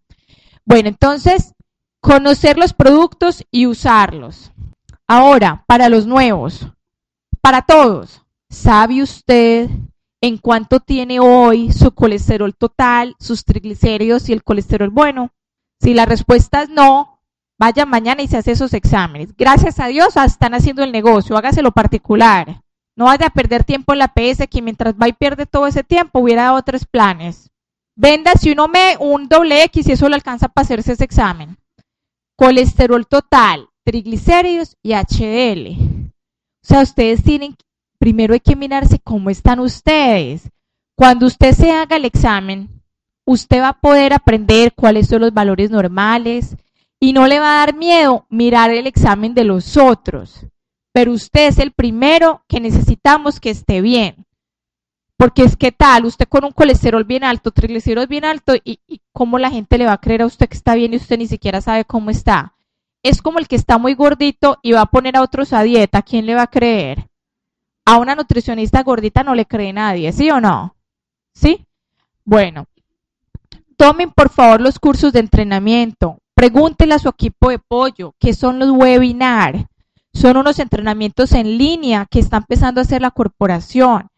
Bueno, 0.64 0.88
entonces, 0.88 1.55
conocer 2.01 2.59
los 2.59 2.74
productos 2.74 3.44
y 3.51 3.66
usarlos. 3.66 4.53
Ahora, 5.09 5.64
para 5.66 5.88
los 5.88 6.07
nuevos, 6.07 6.66
para 7.40 7.62
todos, 7.62 8.22
¿sabe 8.50 9.02
usted 9.02 9.70
en 10.20 10.36
cuánto 10.38 10.80
tiene 10.80 11.20
hoy 11.20 11.72
su 11.72 11.92
colesterol 11.92 12.57
total, 12.57 13.14
sus 13.20 13.44
triglicéridos 13.44 14.28
y 14.28 14.32
el 14.32 14.42
colesterol 14.42 14.90
bueno? 14.90 15.30
Si 15.80 15.94
la 15.94 16.07
respuesta 16.07 16.62
es 16.62 16.70
no, 16.70 17.20
vaya 17.57 17.86
mañana 17.86 18.22
y 18.22 18.26
se 18.26 18.36
hace 18.36 18.52
esos 18.52 18.74
exámenes. 18.74 19.36
Gracias 19.36 19.78
a 19.78 19.86
Dios 19.86 20.16
están 20.16 20.54
haciendo 20.54 20.82
el 20.82 20.90
negocio, 20.90 21.36
hágaselo 21.36 21.70
particular. 21.70 22.62
No 22.96 23.04
vaya 23.04 23.26
a 23.26 23.30
perder 23.30 23.62
tiempo 23.62 23.92
en 23.92 24.00
la 24.00 24.12
PS 24.12 24.48
que 24.50 24.62
mientras 24.62 24.94
va 24.94 25.07
y 25.07 25.12
pierde 25.12 25.46
todo 25.46 25.68
ese 25.68 25.84
tiempo 25.84 26.18
hubiera 26.18 26.52
otros 26.54 26.84
planes. 26.84 27.50
Venda 27.94 28.32
si 28.32 28.50
uno 28.50 28.66
me 28.66 28.96
un 28.98 29.28
doble 29.28 29.62
X 29.64 29.86
y 29.86 29.92
eso 29.92 30.09
le 30.09 30.16
alcanza 30.16 30.48
para 30.48 30.64
hacerse 30.64 30.92
ese 30.92 31.04
examen. 31.04 31.57
Colesterol 32.36 33.07
total, 33.07 33.68
triglicéridos 33.87 34.76
y 34.82 34.93
HDL. 34.93 36.11
O 36.11 36.66
sea, 36.66 36.82
ustedes 36.82 37.22
tienen, 37.22 37.57
primero 37.99 38.34
hay 38.34 38.41
que 38.41 38.57
mirarse 38.57 38.99
cómo 38.99 39.30
están 39.30 39.61
ustedes. 39.61 40.51
Cuando 40.97 41.26
usted 41.26 41.53
se 41.53 41.70
haga 41.70 41.97
el 41.97 42.05
examen, 42.05 42.82
usted 43.24 43.61
va 43.61 43.68
a 43.68 43.80
poder 43.80 44.12
aprender 44.12 44.74
cuáles 44.74 45.07
son 45.07 45.22
los 45.22 45.32
valores 45.32 45.70
normales 45.70 46.57
y 47.01 47.12
no 47.12 47.26
le 47.26 47.41
va 47.41 47.62
a 47.62 47.66
dar 47.66 47.74
miedo 47.74 48.26
mirar 48.28 48.70
el 48.70 48.87
examen 48.87 49.32
de 49.32 49.45
los 49.45 49.76
otros 49.76 50.47
pero 50.97 51.12
usted 51.12 51.49
es 51.49 51.59
el 51.59 51.72
primero 51.72 52.43
que 52.49 52.59
necesitamos 52.59 53.39
que 53.39 53.51
esté 53.51 53.82
bien. 53.82 54.24
Porque 55.18 55.43
es 55.43 55.55
que 55.55 55.70
tal, 55.70 56.07
usted 56.07 56.26
con 56.26 56.43
un 56.47 56.53
colesterol 56.53 57.05
bien 57.05 57.22
alto, 57.22 57.51
triglicéridos 57.51 58.09
bien 58.09 58.24
alto, 58.24 58.55
y, 58.64 58.80
y, 58.89 59.03
cómo 59.12 59.39
la 59.39 59.51
gente 59.51 59.76
le 59.76 59.84
va 59.84 59.93
a 59.93 60.01
creer 60.01 60.22
a 60.22 60.26
usted 60.26 60.49
que 60.49 60.57
está 60.57 60.74
bien 60.74 60.95
y 60.95 60.97
usted 60.97 61.18
ni 61.18 61.26
siquiera 61.26 61.61
sabe 61.61 61.84
cómo 61.84 62.09
está. 62.09 62.55
Es 63.09 63.22
como 63.22 63.38
el 63.38 63.46
que 63.46 63.54
está 63.54 63.78
muy 63.78 63.94
gordito 63.94 64.59
y 64.62 64.72
va 64.72 64.80
a 64.80 64.86
poner 64.86 65.16
a 65.16 65.22
otros 65.22 65.52
a 65.52 65.62
dieta, 65.62 66.02
¿quién 66.02 66.26
le 66.26 66.34
va 66.34 66.42
a 66.42 66.50
creer? 66.50 67.09
A 67.84 67.98
una 67.98 68.16
nutricionista 68.16 68.82
gordita 68.82 69.22
no 69.22 69.36
le 69.36 69.46
cree 69.46 69.72
nadie, 69.72 70.11
¿sí 70.12 70.28
o 70.30 70.40
no? 70.40 70.74
¿Sí? 71.32 71.64
Bueno, 72.24 72.66
tomen 73.76 74.11
por 74.11 74.28
favor 74.30 74.61
los 74.61 74.80
cursos 74.80 75.12
de 75.12 75.20
entrenamiento, 75.20 76.18
pregúntenle 76.34 76.94
a 76.94 76.98
su 76.98 77.09
equipo 77.09 77.50
de 77.50 77.61
pollo 77.61 78.14
qué 78.18 78.34
son 78.34 78.59
los 78.59 78.70
webinars 78.72 79.66
son 80.12 80.38
unos 80.38 80.59
entrenamientos 80.59 81.30
en 81.32 81.59
línea 81.59 82.07
que 82.11 82.18
está 82.18 82.38
empezando 82.38 82.80
a 82.80 82.82
hacer 82.82 83.02
la 83.02 83.11
corporación. 83.12 84.09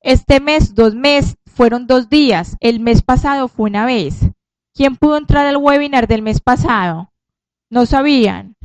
Este 0.00 0.40
mes, 0.40 0.74
dos 0.74 0.94
meses, 0.94 1.36
fueron 1.44 1.86
dos 1.86 2.08
días. 2.08 2.56
El 2.60 2.80
mes 2.80 3.02
pasado 3.02 3.48
fue 3.48 3.68
una 3.68 3.84
vez. 3.84 4.30
¿Quién 4.72 4.96
pudo 4.96 5.18
entrar 5.18 5.46
al 5.46 5.56
webinar 5.56 6.06
del 6.06 6.22
mes 6.22 6.40
pasado? 6.40 7.09
No 7.70 7.86
sabían. 7.86 8.56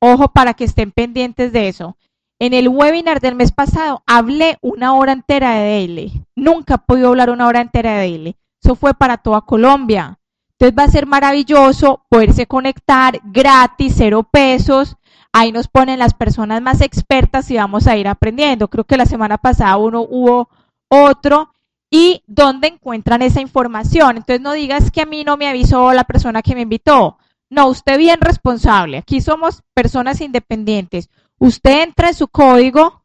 Ojo 0.00 0.28
para 0.28 0.54
que 0.54 0.64
estén 0.64 0.90
pendientes 0.90 1.52
de 1.52 1.68
eso. 1.68 1.96
En 2.40 2.52
el 2.52 2.68
webinar 2.68 3.20
del 3.20 3.36
mes 3.36 3.52
pasado 3.52 4.02
hablé 4.06 4.58
una 4.60 4.94
hora 4.94 5.12
entera 5.12 5.52
de 5.54 5.70
Daily. 5.70 6.24
Nunca 6.34 6.74
he 6.74 6.78
podido 6.78 7.08
hablar 7.08 7.30
una 7.30 7.46
hora 7.46 7.60
entera 7.60 7.92
de 7.92 7.98
Daily. 7.98 8.36
Eso 8.62 8.74
fue 8.74 8.94
para 8.94 9.18
toda 9.18 9.42
Colombia. 9.42 10.18
Entonces 10.58 10.78
va 10.78 10.84
a 10.84 10.90
ser 10.90 11.06
maravilloso 11.06 12.04
poderse 12.08 12.46
conectar 12.46 13.20
gratis, 13.24 13.94
cero 13.96 14.28
pesos 14.30 14.96
Ahí 15.36 15.50
nos 15.50 15.66
ponen 15.66 15.98
las 15.98 16.14
personas 16.14 16.62
más 16.62 16.80
expertas 16.80 17.50
y 17.50 17.56
vamos 17.56 17.88
a 17.88 17.96
ir 17.96 18.06
aprendiendo. 18.06 18.68
Creo 18.68 18.84
que 18.84 18.96
la 18.96 19.04
semana 19.04 19.36
pasada 19.36 19.76
uno 19.78 20.06
hubo 20.08 20.48
otro. 20.88 21.50
¿Y 21.90 22.22
dónde 22.28 22.68
encuentran 22.68 23.20
esa 23.20 23.40
información? 23.40 24.18
Entonces 24.18 24.40
no 24.40 24.52
digas 24.52 24.92
que 24.92 25.00
a 25.00 25.06
mí 25.06 25.24
no 25.24 25.36
me 25.36 25.48
avisó 25.48 25.92
la 25.92 26.04
persona 26.04 26.40
que 26.40 26.54
me 26.54 26.60
invitó. 26.60 27.18
No, 27.50 27.68
usted 27.68 27.98
bien 27.98 28.20
responsable. 28.20 28.98
Aquí 28.98 29.20
somos 29.20 29.62
personas 29.74 30.20
independientes. 30.20 31.10
Usted 31.38 31.82
entra 31.82 32.08
en 32.08 32.14
su 32.14 32.28
código 32.28 33.02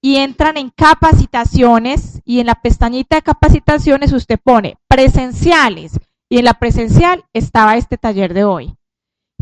y 0.00 0.16
entran 0.16 0.56
en 0.56 0.70
capacitaciones 0.70 2.20
y 2.24 2.40
en 2.40 2.46
la 2.46 2.56
pestañita 2.56 3.16
de 3.16 3.22
capacitaciones 3.22 4.12
usted 4.12 4.38
pone 4.42 4.76
presenciales 4.88 5.98
y 6.28 6.38
en 6.38 6.44
la 6.44 6.54
presencial 6.54 7.24
estaba 7.32 7.76
este 7.76 7.98
taller 7.98 8.34
de 8.34 8.44
hoy 8.44 8.76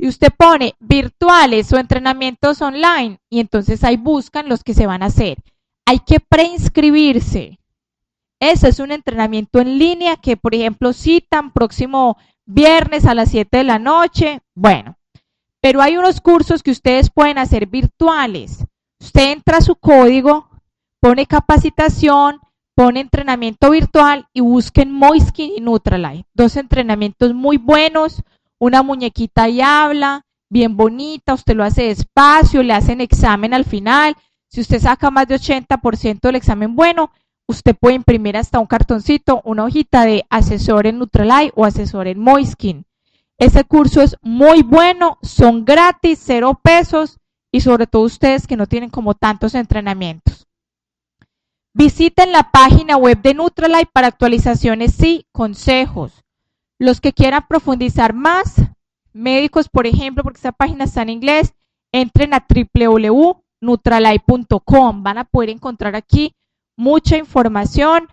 y 0.01 0.09
usted 0.09 0.33
pone 0.37 0.75
virtuales 0.81 1.71
o 1.73 1.79
entrenamientos 1.79 2.63
online 2.63 3.19
y 3.29 3.39
entonces 3.41 3.85
ahí 3.85 3.99
buscan 3.99 4.49
los 4.49 4.65
que 4.65 4.73
se 4.73 4.87
van 4.87 5.03
a 5.03 5.07
hacer. 5.07 5.37
Hay 5.85 5.99
que 5.99 6.21
preinscribirse. 6.21 7.59
Eso 8.41 8.67
es 8.67 8.81
un 8.81 8.93
entrenamiento 8.93 9.61
en 9.61 9.79
línea 9.79 10.17
que, 10.17 10.39
por 10.39 10.55
ejemplo, 10.55 10.95
citan 10.95 11.53
próximo 11.53 12.17
viernes 12.51 13.07
a 13.07 13.15
las 13.15 13.31
7 13.31 13.59
de 13.59 13.65
la 13.65 13.79
noche. 13.79 14.41
Bueno, 14.55 14.97
pero 15.61 15.81
hay 15.81 15.97
unos 15.97 16.21
cursos 16.21 16.63
que 16.63 16.71
ustedes 16.71 17.11
pueden 17.11 17.39
hacer 17.39 17.67
virtuales. 17.67 18.67
Usted 19.01 19.33
entra 19.33 19.59
a 19.59 19.63
su 19.63 19.77
código, 19.77 20.49
pone 21.01 21.27
capacitación, 21.27 22.41
pone 22.75 23.01
entrenamiento 23.01 23.71
virtual 23.71 24.27
y 24.33 24.41
busquen 24.41 24.91
Moiskin 24.93 25.53
y 25.57 25.61
Nutralight. 25.61 26.27
Dos 26.35 26.57
entrenamientos 26.57 27.35
muy 27.35 27.57
buenos, 27.57 28.23
una 28.59 28.83
muñequita 28.83 29.49
y 29.49 29.61
habla, 29.61 30.27
bien 30.51 30.77
bonita, 30.77 31.35
usted 31.35 31.55
lo 31.55 31.65
hace 31.65 31.85
despacio, 31.85 32.63
le 32.63 32.75
hacen 32.75 33.01
examen 33.01 33.55
al 33.55 33.65
final. 33.65 34.17
Si 34.49 34.61
usted 34.61 34.81
saca 34.81 35.11
más 35.11 35.29
de 35.29 35.37
80% 35.37 36.21
del 36.21 36.35
examen 36.35 36.75
bueno, 36.75 37.13
usted 37.51 37.77
puede 37.77 37.97
imprimir 37.97 38.37
hasta 38.37 38.59
un 38.59 38.67
cartoncito, 38.67 39.43
una 39.45 39.65
hojita 39.65 40.05
de 40.05 40.25
asesor 40.31 40.87
en 40.87 40.99
Nutralight 40.99 41.53
o 41.57 41.65
asesor 41.65 42.07
en 42.07 42.19
Moiskin. 42.19 42.85
Ese 43.39 43.65
curso 43.65 44.03
es 44.03 44.17
muy 44.23 44.63
bueno, 44.63 45.19
son 45.23 45.65
gratis, 45.65 46.21
cero 46.23 46.61
pesos 46.63 47.19
y 47.53 47.61
sobre 47.61 47.87
todo 47.87 48.03
ustedes 48.03 48.47
que 48.47 48.57
no 48.57 48.67
tienen 48.67 48.91
como 48.91 49.15
tantos 49.15 49.55
entrenamientos. 49.55 50.47
Visiten 51.75 52.33
la 52.33 52.51
página 52.51 52.97
web 52.97 53.21
de 53.21 53.35
Nutralight 53.35 53.91
para 53.93 54.09
actualizaciones 54.09 55.03
y 55.03 55.27
consejos. 55.33 56.25
Los 56.79 57.01
que 57.01 57.13
quieran 57.13 57.47
profundizar 57.49 58.15
más, 58.15 58.55
médicos, 59.13 59.69
por 59.69 59.87
ejemplo, 59.87 60.23
porque 60.23 60.39
esta 60.39 60.53
página 60.53 60.85
está 60.85 61.03
en 61.03 61.11
inglés, 61.11 61.55
entren 61.93 62.33
a 62.35 62.47
www.nutralife.com. 62.49 65.03
Van 65.03 65.19
a 65.19 65.25
poder 65.25 65.51
encontrar 65.51 65.97
aquí 65.97 66.35
mucha 66.81 67.19
información 67.19 68.09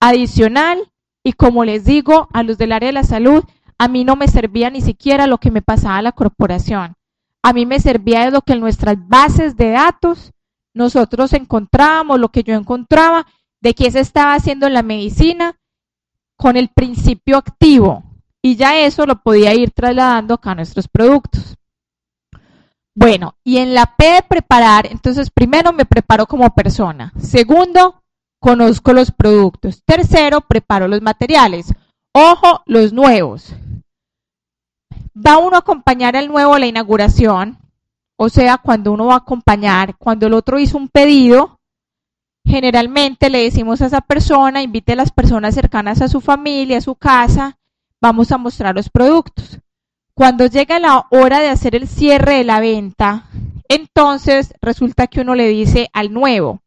adicional 0.00 0.90
y 1.24 1.32
como 1.32 1.64
les 1.64 1.84
digo 1.84 2.28
a 2.32 2.44
los 2.44 2.56
del 2.56 2.72
área 2.72 2.86
de 2.86 2.92
la 2.92 3.02
salud, 3.02 3.44
a 3.78 3.88
mí 3.88 4.04
no 4.04 4.14
me 4.14 4.28
servía 4.28 4.70
ni 4.70 4.80
siquiera 4.80 5.26
lo 5.26 5.38
que 5.38 5.50
me 5.50 5.60
pasaba 5.60 5.96
a 5.96 6.02
la 6.02 6.12
corporación. 6.12 6.94
A 7.42 7.52
mí 7.52 7.66
me 7.66 7.80
servía 7.80 8.24
de 8.24 8.30
lo 8.30 8.42
que 8.42 8.52
en 8.52 8.60
nuestras 8.60 8.96
bases 9.08 9.56
de 9.56 9.70
datos 9.70 10.32
nosotros 10.72 11.32
encontrábamos, 11.32 12.20
lo 12.20 12.30
que 12.30 12.44
yo 12.44 12.54
encontraba, 12.54 13.26
de 13.60 13.74
qué 13.74 13.90
se 13.90 14.00
estaba 14.00 14.34
haciendo 14.34 14.68
en 14.68 14.74
la 14.74 14.84
medicina 14.84 15.56
con 16.36 16.56
el 16.56 16.68
principio 16.68 17.36
activo, 17.36 18.04
y 18.40 18.56
ya 18.56 18.78
eso 18.78 19.04
lo 19.04 19.22
podía 19.22 19.54
ir 19.54 19.72
trasladando 19.72 20.34
acá 20.34 20.52
a 20.52 20.54
nuestros 20.56 20.88
productos. 20.88 21.56
Bueno, 22.94 23.36
y 23.42 23.56
en 23.58 23.74
la 23.74 23.96
P 23.96 24.04
de 24.04 24.22
preparar, 24.22 24.86
entonces 24.86 25.30
primero 25.30 25.72
me 25.72 25.84
preparo 25.86 26.26
como 26.26 26.54
persona. 26.54 27.12
Segundo, 27.18 28.01
conozco 28.42 28.92
los 28.92 29.12
productos. 29.12 29.82
Tercero, 29.84 30.40
preparo 30.40 30.88
los 30.88 31.00
materiales. 31.00 31.72
Ojo, 32.12 32.62
los 32.66 32.92
nuevos. 32.92 33.54
Va 35.16 35.38
uno 35.38 35.54
a 35.54 35.60
acompañar 35.60 36.16
al 36.16 36.26
nuevo 36.26 36.54
a 36.54 36.58
la 36.58 36.66
inauguración, 36.66 37.58
o 38.16 38.28
sea, 38.28 38.58
cuando 38.58 38.92
uno 38.92 39.06
va 39.06 39.14
a 39.14 39.18
acompañar, 39.18 39.96
cuando 39.96 40.26
el 40.26 40.34
otro 40.34 40.58
hizo 40.58 40.76
un 40.76 40.88
pedido, 40.88 41.60
generalmente 42.44 43.30
le 43.30 43.44
decimos 43.44 43.80
a 43.80 43.86
esa 43.86 44.00
persona, 44.00 44.60
invite 44.60 44.92
a 44.92 44.96
las 44.96 45.12
personas 45.12 45.54
cercanas 45.54 46.02
a 46.02 46.08
su 46.08 46.20
familia, 46.20 46.78
a 46.78 46.82
su 46.82 46.96
casa, 46.96 47.58
vamos 48.00 48.32
a 48.32 48.38
mostrar 48.38 48.74
los 48.74 48.90
productos. 48.90 49.60
Cuando 50.14 50.46
llega 50.46 50.80
la 50.80 51.06
hora 51.10 51.38
de 51.38 51.48
hacer 51.48 51.76
el 51.76 51.86
cierre 51.86 52.38
de 52.38 52.44
la 52.44 52.58
venta, 52.58 53.26
entonces 53.68 54.52
resulta 54.60 55.06
que 55.06 55.20
uno 55.20 55.36
le 55.36 55.46
dice 55.46 55.88
al 55.92 56.12
nuevo, 56.12 56.60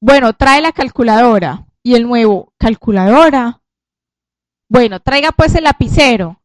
bueno, 0.00 0.32
trae 0.34 0.60
la 0.60 0.72
calculadora. 0.72 1.66
Y 1.82 1.94
el 1.94 2.02
nuevo, 2.02 2.52
calculadora. 2.58 3.60
Bueno, 4.68 5.00
traiga 5.00 5.32
pues 5.32 5.54
el 5.54 5.64
lapicero. 5.64 6.42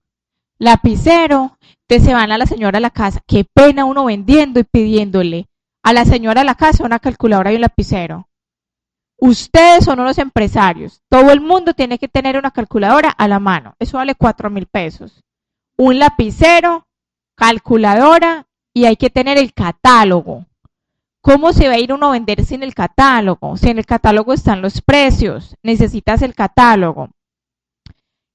Lapicero. 0.60 1.58
Entonces 1.88 2.08
se 2.08 2.14
van 2.14 2.32
a 2.32 2.38
la 2.38 2.46
señora 2.46 2.78
a 2.78 2.82
la 2.82 2.92
casa. 2.92 3.22
Qué 3.26 3.44
pena 3.44 3.86
uno 3.86 4.06
vendiendo 4.06 4.60
y 4.60 4.64
pidiéndole 4.64 5.48
a 5.84 5.94
la 5.94 6.06
señora 6.06 6.42
a 6.42 6.44
la 6.44 6.56
casa 6.56 6.86
una 6.86 7.00
calculadora 7.00 7.52
y 7.52 7.56
un 7.56 7.62
lapicero. 7.62 8.30
Ustedes 9.18 9.86
son 9.86 10.00
unos 10.00 10.18
empresarios. 10.18 11.02
Todo 11.10 11.32
el 11.32 11.42
mundo 11.42 11.74
tiene 11.74 12.00
que 12.00 12.08
tener 12.08 12.38
una 12.38 12.52
calculadora 12.52 13.10
a 13.10 13.28
la 13.28 13.40
mano. 13.40 13.76
Eso 13.80 13.98
vale 13.98 14.16
cuatro 14.16 14.50
mil 14.50 14.68
pesos. 14.68 15.24
Un 15.78 16.00
lapicero, 16.00 16.88
calculadora 17.36 18.48
y 18.74 18.86
hay 18.86 18.96
que 18.96 19.10
tener 19.10 19.38
el 19.38 19.54
catálogo. 19.54 20.46
¿Cómo 21.22 21.54
se 21.54 21.68
va 21.68 21.76
a 21.76 21.80
ir 21.80 21.94
uno 21.94 22.08
a 22.08 22.12
vender 22.12 22.44
sin 22.44 22.64
el 22.64 22.74
catálogo? 22.74 23.56
Si 23.56 23.70
en 23.70 23.78
el 23.78 23.86
catálogo 23.86 24.34
están 24.34 24.62
los 24.62 24.82
precios, 24.82 25.56
necesitas 25.62 26.24
el 26.24 26.34
catálogo. 26.34 27.10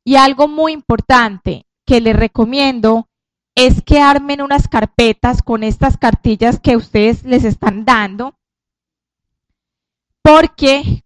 Y 0.04 0.14
algo 0.14 0.46
muy 0.46 0.72
importante 0.72 1.66
que 1.84 2.00
les 2.00 2.14
recomiendo 2.14 3.08
es 3.56 3.82
que 3.82 4.00
armen 4.00 4.40
unas 4.40 4.68
carpetas 4.68 5.42
con 5.42 5.64
estas 5.64 5.96
cartillas 5.96 6.60
que 6.60 6.76
ustedes 6.76 7.24
les 7.24 7.44
están 7.44 7.84
dando, 7.84 8.34
porque 10.22 11.02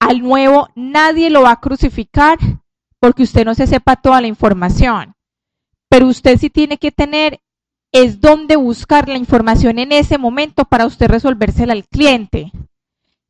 al 0.00 0.20
nuevo 0.20 0.68
nadie 0.74 1.30
lo 1.30 1.42
va 1.42 1.52
a 1.52 1.60
crucificar 1.60 2.38
porque 2.98 3.22
usted 3.22 3.44
no 3.44 3.54
se 3.54 3.66
sepa 3.66 3.96
toda 3.96 4.20
la 4.20 4.26
información. 4.26 5.14
Pero 5.88 6.08
usted 6.08 6.38
sí 6.38 6.50
tiene 6.50 6.78
que 6.78 6.92
tener 6.92 7.40
es 7.92 8.20
dónde 8.20 8.56
buscar 8.56 9.08
la 9.08 9.18
información 9.18 9.78
en 9.78 9.92
ese 9.92 10.18
momento 10.18 10.64
para 10.64 10.86
usted 10.86 11.08
resolvérsela 11.08 11.72
al 11.72 11.86
cliente. 11.86 12.50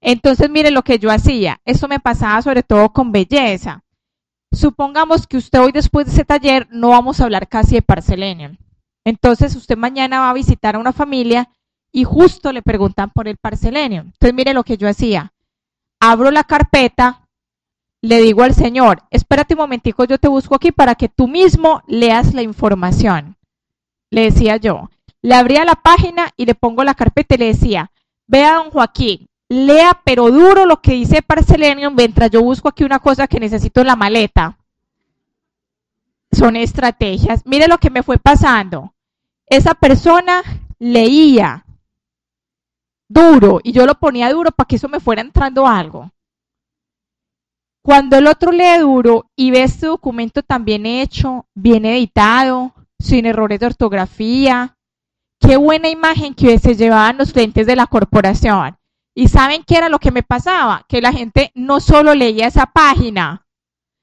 Entonces, 0.00 0.48
mire 0.50 0.70
lo 0.70 0.82
que 0.82 0.98
yo 0.98 1.10
hacía. 1.10 1.60
Eso 1.64 1.88
me 1.88 2.00
pasaba 2.00 2.40
sobre 2.42 2.62
todo 2.62 2.92
con 2.92 3.12
belleza. 3.12 3.82
Supongamos 4.52 5.26
que 5.26 5.36
usted 5.36 5.60
hoy 5.60 5.72
después 5.72 6.06
de 6.06 6.12
ese 6.12 6.24
taller 6.24 6.68
no 6.70 6.90
vamos 6.90 7.20
a 7.20 7.24
hablar 7.24 7.48
casi 7.48 7.76
de 7.76 7.82
Parcelenium. 7.82 8.56
Entonces, 9.04 9.54
usted 9.56 9.76
mañana 9.76 10.20
va 10.20 10.30
a 10.30 10.34
visitar 10.34 10.76
a 10.76 10.78
una 10.78 10.92
familia 10.92 11.50
y 11.92 12.04
justo 12.04 12.52
le 12.52 12.62
preguntan 12.62 13.10
por 13.10 13.28
el 13.28 13.36
Parcelenium. 13.36 14.06
Entonces, 14.06 14.34
mire 14.34 14.54
lo 14.54 14.64
que 14.64 14.76
yo 14.76 14.88
hacía 14.88 15.32
abro 16.02 16.32
la 16.32 16.42
carpeta, 16.42 17.28
le 18.02 18.20
digo 18.20 18.42
al 18.42 18.54
Señor, 18.54 19.04
espérate 19.10 19.54
un 19.54 19.58
momentico, 19.58 20.04
yo 20.04 20.18
te 20.18 20.26
busco 20.26 20.56
aquí 20.56 20.72
para 20.72 20.96
que 20.96 21.08
tú 21.08 21.28
mismo 21.28 21.80
leas 21.86 22.34
la 22.34 22.42
información. 22.42 23.36
Le 24.12 24.24
decía 24.24 24.58
yo, 24.58 24.90
le 25.22 25.34
abría 25.34 25.64
la 25.64 25.74
página 25.74 26.28
y 26.36 26.44
le 26.44 26.54
pongo 26.54 26.84
la 26.84 26.94
carpeta 26.94 27.34
y 27.34 27.38
le 27.38 27.46
decía, 27.46 27.90
vea 28.26 28.56
don 28.56 28.70
Joaquín, 28.70 29.26
lea 29.48 30.02
pero 30.04 30.30
duro 30.30 30.66
lo 30.66 30.82
que 30.82 30.92
dice 30.92 31.22
Parcelenium 31.22 31.94
mientras 31.94 32.30
yo 32.30 32.42
busco 32.42 32.68
aquí 32.68 32.84
una 32.84 32.98
cosa 32.98 33.26
que 33.26 33.40
necesito 33.40 33.80
en 33.80 33.86
la 33.86 33.96
maleta. 33.96 34.58
Son 36.30 36.56
estrategias. 36.56 37.40
Mire 37.46 37.68
lo 37.68 37.78
que 37.78 37.88
me 37.88 38.02
fue 38.02 38.18
pasando. 38.18 38.92
Esa 39.46 39.72
persona 39.72 40.42
leía, 40.78 41.64
duro 43.08 43.60
y 43.62 43.72
yo 43.72 43.86
lo 43.86 43.94
ponía 43.94 44.30
duro 44.30 44.52
para 44.52 44.68
que 44.68 44.76
eso 44.76 44.90
me 44.90 45.00
fuera 45.00 45.22
entrando 45.22 45.66
algo. 45.66 46.10
Cuando 47.80 48.18
el 48.18 48.26
otro 48.26 48.52
lee 48.52 48.78
duro 48.78 49.30
y 49.34 49.50
ve 49.50 49.62
este 49.62 49.86
documento 49.86 50.42
tan 50.42 50.66
bien 50.66 50.84
hecho, 50.84 51.46
bien 51.54 51.86
editado, 51.86 52.74
sin 53.02 53.26
errores 53.26 53.60
de 53.60 53.66
ortografía, 53.66 54.76
qué 55.40 55.56
buena 55.56 55.88
imagen 55.88 56.34
que 56.34 56.58
se 56.58 56.76
llevaban 56.76 57.18
los 57.18 57.32
clientes 57.32 57.66
de 57.66 57.76
la 57.76 57.86
corporación. 57.86 58.78
Y 59.14 59.28
saben 59.28 59.62
qué 59.66 59.76
era 59.76 59.90
lo 59.90 59.98
que 59.98 60.10
me 60.10 60.22
pasaba, 60.22 60.86
que 60.88 61.02
la 61.02 61.12
gente 61.12 61.50
no 61.54 61.80
solo 61.80 62.14
leía 62.14 62.46
esa 62.46 62.66
página, 62.66 63.46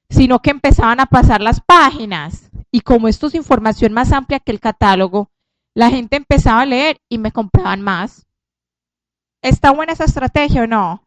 sino 0.09 0.39
que 0.39 0.51
empezaban 0.51 0.99
a 0.99 1.07
pasar 1.07 1.41
las 1.41 1.61
páginas. 1.61 2.51
Y 2.71 2.81
como 2.81 3.07
esto 3.07 3.27
es 3.27 3.35
información 3.35 3.93
más 3.93 4.11
amplia 4.11 4.39
que 4.39 4.51
el 4.51 4.59
catálogo, 4.59 5.31
la 5.73 5.89
gente 5.89 6.17
empezaba 6.17 6.61
a 6.61 6.65
leer 6.65 6.97
y 7.09 7.17
me 7.17 7.31
compraban 7.31 7.81
más. 7.81 8.27
¿Está 9.41 9.71
buena 9.71 9.93
esa 9.93 10.05
estrategia 10.05 10.63
o 10.63 10.67
no? 10.67 11.03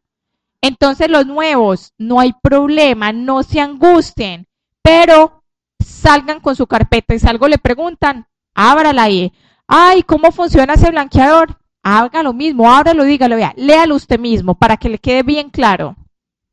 Entonces 0.62 1.08
los 1.10 1.26
nuevos, 1.26 1.92
no 1.98 2.20
hay 2.20 2.32
problema, 2.42 3.12
no 3.12 3.42
se 3.42 3.60
angustien, 3.60 4.46
pero 4.82 5.41
salgan 5.82 6.40
con 6.40 6.56
su 6.56 6.66
carpeta 6.66 7.14
y 7.14 7.18
si 7.18 7.26
le 7.26 7.58
preguntan, 7.58 8.26
ábrala 8.54 9.04
ahí. 9.04 9.32
Ay, 9.66 10.02
¿cómo 10.02 10.32
funciona 10.32 10.74
ese 10.74 10.90
blanqueador? 10.90 11.58
Haga 11.82 12.22
lo 12.22 12.32
mismo, 12.32 12.70
ábralo, 12.72 13.04
dígalo, 13.04 13.36
vea, 13.36 13.52
léalo 13.56 13.96
usted 13.96 14.18
mismo 14.18 14.54
para 14.54 14.76
que 14.76 14.88
le 14.88 14.98
quede 14.98 15.22
bien 15.22 15.50
claro. 15.50 15.96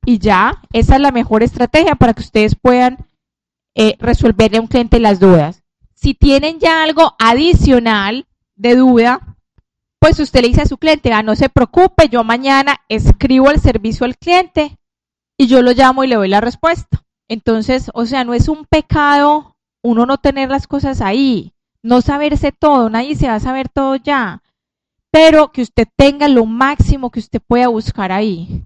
Y 0.06 0.18
ya, 0.18 0.62
esa 0.74 0.96
es 0.96 1.02
la 1.02 1.12
mejor 1.12 1.44
estrategia 1.44 1.96
para 1.96 2.14
que 2.14 2.22
ustedes 2.22 2.56
puedan 2.56 3.06
eh, 3.76 3.96
resolverle 4.00 4.58
a 4.58 4.62
un 4.62 4.68
cliente 4.68 5.00
las 5.00 5.20
dudas. 5.20 5.64
Si 5.94 6.14
tienen 6.14 6.60
ya 6.60 6.82
algo 6.84 7.16
adicional 7.20 8.26
de 8.56 8.76
duda, 8.76 9.38
pues 10.00 10.20
usted 10.20 10.42
le 10.42 10.48
dice 10.48 10.62
a 10.62 10.66
su 10.66 10.78
cliente, 10.78 11.12
ah, 11.14 11.24
no 11.24 11.36
se 11.36 11.50
preocupe, 11.50 12.08
yo 12.10 12.24
mañana 12.24 12.82
escribo 12.88 13.52
el 13.52 13.60
servicio 13.60 14.06
al 14.06 14.18
cliente 14.18 14.78
y 15.38 15.48
yo 15.48 15.62
lo 15.62 15.72
llamo 15.72 16.04
y 16.04 16.08
le 16.08 16.16
doy 16.16 16.30
la 16.30 16.42
respuesta. 16.42 17.04
Entonces, 17.30 17.90
o 17.94 18.06
sea, 18.06 18.26
no 18.26 18.34
es 18.34 18.50
un 18.50 18.66
pecado 18.66 19.56
uno 19.82 20.06
no 20.06 20.18
tener 20.18 20.50
las 20.50 20.68
cosas 20.68 21.02
ahí, 21.02 21.54
no 21.82 22.02
saberse 22.02 22.52
todo, 22.52 22.90
nadie 22.90 23.16
se 23.16 23.28
va 23.28 23.36
a 23.36 23.40
saber 23.40 23.70
todo 23.70 23.96
ya, 23.96 24.42
pero 25.12 25.52
que 25.52 25.62
usted 25.62 25.88
tenga 25.96 26.28
lo 26.28 26.46
máximo 26.46 27.10
que 27.10 27.20
usted 27.20 27.42
pueda 27.46 27.68
buscar 27.70 28.12
ahí. 28.12 28.64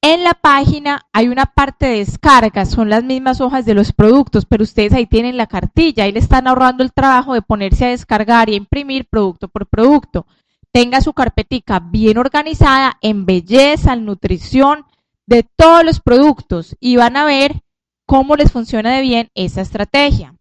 En 0.00 0.22
la 0.22 0.32
página 0.32 1.02
hay 1.12 1.28
una 1.28 1.46
parte 1.46 1.86
de 1.86 1.98
descarga, 1.98 2.64
son 2.64 2.88
las 2.88 3.02
mismas 3.02 3.40
hojas 3.40 3.64
de 3.64 3.74
los 3.74 3.92
productos, 3.92 4.46
pero 4.46 4.62
ustedes 4.62 4.92
ahí 4.92 5.06
tienen 5.06 5.36
la 5.36 5.48
cartilla, 5.48 6.04
ahí 6.04 6.12
le 6.12 6.20
están 6.20 6.46
ahorrando 6.46 6.84
el 6.84 6.92
trabajo 6.92 7.34
de 7.34 7.42
ponerse 7.42 7.84
a 7.84 7.90
descargar 7.90 8.48
y 8.48 8.54
a 8.54 8.58
imprimir 8.58 9.06
producto 9.06 9.48
por 9.48 9.66
producto. 9.66 10.24
Tenga 10.70 11.00
su 11.00 11.12
carpetica 11.12 11.80
bien 11.80 12.16
organizada 12.16 12.96
en 13.00 13.26
belleza, 13.26 13.94
en 13.94 14.04
nutrición, 14.04 14.84
de 15.28 15.42
todos 15.42 15.84
los 15.84 16.00
productos 16.00 16.74
y 16.80 16.96
van 16.96 17.18
a 17.18 17.26
ver 17.26 17.60
cómo 18.06 18.34
les 18.34 18.50
funciona 18.50 18.96
de 18.96 19.02
bien 19.02 19.30
esa 19.34 19.60
estrategia. 19.60 20.34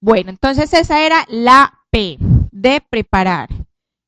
Bueno, 0.00 0.30
entonces 0.30 0.72
esa 0.72 1.04
era 1.04 1.26
la 1.28 1.74
P 1.90 2.16
de 2.50 2.82
preparar. 2.88 3.50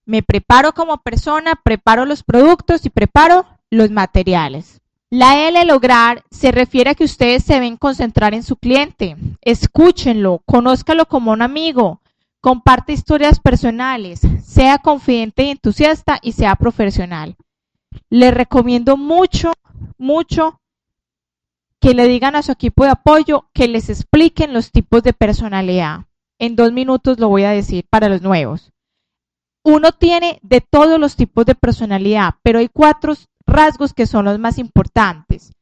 Me 0.06 0.22
preparo 0.22 0.72
como 0.72 0.96
persona, 1.02 1.60
preparo 1.62 2.06
los 2.06 2.22
productos 2.22 2.86
y 2.86 2.90
preparo 2.90 3.44
los 3.70 3.90
materiales. 3.90 4.80
La 5.10 5.46
L 5.46 5.62
lograr 5.66 6.24
se 6.30 6.50
refiere 6.50 6.90
a 6.90 6.94
que 6.94 7.04
ustedes 7.04 7.44
se 7.44 7.54
deben 7.54 7.76
concentrar 7.76 8.32
en 8.32 8.42
su 8.42 8.56
cliente. 8.56 9.18
Escúchenlo, 9.42 10.40
conózcalo 10.46 11.04
como 11.04 11.32
un 11.32 11.42
amigo, 11.42 12.00
comparte 12.40 12.94
historias 12.94 13.38
personales, 13.38 14.22
sea 14.42 14.78
confidente 14.78 15.42
y 15.42 15.50
entusiasta 15.50 16.18
y 16.22 16.32
sea 16.32 16.56
profesional. 16.56 17.36
Les 18.08 18.32
recomiendo 18.32 18.96
mucho, 18.96 19.52
mucho 19.98 20.60
que 21.80 21.94
le 21.94 22.06
digan 22.06 22.36
a 22.36 22.42
su 22.42 22.52
equipo 22.52 22.84
de 22.84 22.90
apoyo 22.90 23.48
que 23.52 23.68
les 23.68 23.88
expliquen 23.88 24.52
los 24.52 24.70
tipos 24.70 25.02
de 25.02 25.12
personalidad. 25.12 26.06
En 26.38 26.56
dos 26.56 26.72
minutos 26.72 27.18
lo 27.18 27.28
voy 27.28 27.44
a 27.44 27.50
decir 27.50 27.86
para 27.90 28.08
los 28.08 28.22
nuevos. 28.22 28.72
Uno 29.64 29.92
tiene 29.92 30.38
de 30.42 30.60
todos 30.60 30.98
los 30.98 31.16
tipos 31.16 31.46
de 31.46 31.54
personalidad, 31.54 32.34
pero 32.42 32.58
hay 32.58 32.68
cuatro 32.68 33.14
rasgos 33.46 33.94
que 33.94 34.06
son 34.06 34.24
los 34.24 34.38
más 34.38 34.58
importantes. 34.58 35.52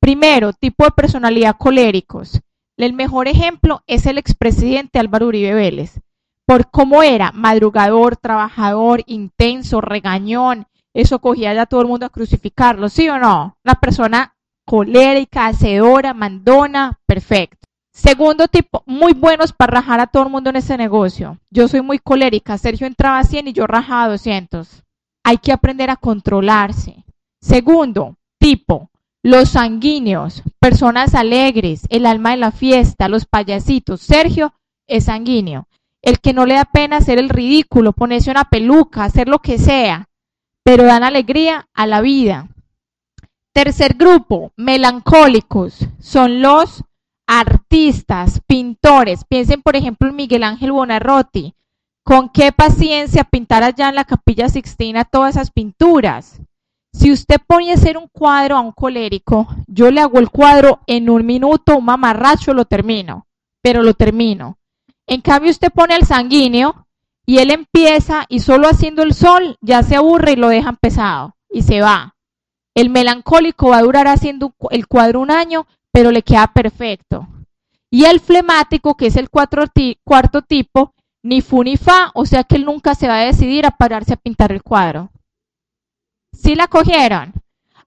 Primero, 0.00 0.52
tipo 0.52 0.84
de 0.84 0.90
personalidad 0.90 1.56
coléricos. 1.56 2.40
El 2.76 2.92
mejor 2.92 3.28
ejemplo 3.28 3.82
es 3.86 4.06
el 4.06 4.18
expresidente 4.18 4.98
Álvaro 4.98 5.28
Uribe 5.28 5.54
Vélez, 5.54 6.00
por 6.46 6.70
cómo 6.70 7.02
era 7.02 7.30
madrugador, 7.32 8.16
trabajador, 8.16 9.02
intenso, 9.06 9.80
regañón. 9.80 10.66
Eso 10.94 11.18
cogía 11.18 11.52
ya 11.52 11.62
a 11.62 11.66
todo 11.66 11.82
el 11.82 11.88
mundo 11.88 12.06
a 12.06 12.10
crucificarlo, 12.10 12.88
¿sí 12.88 13.08
o 13.08 13.18
no? 13.18 13.58
Una 13.64 13.74
persona 13.74 14.36
colérica, 14.64 15.46
hacedora, 15.46 16.14
mandona, 16.14 17.00
perfecto. 17.04 17.68
Segundo 17.92 18.48
tipo, 18.48 18.82
muy 18.86 19.12
buenos 19.12 19.52
para 19.52 19.80
rajar 19.80 20.00
a 20.00 20.06
todo 20.06 20.24
el 20.24 20.30
mundo 20.30 20.50
en 20.50 20.56
ese 20.56 20.76
negocio. 20.76 21.38
Yo 21.50 21.68
soy 21.68 21.80
muy 21.82 21.98
colérica, 21.98 22.58
Sergio 22.58 22.86
entraba 22.86 23.18
a 23.18 23.24
100 23.24 23.48
y 23.48 23.52
yo 23.52 23.66
rajaba 23.66 24.08
200. 24.08 24.82
Hay 25.24 25.38
que 25.38 25.52
aprender 25.52 25.90
a 25.90 25.96
controlarse. 25.96 27.04
Segundo, 27.40 28.16
tipo, 28.38 28.90
los 29.22 29.50
sanguíneos, 29.50 30.42
personas 30.60 31.14
alegres, 31.14 31.86
el 31.88 32.04
alma 32.06 32.32
de 32.32 32.38
la 32.38 32.50
fiesta, 32.52 33.08
los 33.08 33.26
payasitos. 33.26 34.00
Sergio 34.00 34.54
es 34.86 35.04
sanguíneo. 35.04 35.66
El 36.02 36.20
que 36.20 36.32
no 36.32 36.46
le 36.46 36.54
da 36.54 36.64
pena 36.64 36.98
hacer 36.98 37.18
el 37.18 37.30
ridículo, 37.30 37.92
ponerse 37.92 38.30
una 38.30 38.44
peluca, 38.44 39.04
hacer 39.04 39.28
lo 39.28 39.38
que 39.38 39.58
sea, 39.58 40.08
pero 40.64 40.84
dan 40.84 41.04
alegría 41.04 41.68
a 41.74 41.86
la 41.86 42.00
vida. 42.00 42.48
Tercer 43.52 43.94
grupo, 43.94 44.52
melancólicos, 44.56 45.86
son 46.00 46.42
los 46.42 46.82
artistas, 47.26 48.40
pintores. 48.46 49.24
Piensen, 49.24 49.62
por 49.62 49.76
ejemplo, 49.76 50.08
en 50.08 50.16
Miguel 50.16 50.42
Ángel 50.42 50.72
Bonarroti. 50.72 51.54
Con 52.02 52.28
qué 52.30 52.50
paciencia 52.52 53.24
pintar 53.24 53.62
allá 53.62 53.88
en 53.88 53.94
la 53.94 54.04
Capilla 54.04 54.48
Sixtina 54.48 55.04
todas 55.04 55.36
esas 55.36 55.50
pinturas. 55.50 56.40
Si 56.92 57.10
usted 57.12 57.36
pone 57.46 57.70
a 57.70 57.74
hacer 57.74 57.96
un 57.96 58.08
cuadro 58.08 58.56
a 58.56 58.60
un 58.60 58.72
colérico, 58.72 59.48
yo 59.66 59.90
le 59.90 60.00
hago 60.00 60.18
el 60.18 60.30
cuadro 60.30 60.80
en 60.86 61.08
un 61.10 61.24
minuto, 61.24 61.76
un 61.76 61.84
mamarracho, 61.84 62.54
lo 62.54 62.66
termino, 62.66 63.26
pero 63.62 63.82
lo 63.82 63.94
termino. 63.94 64.58
En 65.06 65.20
cambio, 65.20 65.50
usted 65.50 65.72
pone 65.72 65.94
al 65.94 66.06
sanguíneo 66.06 66.83
y 67.26 67.38
él 67.38 67.50
empieza 67.50 68.26
y 68.28 68.40
solo 68.40 68.68
haciendo 68.68 69.02
el 69.02 69.14
sol 69.14 69.56
ya 69.60 69.82
se 69.82 69.96
aburre 69.96 70.32
y 70.32 70.36
lo 70.36 70.48
dejan 70.48 70.76
pesado 70.76 71.36
y 71.50 71.62
se 71.62 71.80
va. 71.80 72.14
El 72.74 72.90
melancólico 72.90 73.70
va 73.70 73.78
a 73.78 73.82
durar 73.82 74.08
haciendo 74.08 74.52
el 74.70 74.86
cuadro 74.86 75.20
un 75.20 75.30
año, 75.30 75.66
pero 75.92 76.10
le 76.10 76.22
queda 76.22 76.48
perfecto. 76.48 77.28
Y 77.90 78.04
el 78.06 78.20
flemático, 78.20 78.96
que 78.96 79.06
es 79.06 79.16
el 79.16 79.30
cuarto 79.30 79.66
tipo, 80.42 80.94
ni 81.22 81.40
fu 81.40 81.62
ni 81.62 81.76
fa, 81.76 82.10
o 82.14 82.26
sea 82.26 82.42
que 82.42 82.56
él 82.56 82.64
nunca 82.64 82.94
se 82.94 83.06
va 83.06 83.18
a 83.18 83.24
decidir 83.24 83.64
a 83.64 83.70
pararse 83.70 84.14
a 84.14 84.16
pintar 84.16 84.50
el 84.50 84.62
cuadro. 84.62 85.10
¿Sí 86.32 86.56
la 86.56 86.66
cogieron? 86.66 87.32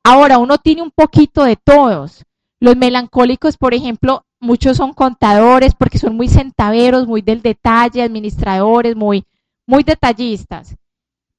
Ahora, 0.03 0.37
uno 0.37 0.57
tiene 0.57 0.81
un 0.81 0.91
poquito 0.91 1.43
de 1.43 1.57
todos. 1.57 2.23
Los 2.61 2.77
melancólicos, 2.77 3.57
por 3.57 3.73
ejemplo, 3.73 4.23
muchos 4.47 4.77
son 4.77 4.93
contadores 4.93 5.75
porque 5.75 5.99
son 5.99 6.15
muy 6.15 6.29
centaveros, 6.29 7.05
muy 7.05 7.21
del 7.21 7.41
detalle, 7.41 8.01
administradores, 8.01 8.95
muy, 8.95 9.25
muy 9.67 9.83
detallistas. 9.83 10.75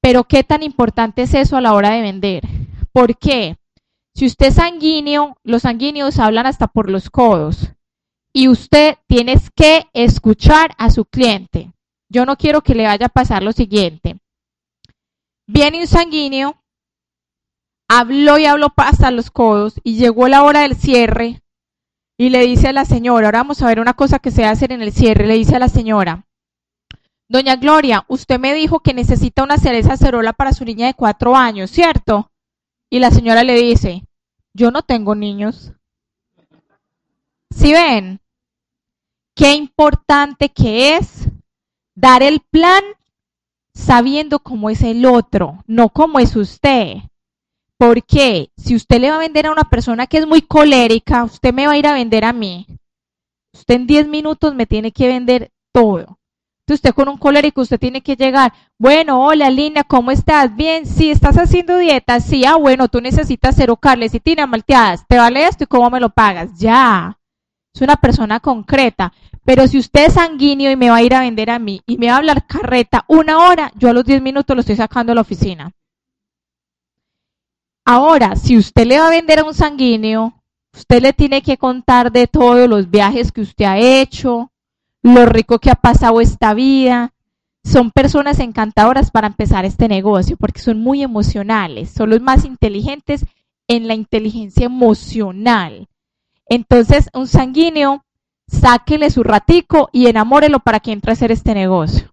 Pero 0.00 0.24
¿qué 0.24 0.44
tan 0.44 0.62
importante 0.62 1.22
es 1.22 1.34
eso 1.34 1.56
a 1.56 1.62
la 1.62 1.72
hora 1.72 1.90
de 1.90 2.02
vender? 2.02 2.44
¿Por 2.92 3.16
qué? 3.16 3.56
Si 4.14 4.26
usted 4.26 4.48
es 4.48 4.54
sanguíneo, 4.54 5.38
los 5.42 5.62
sanguíneos 5.62 6.18
hablan 6.18 6.46
hasta 6.46 6.68
por 6.68 6.90
los 6.90 7.08
codos. 7.08 7.72
Y 8.32 8.48
usted 8.48 8.96
tiene 9.06 9.36
que 9.56 9.86
escuchar 9.94 10.74
a 10.76 10.90
su 10.90 11.06
cliente. 11.06 11.72
Yo 12.10 12.26
no 12.26 12.36
quiero 12.36 12.60
que 12.60 12.74
le 12.74 12.84
vaya 12.84 13.06
a 13.06 13.10
pasar 13.10 13.42
lo 13.42 13.52
siguiente. 13.52 14.18
Viene 15.46 15.80
un 15.80 15.86
sanguíneo, 15.86 16.62
habló 17.88 18.38
y 18.38 18.44
habló 18.44 18.72
hasta 18.76 19.10
los 19.10 19.30
codos 19.30 19.80
y 19.82 19.96
llegó 19.96 20.28
la 20.28 20.42
hora 20.42 20.60
del 20.60 20.76
cierre 20.76 21.40
y 22.20 22.30
le 22.30 22.40
dice 22.40 22.68
a 22.68 22.72
la 22.72 22.84
señora, 22.84 23.28
ahora 23.28 23.38
vamos 23.38 23.62
a 23.62 23.68
ver 23.68 23.78
una 23.78 23.94
cosa 23.94 24.18
que 24.18 24.32
se 24.32 24.44
hace 24.44 24.66
en 24.66 24.82
el 24.82 24.92
cierre, 24.92 25.26
le 25.26 25.34
dice 25.34 25.54
a 25.54 25.60
la 25.60 25.68
señora, 25.68 26.26
Doña 27.28 27.56
Gloria, 27.56 28.04
usted 28.08 28.40
me 28.40 28.54
dijo 28.54 28.80
que 28.80 28.92
necesita 28.92 29.44
una 29.44 29.56
cereza 29.58 29.96
cerola 29.96 30.32
para 30.32 30.52
su 30.52 30.64
niña 30.64 30.86
de 30.86 30.94
cuatro 30.94 31.36
años, 31.36 31.70
¿cierto? 31.70 32.32
Y 32.90 32.98
la 32.98 33.10
señora 33.10 33.44
le 33.44 33.54
dice, 33.54 34.02
yo 34.54 34.70
no 34.70 34.82
tengo 34.82 35.14
niños. 35.14 35.72
¿Sí 37.50 37.72
ven? 37.72 38.20
Qué 39.36 39.54
importante 39.54 40.48
que 40.48 40.96
es 40.96 41.28
dar 41.94 42.22
el 42.22 42.40
plan 42.40 42.82
sabiendo 43.74 44.40
cómo 44.40 44.70
es 44.70 44.82
el 44.82 45.06
otro, 45.06 45.62
no 45.66 45.90
cómo 45.90 46.18
es 46.18 46.34
usted. 46.34 46.96
Porque 47.78 48.50
si 48.56 48.74
usted 48.74 49.00
le 49.00 49.10
va 49.10 49.16
a 49.16 49.20
vender 49.20 49.46
a 49.46 49.52
una 49.52 49.64
persona 49.64 50.08
que 50.08 50.18
es 50.18 50.26
muy 50.26 50.42
colérica, 50.42 51.24
usted 51.24 51.54
me 51.54 51.66
va 51.66 51.72
a 51.72 51.78
ir 51.78 51.86
a 51.86 51.94
vender 51.94 52.24
a 52.24 52.32
mí. 52.32 52.66
Usted 53.54 53.76
en 53.76 53.86
10 53.86 54.08
minutos 54.08 54.54
me 54.54 54.66
tiene 54.66 54.90
que 54.90 55.06
vender 55.06 55.52
todo. 55.72 56.18
Entonces 56.68 56.84
usted 56.84 56.94
con 56.94 57.08
un 57.08 57.16
colérico, 57.16 57.62
usted 57.62 57.78
tiene 57.78 58.02
que 58.02 58.16
llegar. 58.16 58.52
Bueno, 58.78 59.24
hola 59.24 59.48
Lina, 59.48 59.84
¿cómo 59.84 60.10
estás? 60.10 60.54
Bien, 60.54 60.84
sí, 60.84 61.10
¿estás 61.10 61.38
haciendo 61.38 61.78
dieta? 61.78 62.20
Sí, 62.20 62.44
ah, 62.44 62.56
bueno, 62.56 62.88
tú 62.88 63.00
necesitas 63.00 63.54
cero 63.56 63.78
tiras 64.22 64.48
malteadas. 64.48 65.06
¿Te 65.08 65.16
vale 65.16 65.46
esto 65.46 65.64
y 65.64 65.66
cómo 65.66 65.88
me 65.88 66.00
lo 66.00 66.10
pagas? 66.10 66.50
Ya. 66.58 67.18
Es 67.74 67.80
una 67.80 67.96
persona 67.96 68.40
concreta. 68.40 69.14
Pero 69.44 69.66
si 69.66 69.78
usted 69.78 70.08
es 70.08 70.14
sanguíneo 70.14 70.70
y 70.70 70.76
me 70.76 70.90
va 70.90 70.96
a 70.96 71.02
ir 71.02 71.14
a 71.14 71.20
vender 71.20 71.48
a 71.48 71.58
mí 71.58 71.80
y 71.86 71.96
me 71.96 72.08
va 72.08 72.14
a 72.14 72.18
hablar 72.18 72.46
carreta 72.46 73.04
una 73.08 73.38
hora, 73.38 73.72
yo 73.76 73.88
a 73.88 73.94
los 73.94 74.04
10 74.04 74.20
minutos 74.20 74.54
lo 74.54 74.60
estoy 74.60 74.76
sacando 74.76 75.12
a 75.12 75.14
la 75.14 75.22
oficina. 75.22 75.72
Ahora, 77.90 78.36
si 78.36 78.58
usted 78.58 78.86
le 78.86 78.98
va 78.98 79.06
a 79.06 79.10
vender 79.10 79.38
a 79.38 79.44
un 79.44 79.54
sanguíneo, 79.54 80.34
usted 80.74 81.00
le 81.00 81.14
tiene 81.14 81.40
que 81.40 81.56
contar 81.56 82.12
de 82.12 82.26
todos 82.26 82.68
los 82.68 82.90
viajes 82.90 83.32
que 83.32 83.40
usted 83.40 83.64
ha 83.64 83.78
hecho, 83.78 84.52
lo 85.00 85.24
rico 85.24 85.58
que 85.58 85.70
ha 85.70 85.74
pasado 85.74 86.20
esta 86.20 86.52
vida. 86.52 87.14
Son 87.64 87.90
personas 87.90 88.40
encantadoras 88.40 89.10
para 89.10 89.28
empezar 89.28 89.64
este 89.64 89.88
negocio 89.88 90.36
porque 90.36 90.60
son 90.60 90.80
muy 90.80 91.02
emocionales, 91.02 91.88
son 91.88 92.10
los 92.10 92.20
más 92.20 92.44
inteligentes 92.44 93.24
en 93.68 93.88
la 93.88 93.94
inteligencia 93.94 94.66
emocional. 94.66 95.88
Entonces, 96.44 97.08
un 97.14 97.26
sanguíneo, 97.26 98.04
sáquele 98.48 99.08
su 99.08 99.22
ratico 99.22 99.88
y 99.94 100.08
enamórelo 100.08 100.60
para 100.60 100.80
que 100.80 100.92
entre 100.92 101.12
a 101.12 101.14
hacer 101.14 101.32
este 101.32 101.54
negocio. 101.54 102.12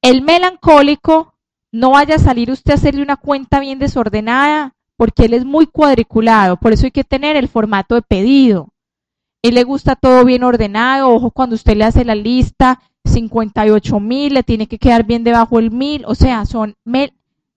El 0.00 0.22
melancólico 0.22 1.31
no 1.72 1.90
vaya 1.90 2.16
a 2.16 2.18
salir 2.18 2.50
usted 2.50 2.72
a 2.72 2.74
hacerle 2.74 3.02
una 3.02 3.16
cuenta 3.16 3.58
bien 3.58 3.78
desordenada, 3.78 4.74
porque 4.96 5.24
él 5.24 5.34
es 5.34 5.44
muy 5.44 5.66
cuadriculado, 5.66 6.56
por 6.58 6.72
eso 6.72 6.84
hay 6.84 6.92
que 6.92 7.02
tener 7.02 7.34
el 7.34 7.48
formato 7.48 7.94
de 7.94 8.02
pedido. 8.02 8.68
Él 9.42 9.54
le 9.54 9.64
gusta 9.64 9.96
todo 9.96 10.24
bien 10.24 10.44
ordenado, 10.44 11.08
ojo 11.08 11.30
cuando 11.30 11.56
usted 11.56 11.76
le 11.76 11.84
hace 11.84 12.04
la 12.04 12.14
lista, 12.14 12.80
58 13.04 13.98
mil, 13.98 14.34
le 14.34 14.42
tiene 14.44 14.68
que 14.68 14.78
quedar 14.78 15.04
bien 15.04 15.24
debajo 15.24 15.58
el 15.58 15.70
mil, 15.72 16.04
o 16.06 16.14
sea, 16.14 16.46
son, 16.46 16.76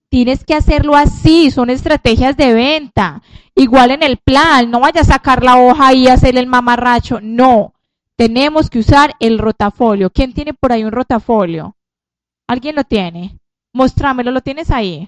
tienes 0.08 0.44
que 0.44 0.54
hacerlo 0.54 0.96
así, 0.96 1.50
son 1.50 1.70
estrategias 1.70 2.36
de 2.36 2.52
venta. 2.54 3.22
Igual 3.54 3.92
en 3.92 4.02
el 4.02 4.16
plan, 4.16 4.70
no 4.70 4.80
vaya 4.80 5.02
a 5.02 5.04
sacar 5.04 5.44
la 5.44 5.56
hoja 5.56 5.94
y 5.94 6.08
hacer 6.08 6.36
el 6.36 6.46
mamarracho, 6.46 7.20
no. 7.22 7.74
Tenemos 8.16 8.70
que 8.70 8.78
usar 8.78 9.14
el 9.20 9.38
rotafolio. 9.38 10.10
¿Quién 10.10 10.32
tiene 10.32 10.54
por 10.54 10.72
ahí 10.72 10.84
un 10.84 10.92
rotafolio? 10.92 11.76
¿Alguien 12.46 12.74
lo 12.74 12.84
tiene? 12.84 13.38
Mostrámelo, 13.76 14.30
lo 14.30 14.40
tienes 14.40 14.70
ahí. 14.70 15.06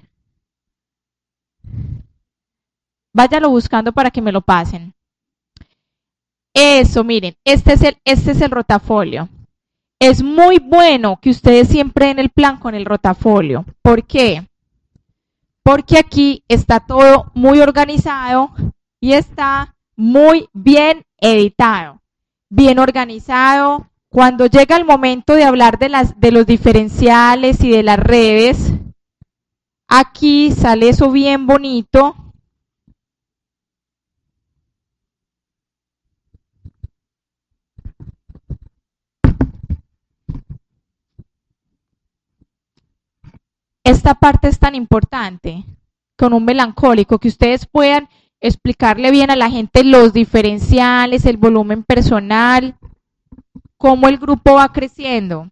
Váyalo 3.14 3.48
buscando 3.48 3.94
para 3.94 4.10
que 4.10 4.20
me 4.20 4.30
lo 4.30 4.42
pasen. 4.42 4.92
Eso, 6.52 7.02
miren, 7.02 7.34
este 7.44 7.72
es 7.72 7.82
el, 7.82 7.96
este 8.04 8.32
es 8.32 8.42
el 8.42 8.50
rotafolio. 8.50 9.30
Es 9.98 10.22
muy 10.22 10.58
bueno 10.58 11.18
que 11.18 11.30
ustedes 11.30 11.68
siempre 11.68 12.08
den 12.08 12.18
el 12.18 12.28
plan 12.28 12.58
con 12.58 12.74
el 12.74 12.84
rotafolio. 12.84 13.64
¿Por 13.80 14.06
qué? 14.06 14.46
Porque 15.62 15.96
aquí 15.96 16.44
está 16.46 16.78
todo 16.78 17.32
muy 17.32 17.60
organizado 17.60 18.50
y 19.00 19.14
está 19.14 19.76
muy 19.96 20.46
bien 20.52 21.06
editado, 21.16 22.02
bien 22.50 22.78
organizado, 22.78 23.87
cuando 24.08 24.46
llega 24.46 24.76
el 24.76 24.84
momento 24.84 25.34
de 25.34 25.44
hablar 25.44 25.78
de, 25.78 25.88
las, 25.88 26.18
de 26.18 26.32
los 26.32 26.46
diferenciales 26.46 27.62
y 27.62 27.70
de 27.70 27.82
las 27.82 27.98
redes, 27.98 28.72
aquí 29.86 30.50
sale 30.52 30.88
eso 30.88 31.10
bien 31.10 31.46
bonito. 31.46 32.14
Esta 43.84 44.14
parte 44.14 44.48
es 44.48 44.58
tan 44.58 44.74
importante 44.74 45.64
con 46.16 46.32
un 46.32 46.44
melancólico 46.44 47.18
que 47.18 47.28
ustedes 47.28 47.66
puedan 47.66 48.08
explicarle 48.40 49.10
bien 49.10 49.30
a 49.30 49.36
la 49.36 49.50
gente 49.50 49.82
los 49.82 50.12
diferenciales, 50.12 51.24
el 51.24 51.36
volumen 51.36 51.84
personal, 51.84 52.76
cómo 53.78 54.08
el 54.08 54.18
grupo 54.18 54.54
va 54.54 54.72
creciendo. 54.72 55.50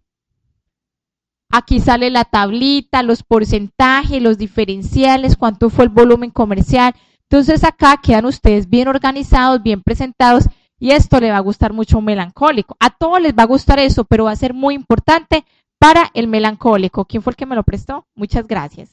Aquí 1.51 1.81
sale 1.81 2.11
la 2.11 2.25
tablita, 2.25 3.03
los 3.03 3.23
porcentajes, 3.23 4.21
los 4.21 4.37
diferenciales, 4.37 5.37
cuánto 5.37 5.71
fue 5.71 5.85
el 5.85 5.91
volumen 5.91 6.31
comercial. 6.31 6.95
Entonces 7.31 7.65
acá 7.65 7.99
quedan 8.03 8.27
ustedes 8.27 8.69
bien 8.69 8.89
organizados, 8.89 9.63
bien 9.63 9.83
presentados 9.83 10.45
y 10.79 10.91
esto 10.91 11.21
le 11.21 11.31
va 11.31 11.39
a 11.39 11.41
gustar 11.41 11.73
mucho 11.73 11.97
a 11.97 11.99
un 12.01 12.05
melancólico. 12.05 12.77
A 12.81 12.91
todos 12.91 13.21
les 13.21 13.33
va 13.33 13.45
a 13.45 13.47
gustar 13.47 13.79
eso, 13.79 14.05
pero 14.05 14.25
va 14.25 14.33
a 14.33 14.37
ser 14.37 14.55
muy 14.55 14.75
importante 14.75 15.45
para 15.79 16.11
el 16.15 16.27
melancólico. 16.29 17.05
¿Quién 17.05 17.23
fue 17.23 17.31
el 17.33 17.37
que 17.37 17.47
me 17.47 17.57
lo 17.57 17.63
prestó? 17.63 18.07
Muchas 18.15 18.47
gracias. 18.47 18.91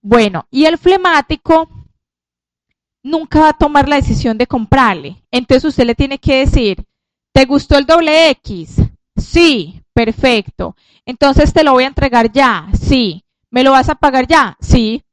Bueno, 0.00 0.46
y 0.50 0.64
el 0.64 0.78
flemático 0.78 1.68
nunca 3.02 3.40
va 3.40 3.48
a 3.50 3.58
tomar 3.58 3.88
la 3.88 3.96
decisión 3.96 4.38
de 4.38 4.46
comprarle. 4.46 5.22
Entonces 5.30 5.64
usted 5.64 5.84
le 5.84 5.94
tiene 5.94 6.18
que 6.18 6.40
decir, 6.40 6.84
¿Te 7.38 7.44
gustó 7.44 7.78
el 7.78 7.86
doble 7.86 8.30
X? 8.30 8.82
Sí, 9.14 9.80
perfecto. 9.92 10.74
Entonces 11.06 11.52
te 11.52 11.62
lo 11.62 11.70
voy 11.70 11.84
a 11.84 11.86
entregar 11.86 12.32
ya. 12.32 12.66
Sí. 12.72 13.22
¿Me 13.48 13.62
lo 13.62 13.70
vas 13.70 13.88
a 13.88 13.94
pagar 13.94 14.26
ya? 14.26 14.56
Sí. 14.58 15.04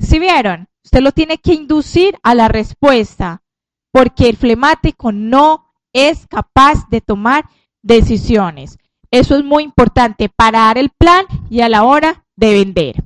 ¿Sí 0.00 0.18
vieron? 0.18 0.66
Usted 0.84 0.98
lo 0.98 1.12
tiene 1.12 1.38
que 1.38 1.54
inducir 1.54 2.18
a 2.24 2.34
la 2.34 2.48
respuesta, 2.48 3.44
porque 3.92 4.28
el 4.28 4.38
flemático 4.38 5.12
no 5.12 5.72
es 5.92 6.26
capaz 6.26 6.88
de 6.90 7.00
tomar 7.00 7.44
decisiones. 7.80 8.76
Eso 9.12 9.36
es 9.36 9.44
muy 9.44 9.62
importante 9.62 10.28
para 10.30 10.62
dar 10.62 10.78
el 10.78 10.90
plan 10.90 11.26
y 11.48 11.60
a 11.60 11.68
la 11.68 11.84
hora 11.84 12.24
de 12.34 12.54
vender. 12.54 13.04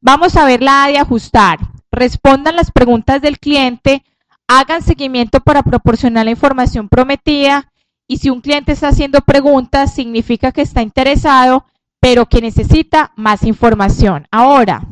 Vamos 0.00 0.36
a 0.36 0.44
ver 0.44 0.62
la 0.62 0.86
de 0.86 0.98
ajustar. 0.98 1.58
Respondan 1.90 2.54
las 2.54 2.70
preguntas 2.70 3.20
del 3.20 3.40
cliente 3.40 4.04
hagan 4.48 4.82
seguimiento 4.82 5.40
para 5.40 5.62
proporcionar 5.62 6.24
la 6.24 6.30
información 6.30 6.88
prometida 6.88 7.72
y 8.08 8.18
si 8.18 8.30
un 8.30 8.40
cliente 8.40 8.72
está 8.72 8.88
haciendo 8.88 9.20
preguntas, 9.20 9.94
significa 9.94 10.52
que 10.52 10.62
está 10.62 10.82
interesado, 10.82 11.66
pero 12.00 12.26
que 12.26 12.40
necesita 12.40 13.12
más 13.16 13.42
información. 13.42 14.26
Ahora, 14.30 14.86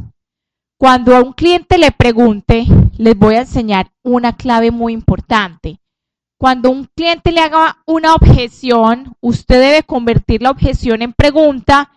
cuando 0.77 1.17
a 1.17 1.23
un 1.23 1.33
cliente 1.33 1.79
le 1.79 1.93
pregunte, 1.93 2.67
les 2.99 3.17
voy 3.17 3.37
a 3.37 3.43
enseñar 3.43 3.93
una 4.03 4.37
clave 4.37 4.71
muy 4.73 4.93
importante. 4.93 5.79
Cuando 6.37 6.71
un 6.71 6.89
cliente 6.95 7.31
le 7.31 7.41
haga 7.41 7.79
una 7.87 8.15
objeción, 8.15 9.15
usted 9.21 9.61
debe 9.61 9.83
convertir 9.85 10.43
la 10.43 10.51
objeción 10.51 11.01
en 11.03 11.13
pregunta 11.13 11.93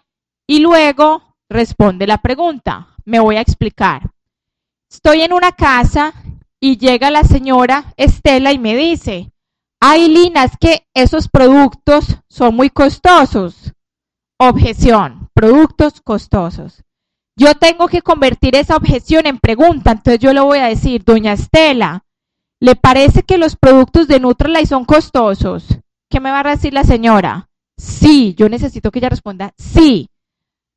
y 0.45 0.59
luego 0.59 1.35
responde 1.49 2.05
la 2.05 2.19
pregunta. 2.19 2.89
Me 3.03 3.19
voy 3.19 3.37
a 3.37 3.41
explicar. 3.41 4.11
Estoy 4.89 5.21
en 5.21 5.33
una 5.33 5.51
casa 5.51 6.13
y 6.59 6.77
llega 6.77 7.11
la 7.11 7.23
señora 7.23 7.93
Estela 7.97 8.51
y 8.51 8.59
me 8.59 8.75
dice, 8.75 9.31
ay 9.79 10.07
Lina, 10.07 10.43
es 10.43 10.57
que 10.59 10.87
esos 10.93 11.29
productos 11.29 12.17
son 12.27 12.55
muy 12.55 12.69
costosos. 12.69 13.73
objeción, 14.39 15.29
productos 15.33 16.01
costosos. 16.01 16.83
Yo 17.35 17.53
tengo 17.55 17.87
que 17.87 18.01
convertir 18.01 18.55
esa 18.55 18.75
objeción 18.75 19.25
en 19.25 19.39
pregunta, 19.39 19.91
entonces 19.91 20.19
yo 20.19 20.33
le 20.33 20.41
voy 20.41 20.59
a 20.59 20.67
decir, 20.67 21.03
doña 21.03 21.33
Estela, 21.33 22.05
¿le 22.59 22.75
parece 22.75 23.23
que 23.23 23.37
los 23.37 23.55
productos 23.55 24.07
de 24.07 24.19
Nutrilite 24.19 24.67
son 24.67 24.85
costosos? 24.85 25.67
¿Qué 26.09 26.19
me 26.19 26.31
va 26.31 26.39
a 26.39 26.55
decir 26.55 26.73
la 26.73 26.83
señora? 26.83 27.49
Sí, 27.77 28.33
yo 28.37 28.49
necesito 28.49 28.89
que 28.89 28.99
ella 28.99 29.09
responda 29.09 29.53
sí, 29.57 30.09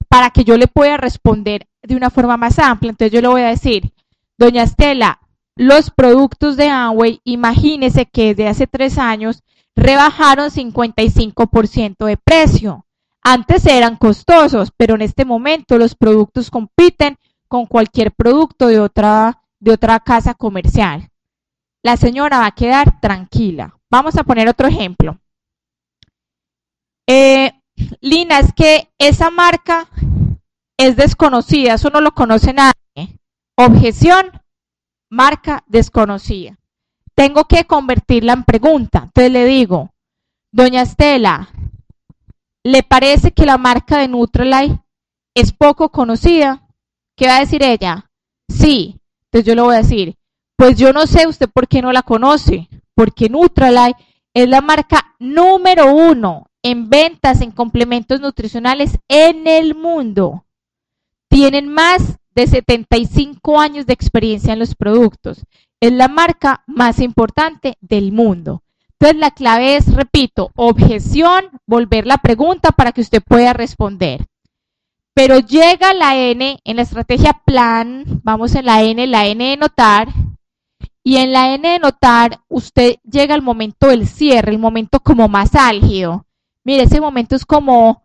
para 0.09 0.31
que 0.31 0.45
yo 0.45 0.59
le 0.59 0.67
pueda 0.67 0.97
responder 0.97 1.67
de 1.83 1.97
una 1.97 2.11
forma 2.11 2.37
más 2.37 2.59
amplia. 2.59 2.91
Entonces 2.91 3.13
yo 3.13 3.23
le 3.23 3.29
voy 3.29 3.43
a 3.43 3.49
decir, 3.49 3.93
doña 4.37 4.65
Estela, 4.65 5.21
los 5.57 5.91
productos 5.91 6.57
de 6.57 6.69
Amway, 6.69 7.21
imagínese 7.25 8.07
que 8.07 8.35
desde 8.35 8.49
hace 8.49 8.67
tres 8.67 8.99
años 8.99 9.43
rebajaron 9.77 10.51
55% 10.51 12.07
de 12.07 12.17
precio. 12.17 12.87
Antes 13.23 13.67
eran 13.67 13.97
costosos, 13.97 14.73
pero 14.77 14.95
en 14.95 15.03
este 15.03 15.25
momento 15.25 15.77
los 15.79 15.95
productos 15.95 16.51
compiten 16.51 17.19
con 17.49 17.67
cualquier 17.67 18.13
producto 18.13 18.69
de 18.69 18.81
otra, 18.81 19.43
de 19.59 19.73
otra 19.73 20.01
casa 20.01 20.35
comercial. 20.35 21.11
La 21.83 21.97
señora 21.97 22.39
va 22.39 22.47
a 22.47 22.55
quedar 22.55 23.01
tranquila. 23.01 23.77
Vamos 23.91 24.17
a 24.17 24.25
poner 24.25 24.49
otro 24.49 24.69
ejemplo. 24.69 25.19
Eh, 27.07 27.53
Lina, 28.01 28.39
es 28.39 28.53
que 28.53 28.89
esa 28.99 29.31
marca 29.31 29.89
es 30.79 30.97
desconocida, 30.97 31.75
eso 31.75 31.91
no 31.91 32.01
lo 32.01 32.13
conoce 32.13 32.53
nadie. 32.53 33.19
Objeción, 33.57 34.40
marca 35.11 35.65
desconocida. 35.67 36.57
Tengo 37.15 37.45
que 37.45 37.67
convertirla 37.67 38.33
en 38.33 38.45
pregunta. 38.45 39.03
Entonces 39.05 39.33
le 39.33 39.45
digo, 39.45 39.91
doña 40.53 40.83
Estela, 40.83 41.51
¿le 42.63 42.83
parece 42.83 43.33
que 43.33 43.45
la 43.45 43.59
marca 43.59 43.99
de 43.99 44.09
Nutrilite 44.09 44.81
es 45.35 45.53
poco 45.53 45.91
conocida? 45.91 46.67
¿Qué 47.17 47.27
va 47.27 47.37
a 47.37 47.41
decir 47.41 47.63
ella? 47.63 48.11
Sí. 48.49 49.01
Entonces 49.25 49.47
yo 49.47 49.55
le 49.55 49.63
voy 49.63 49.75
a 49.75 49.83
decir, 49.83 50.17
pues 50.57 50.79
yo 50.79 50.93
no 50.93 51.07
sé 51.07 51.27
usted 51.27 51.49
por 51.49 51.69
qué 51.69 51.83
no 51.83 51.93
la 51.93 52.03
conoce, 52.03 52.69
porque 52.95 53.29
Nutrilite 53.29 53.97
es 54.33 54.49
la 54.49 54.61
marca 54.61 55.15
número 55.19 55.93
uno 55.93 56.47
en 56.63 56.89
ventas 56.89 57.41
en 57.41 57.51
complementos 57.51 58.21
nutricionales 58.21 58.99
en 59.09 59.47
el 59.47 59.75
mundo. 59.75 60.47
Tienen 61.29 61.69
más 61.69 62.20
de 62.35 62.47
75 62.47 63.61
años 63.61 63.87
de 63.87 63.93
experiencia 63.93 64.53
en 64.53 64.59
los 64.59 64.75
productos. 64.75 65.45
Es 65.81 65.93
la 65.93 66.09
marca 66.09 66.63
más 66.67 67.01
importante 67.01 67.77
del 67.81 68.13
mundo. 68.13 68.63
Entonces 68.93 69.19
la 69.19 69.31
clave 69.31 69.77
es, 69.77 69.95
repito, 69.95 70.51
objeción, 70.57 71.45
volver 71.67 72.07
la 72.07 72.19
pregunta 72.19 72.71
para 72.71 72.93
que 72.93 73.01
usted 73.01 73.23
pueda 73.23 73.55
responder. 73.55 74.27
Pero 75.15 75.39
llega 75.39 75.95
la 75.95 76.17
N 76.17 76.59
en 76.63 76.77
la 76.77 76.83
estrategia 76.83 77.41
plan, 77.45 78.05
vamos 78.23 78.55
en 78.55 78.67
la 78.67 78.83
N, 78.83 79.07
la 79.07 79.27
N 79.27 79.43
de 79.43 79.57
notar, 79.57 80.09
y 81.03 81.17
en 81.17 81.33
la 81.33 81.55
N 81.55 81.67
de 81.67 81.79
notar 81.79 82.41
usted 82.49 82.97
llega 83.11 83.35
al 83.35 83.43
momento 83.43 83.89
del 83.89 84.07
cierre, 84.07 84.53
el 84.53 84.59
momento 84.59 85.01
como 85.01 85.29
más 85.29 85.55
álgido. 85.55 86.27
Mire, 86.63 86.83
ese 86.83 87.01
momento 87.01 87.35
es 87.35 87.47
como, 87.47 88.03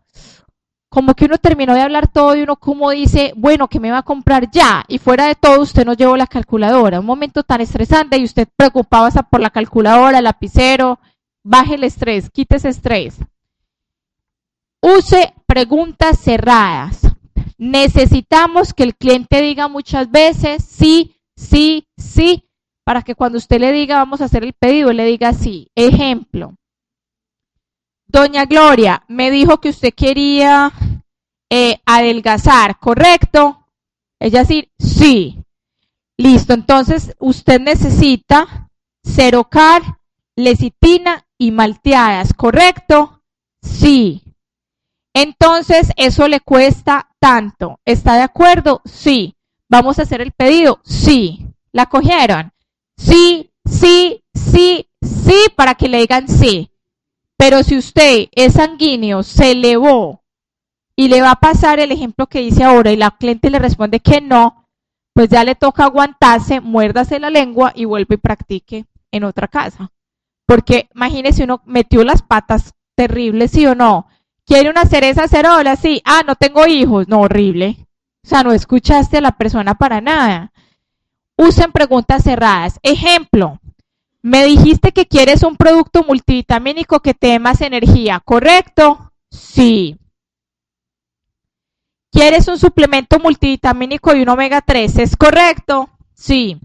como 0.96 1.12
que 1.12 1.26
uno 1.26 1.36
terminó 1.36 1.74
de 1.74 1.82
hablar 1.82 2.08
todo 2.08 2.34
y 2.34 2.40
uno 2.40 2.56
como 2.56 2.90
dice, 2.90 3.34
bueno, 3.36 3.68
que 3.68 3.78
me 3.78 3.90
va 3.90 3.98
a 3.98 4.02
comprar 4.02 4.50
ya. 4.50 4.82
Y 4.88 4.96
fuera 4.96 5.26
de 5.26 5.34
todo, 5.34 5.60
usted 5.60 5.84
no 5.84 5.92
llevó 5.92 6.16
la 6.16 6.26
calculadora. 6.26 7.00
Un 7.00 7.04
momento 7.04 7.42
tan 7.42 7.60
estresante 7.60 8.16
y 8.16 8.24
usted 8.24 8.48
preocupaba 8.56 9.10
por 9.10 9.42
la 9.42 9.50
calculadora, 9.50 10.16
el 10.16 10.24
lapicero. 10.24 10.98
Baje 11.44 11.74
el 11.74 11.84
estrés, 11.84 12.30
quite 12.30 12.56
ese 12.56 12.70
estrés. 12.70 13.18
Use 14.80 15.34
preguntas 15.44 16.18
cerradas. 16.18 17.02
Necesitamos 17.58 18.72
que 18.72 18.84
el 18.84 18.96
cliente 18.96 19.42
diga 19.42 19.68
muchas 19.68 20.10
veces 20.10 20.64
sí, 20.64 21.14
sí, 21.36 21.86
sí, 21.98 22.48
para 22.84 23.02
que 23.02 23.14
cuando 23.14 23.36
usted 23.36 23.60
le 23.60 23.70
diga 23.70 23.98
vamos 23.98 24.22
a 24.22 24.24
hacer 24.24 24.44
el 24.44 24.54
pedido, 24.54 24.94
le 24.94 25.04
diga 25.04 25.34
sí. 25.34 25.70
Ejemplo, 25.74 26.54
Doña 28.08 28.46
Gloria, 28.46 29.02
me 29.08 29.30
dijo 29.30 29.58
que 29.58 29.68
usted 29.68 29.92
quería 29.92 30.72
eh, 31.50 31.80
adelgazar, 31.86 32.78
¿correcto? 32.78 33.66
Ella 34.18 34.40
decir, 34.40 34.70
sí. 34.78 35.42
Listo, 36.18 36.54
entonces 36.54 37.14
usted 37.18 37.60
necesita 37.60 38.70
cerocar, 39.04 39.82
lecitina 40.34 41.26
y 41.38 41.50
malteadas, 41.50 42.32
¿correcto? 42.34 43.22
Sí. 43.62 44.22
Entonces, 45.14 45.92
eso 45.96 46.28
le 46.28 46.40
cuesta 46.40 47.08
tanto. 47.18 47.80
¿Está 47.84 48.16
de 48.16 48.22
acuerdo? 48.22 48.82
Sí. 48.84 49.34
¿Vamos 49.68 49.98
a 49.98 50.02
hacer 50.02 50.20
el 50.20 50.32
pedido? 50.32 50.80
Sí. 50.84 51.46
¿La 51.72 51.86
cogieron? 51.86 52.52
Sí, 52.96 53.50
sí, 53.64 54.22
sí, 54.34 54.88
sí, 55.02 55.36
para 55.54 55.74
que 55.74 55.88
le 55.88 55.98
digan 55.98 56.28
sí. 56.28 56.70
Pero 57.36 57.62
si 57.62 57.76
usted 57.76 58.28
es 58.32 58.54
sanguíneo, 58.54 59.22
se 59.22 59.52
elevó 59.52 60.22
y 60.96 61.08
le 61.08 61.20
va 61.20 61.32
a 61.32 61.40
pasar 61.40 61.78
el 61.78 61.92
ejemplo 61.92 62.26
que 62.26 62.40
dice 62.40 62.64
ahora 62.64 62.90
y 62.90 62.96
la 62.96 63.10
cliente 63.12 63.50
le 63.50 63.58
responde 63.58 64.00
que 64.00 64.20
no, 64.22 64.66
pues 65.12 65.28
ya 65.28 65.44
le 65.44 65.54
toca 65.54 65.84
aguantarse, 65.84 66.60
muérdase 66.60 67.20
la 67.20 67.30
lengua 67.30 67.72
y 67.74 67.84
vuelve 67.84 68.16
y 68.16 68.18
practique 68.18 68.86
en 69.12 69.24
otra 69.24 69.46
casa. 69.46 69.92
Porque 70.46 70.88
imagínese 70.94 71.44
uno 71.44 71.60
metió 71.66 72.02
las 72.02 72.22
patas 72.22 72.74
terribles, 72.94 73.50
sí 73.50 73.66
o 73.66 73.74
no. 73.74 74.06
¿Quiere 74.46 74.70
una 74.70 74.84
cereza 74.84 75.26
cerola? 75.26 75.74
Sí. 75.76 76.00
Ah, 76.04 76.22
no 76.26 76.36
tengo 76.36 76.66
hijos. 76.66 77.08
No, 77.08 77.22
horrible. 77.22 77.76
O 78.24 78.28
sea, 78.28 78.42
no 78.44 78.52
escuchaste 78.52 79.18
a 79.18 79.20
la 79.20 79.32
persona 79.32 79.74
para 79.74 80.00
nada. 80.00 80.52
Usen 81.36 81.72
preguntas 81.72 82.22
cerradas. 82.22 82.78
Ejemplo, 82.82 83.60
me 84.22 84.44
dijiste 84.44 84.92
que 84.92 85.06
quieres 85.06 85.42
un 85.42 85.56
producto 85.56 86.04
multivitamínico 86.04 87.00
que 87.00 87.14
te 87.14 87.28
dé 87.28 87.38
más 87.38 87.60
energía, 87.60 88.20
¿correcto? 88.24 89.12
Sí. 89.30 89.98
¿Quieres 92.16 92.48
un 92.48 92.58
suplemento 92.58 93.18
multivitamínico 93.18 94.16
y 94.16 94.22
un 94.22 94.30
omega 94.30 94.62
3? 94.62 95.00
¿Es 95.00 95.16
correcto? 95.18 95.90
Sí. 96.14 96.58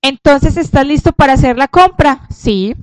Entonces, 0.00 0.56
¿estás 0.56 0.86
listo 0.86 1.10
para 1.10 1.32
hacer 1.32 1.58
la 1.58 1.66
compra? 1.66 2.28
Sí. 2.30 2.76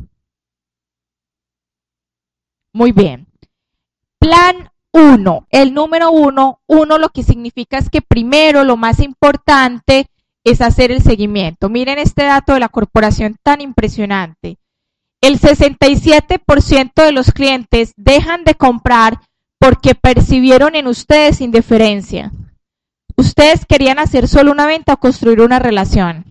Muy 2.73 2.91
bien. 2.91 3.27
Plan 4.19 4.69
1. 4.91 5.47
El 5.49 5.73
número 5.73 6.11
1, 6.11 6.59
1 6.67 6.97
lo 6.97 7.07
que 7.07 7.23
significa 7.23 7.77
es 7.77 7.89
que 7.89 8.01
primero, 8.01 8.65
lo 8.65 8.75
más 8.75 8.99
importante, 8.99 10.09
es 10.43 10.59
hacer 10.59 10.91
el 10.91 11.01
seguimiento. 11.01 11.69
Miren 11.69 11.99
este 11.99 12.23
dato 12.23 12.53
de 12.53 12.59
la 12.59 12.67
corporación 12.67 13.37
tan 13.41 13.61
impresionante. 13.61 14.57
El 15.21 15.39
67% 15.39 17.05
de 17.05 17.11
los 17.13 17.31
clientes 17.31 17.93
dejan 17.95 18.43
de 18.43 18.55
comprar 18.55 19.21
porque 19.59 19.95
percibieron 19.95 20.75
en 20.75 20.87
ustedes 20.87 21.41
indiferencia. 21.41 22.31
Ustedes 23.15 23.65
querían 23.65 23.99
hacer 23.99 24.27
solo 24.27 24.51
una 24.51 24.67
venta 24.67 24.93
o 24.93 24.97
construir 24.97 25.41
una 25.41 25.59
relación. 25.59 26.25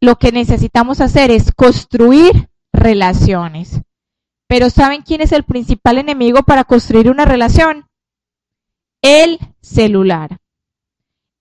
Lo 0.00 0.16
que 0.16 0.30
necesitamos 0.30 1.00
hacer 1.00 1.30
es 1.30 1.52
construir 1.52 2.48
relaciones. 2.72 3.80
Pero 4.46 4.70
¿saben 4.70 5.02
quién 5.02 5.20
es 5.20 5.32
el 5.32 5.44
principal 5.44 5.98
enemigo 5.98 6.42
para 6.44 6.64
construir 6.64 7.10
una 7.10 7.24
relación? 7.24 7.86
El 9.02 9.38
celular 9.60 10.38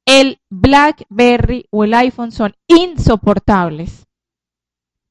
el 0.06 0.40
BlackBerry 0.50 1.66
o 1.72 1.84
el 1.84 1.94
iPhone 1.96 2.32
son 2.32 2.56
insoportables. 2.68 4.06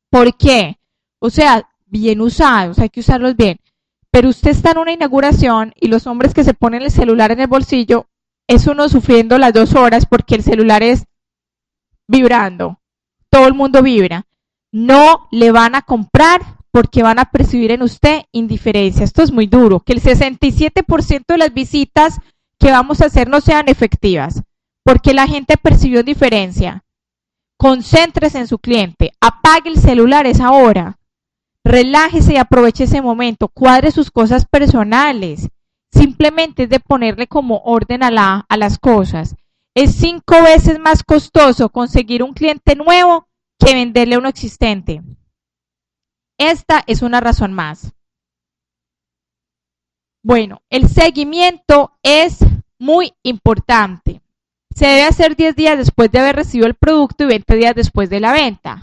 ¿Por 0.09 0.36
qué? 0.36 0.78
O 1.18 1.30
sea, 1.30 1.68
bien 1.86 2.20
usados, 2.20 2.78
hay 2.78 2.88
que 2.88 3.01
usarlos 3.01 3.36
bien. 3.36 3.59
Pero 4.14 4.28
usted 4.28 4.52
está 4.52 4.70
en 4.70 4.78
una 4.78 4.92
inauguración 4.92 5.74
y 5.74 5.88
los 5.88 6.06
hombres 6.06 6.34
que 6.34 6.44
se 6.44 6.54
ponen 6.54 6.82
el 6.82 6.92
celular 6.92 7.32
en 7.32 7.40
el 7.40 7.48
bolsillo, 7.48 8.06
es 8.46 8.68
uno 8.68 8.88
sufriendo 8.88 9.38
las 9.38 9.52
dos 9.52 9.74
horas 9.74 10.06
porque 10.06 10.36
el 10.36 10.44
celular 10.44 10.84
es 10.84 11.06
vibrando. 12.06 12.78
Todo 13.28 13.48
el 13.48 13.54
mundo 13.54 13.82
vibra. 13.82 14.24
No 14.70 15.26
le 15.32 15.50
van 15.50 15.74
a 15.74 15.82
comprar 15.82 16.42
porque 16.70 17.02
van 17.02 17.18
a 17.18 17.32
percibir 17.32 17.72
en 17.72 17.82
usted 17.82 18.22
indiferencia. 18.30 19.02
Esto 19.02 19.20
es 19.20 19.32
muy 19.32 19.48
duro. 19.48 19.80
Que 19.80 19.94
el 19.94 20.00
67% 20.00 21.24
de 21.26 21.38
las 21.38 21.52
visitas 21.52 22.20
que 22.60 22.70
vamos 22.70 23.00
a 23.00 23.06
hacer 23.06 23.28
no 23.28 23.40
sean 23.40 23.68
efectivas 23.68 24.44
porque 24.84 25.12
la 25.12 25.26
gente 25.26 25.56
percibió 25.56 26.04
diferencia. 26.04 26.84
Concéntrese 27.58 28.38
en 28.38 28.46
su 28.46 28.60
cliente, 28.60 29.10
apague 29.20 29.70
el 29.70 29.78
celular 29.80 30.24
esa 30.28 30.52
hora, 30.52 30.98
relájese 31.64 32.34
y 32.34 32.36
aproveche 32.36 32.84
ese 32.84 33.02
momento, 33.02 33.48
cuadre 33.48 33.90
sus 33.90 34.10
cosas 34.10 34.46
personales. 34.46 35.48
Simplemente 35.92 36.64
es 36.64 36.68
de 36.68 36.80
ponerle 36.80 37.26
como 37.26 37.58
orden 37.64 38.02
a, 38.02 38.10
la, 38.10 38.44
a 38.48 38.56
las 38.56 38.78
cosas. 38.78 39.34
Es 39.74 39.94
cinco 39.94 40.42
veces 40.42 40.78
más 40.78 41.02
costoso 41.02 41.68
conseguir 41.68 42.22
un 42.22 42.34
cliente 42.34 42.76
nuevo 42.76 43.28
que 43.58 43.74
venderle 43.74 44.18
uno 44.18 44.28
existente. 44.28 45.02
Esta 46.38 46.82
es 46.86 47.02
una 47.02 47.20
razón 47.20 47.52
más. 47.52 47.92
Bueno, 50.22 50.62
el 50.70 50.88
seguimiento 50.88 51.92
es 52.02 52.38
muy 52.78 53.12
importante. 53.22 54.22
Se 54.74 54.86
debe 54.86 55.04
hacer 55.04 55.36
10 55.36 55.54
días 55.54 55.78
después 55.78 56.10
de 56.10 56.18
haber 56.18 56.36
recibido 56.36 56.66
el 56.66 56.74
producto 56.74 57.24
y 57.24 57.28
20 57.28 57.56
días 57.56 57.74
después 57.74 58.10
de 58.10 58.20
la 58.20 58.32
venta. 58.32 58.80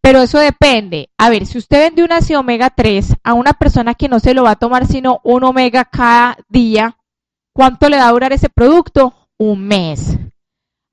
Pero 0.00 0.22
eso 0.22 0.38
depende. 0.38 1.10
A 1.18 1.30
ver, 1.30 1.46
si 1.46 1.58
usted 1.58 1.78
vende 1.78 2.02
un 2.02 2.12
ácido 2.12 2.40
omega 2.40 2.70
3 2.70 3.16
a 3.22 3.34
una 3.34 3.52
persona 3.52 3.94
que 3.94 4.08
no 4.08 4.18
se 4.18 4.34
lo 4.34 4.44
va 4.44 4.52
a 4.52 4.56
tomar 4.56 4.86
sino 4.86 5.20
un 5.24 5.44
omega 5.44 5.84
cada 5.84 6.38
día, 6.48 6.96
¿cuánto 7.52 7.88
le 7.88 7.98
va 7.98 8.08
a 8.08 8.12
durar 8.12 8.32
ese 8.32 8.48
producto? 8.48 9.14
Un 9.38 9.66
mes. 9.66 10.18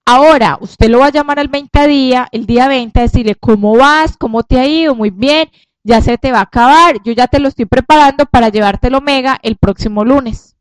Ahora, 0.05 0.57
usted 0.61 0.89
lo 0.89 0.99
va 0.99 1.07
a 1.07 1.11
llamar 1.11 1.39
al 1.39 1.49
20 1.49 1.87
día, 1.87 2.29
el 2.31 2.45
día 2.45 2.69
20, 2.69 2.97
a 2.97 3.03
decirle 3.03 3.35
cómo 3.35 3.75
vas, 3.75 4.15
cómo 4.15 4.43
te 4.43 4.57
ha 4.57 4.65
ido, 4.65 4.95
muy 4.95 5.09
bien, 5.09 5.49
ya 5.83 6.01
se 6.01 6.17
te 6.17 6.31
va 6.31 6.39
a 6.39 6.43
acabar, 6.43 7.01
yo 7.03 7.11
ya 7.11 7.27
te 7.27 7.39
lo 7.39 7.49
estoy 7.49 7.65
preparando 7.65 8.25
para 8.25 8.49
llevarte 8.49 8.87
el 8.87 8.95
omega 8.95 9.37
el 9.41 9.57
próximo 9.57 10.05
lunes. 10.05 10.55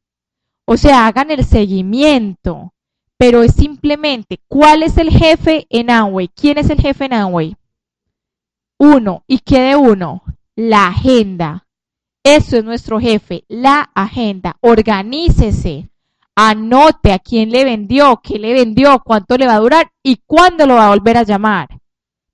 O 0.65 0.77
sea, 0.77 1.07
hagan 1.07 1.31
el 1.31 1.45
seguimiento, 1.45 2.73
pero 3.19 3.45
es 3.45 3.55
simplemente, 3.55 4.41
¿cuál 4.49 4.83
es 4.83 4.99
el 4.99 5.11
jefe 5.11 5.67
en 5.71 5.91
Amway? 5.91 6.29
¿Quién 6.29 6.59
es 6.59 6.69
el 6.69 6.81
jefe 6.81 7.05
en 7.05 7.13
Amway? 7.13 7.57
Uno. 8.79 9.25
¿Y 9.27 9.39
qué 9.39 9.61
de 9.61 9.77
uno? 9.77 10.23
La 10.55 10.89
agenda. 10.89 11.67
Eso 12.23 12.57
es 12.57 12.65
nuestro 12.65 12.99
jefe, 12.99 13.45
la 13.49 13.91
agenda. 13.95 14.57
Organícese. 14.61 15.89
Anote 16.35 17.13
a 17.13 17.19
quién 17.19 17.51
le 17.51 17.65
vendió, 17.65 18.21
qué 18.23 18.39
le 18.39 18.53
vendió, 18.53 19.01
cuánto 19.05 19.39
le 19.39 19.47
va 19.47 19.55
a 19.55 19.61
durar 19.61 19.91
y 20.03 20.21
cuándo 20.27 20.67
lo 20.67 20.75
va 20.75 20.87
a 20.87 20.91
volver 20.91 21.17
a 21.17 21.23
llamar. 21.23 21.69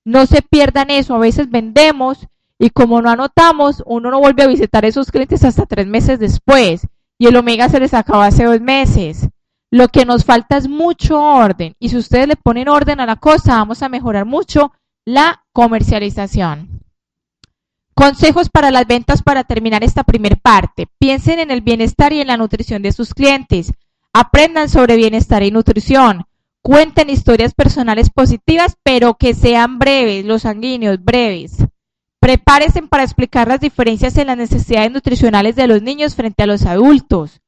No 0.05 0.26
se 0.26 0.43
pierdan 0.43 0.90
eso. 0.90 1.14
A 1.14 1.18
veces 1.18 1.51
vendemos 1.51 2.26
y 2.59 2.70
como 2.70 3.03
no 3.03 3.11
anotamos, 3.11 3.82
uno 3.86 4.11
no 4.11 4.20
vuelve 4.20 4.45
a 4.45 4.47
visitar 4.47 4.84
a 4.84 4.88
esos 4.88 5.11
clientes 5.11 5.45
hasta 5.45 5.66
tres 5.66 5.86
meses 5.86 6.18
después. 6.18 6.86
Y 7.18 7.26
el 7.26 7.36
omega 7.36 7.68
se 7.68 7.80
les 7.80 7.93
acaba 7.93 8.26
hace 8.26 8.45
dos 8.45 8.61
meses. 8.61 9.28
Lo 9.70 9.88
que 9.88 10.05
nos 10.05 10.24
falta 10.24 10.57
es 10.57 10.68
mucho 10.68 11.20
orden. 11.20 11.74
Y 11.78 11.88
si 11.88 11.97
ustedes 11.97 12.28
le 12.28 12.36
ponen 12.36 12.68
orden 12.68 13.01
a 13.01 13.07
la 13.07 13.16
cosa, 13.16 13.57
vamos 13.57 13.82
a 13.82 13.88
mejorar 13.88 14.26
mucho 14.26 14.72
la 15.05 15.44
comercialización. 15.53 16.80
Consejos 17.94 18.48
para 18.48 18.70
las 18.70 18.86
ventas 18.86 19.22
para 19.22 19.44
terminar 19.44 19.84
esta 19.84 20.05
primera 20.05 20.36
parte. 20.36 20.86
Piensen 20.98 21.38
en 21.40 21.50
el 21.50 21.61
bienestar 21.61 22.12
y 22.12 22.20
en 22.20 22.28
la 22.28 22.36
nutrición 22.36 22.82
de 22.82 22.92
sus 22.92 23.12
clientes. 23.12 23.72
Aprendan 24.12 24.68
sobre 24.68 24.96
bienestar 24.96 25.42
y 25.42 25.50
nutrición. 25.50 26.24
Cuenten 26.62 27.11
historias 27.11 27.55
personales 27.55 28.11
positivas, 28.11 28.76
pero 28.82 29.14
que 29.14 29.34
sean 29.34 29.78
breves, 29.78 30.24
los 30.24 30.42
sanguíneos, 30.42 31.03
breves. 31.03 31.57
Prepárense 32.20 32.82
para 32.82 33.03
explicar 33.03 33.48
las 33.48 33.61
diferencias 33.61 34.16
en 34.16 34.28
las 34.28 34.36
necesidades 34.36 34.92
nutricionales 34.92 35.57
de 35.57 35.66
los 35.66 35.82
niños 35.82 36.14
frente 36.14 36.44
a 36.44 36.46
los 36.46 36.64
adultos. 36.64 37.40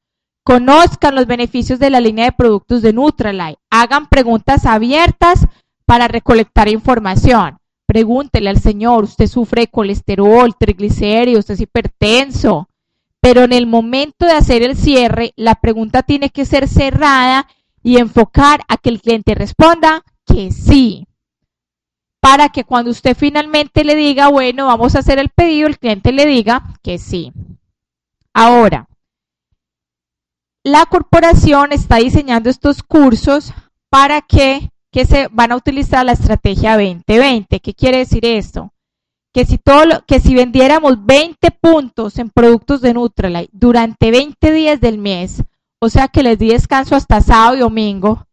Conozcan 0.43 1.15
los 1.15 1.27
beneficios 1.27 1.79
de 1.79 1.91
la 1.91 2.01
línea 2.01 2.27
de 2.27 2.33
productos 2.33 2.83
de 2.83 2.93
Nutralight. 2.93 3.57
Hagan 3.71 4.09
preguntas 4.09 4.67
abiertas 4.67 5.47
para 5.87 6.09
recolectar 6.09 6.69
información. 6.69 7.59
Pregúntele 7.87 8.51
al 8.51 8.61
Señor, 8.61 9.05
usted 9.05 9.27
sufre 9.27 9.63
de 9.63 9.69
colesterol, 9.69 10.55
triglicéridos, 10.59 11.41
usted 11.41 11.55
es 11.55 11.61
hipertenso. 11.61 12.69
Pero 13.21 13.43
en 13.43 13.53
el 13.53 13.67
momento 13.67 14.27
de 14.27 14.33
hacer 14.33 14.63
el 14.63 14.77
cierre, 14.77 15.33
la 15.37 15.55
pregunta 15.55 16.03
tiene 16.03 16.31
que 16.31 16.45
ser 16.45 16.69
cerrada 16.69 17.47
y 17.83 17.99
enfocar 17.99 18.61
a 18.69 18.77
que 18.77 18.91
el 18.91 19.01
cliente 19.01 19.35
responda 19.35 20.03
que 20.27 20.51
sí 20.51 21.07
para 22.25 22.49
que 22.49 22.65
cuando 22.65 22.91
usted 22.91 23.15
finalmente 23.15 23.85
le 23.85 23.95
diga, 23.95 24.29
bueno, 24.29 24.65
vamos 24.65 24.95
a 24.95 25.01
hacer 25.01 25.19
el 25.19 25.29
pedido, 25.29 25.69
el 25.69 25.79
cliente 25.79 26.11
le 26.11 26.25
diga 26.25 26.75
que 26.83 26.97
sí. 26.97 27.35
Ahora, 28.33 28.89
la 30.63 30.87
corporación 30.87 31.73
está 31.73 31.97
diseñando 31.97 32.49
estos 32.49 32.83
cursos 32.83 33.53
para 33.91 34.23
que, 34.23 34.71
que 34.95 35.07
se 35.07 35.27
van 35.33 35.51
a 35.51 35.57
utilizar 35.57 36.07
la 36.07 36.13
estrategia 36.13 36.75
2020. 36.77 37.59
¿Qué 37.59 37.75
quiere 37.75 37.99
decir 37.99 38.25
esto? 38.25 38.73
Que 39.33 39.45
si, 39.45 39.59
todo 39.59 40.05
que 40.07 40.21
si 40.21 40.37
vendiéramos 40.37 41.05
20 41.05 41.51
puntos 41.51 42.17
en 42.21 42.31
productos 42.31 42.81
de 42.81 42.95
Nutrilite 42.95 43.51
durante 43.53 44.13
20 44.13 44.53
días 44.53 44.81
del 44.81 44.99
mes, 44.99 45.43
o 45.81 45.89
sea 45.89 46.07
que 46.07 46.23
les 46.23 46.39
di 46.39 46.51
descanso 46.51 46.95
hasta 46.95 47.21
sábado 47.21 47.57
y 47.57 47.59
domingo, 47.59 48.25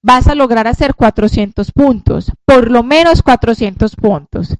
vas 0.00 0.28
a 0.28 0.34
lograr 0.34 0.66
hacer 0.66 0.94
400 0.94 1.72
puntos, 1.72 2.32
por 2.46 2.70
lo 2.70 2.82
menos 2.82 3.22
400 3.22 3.94
puntos. 3.94 4.56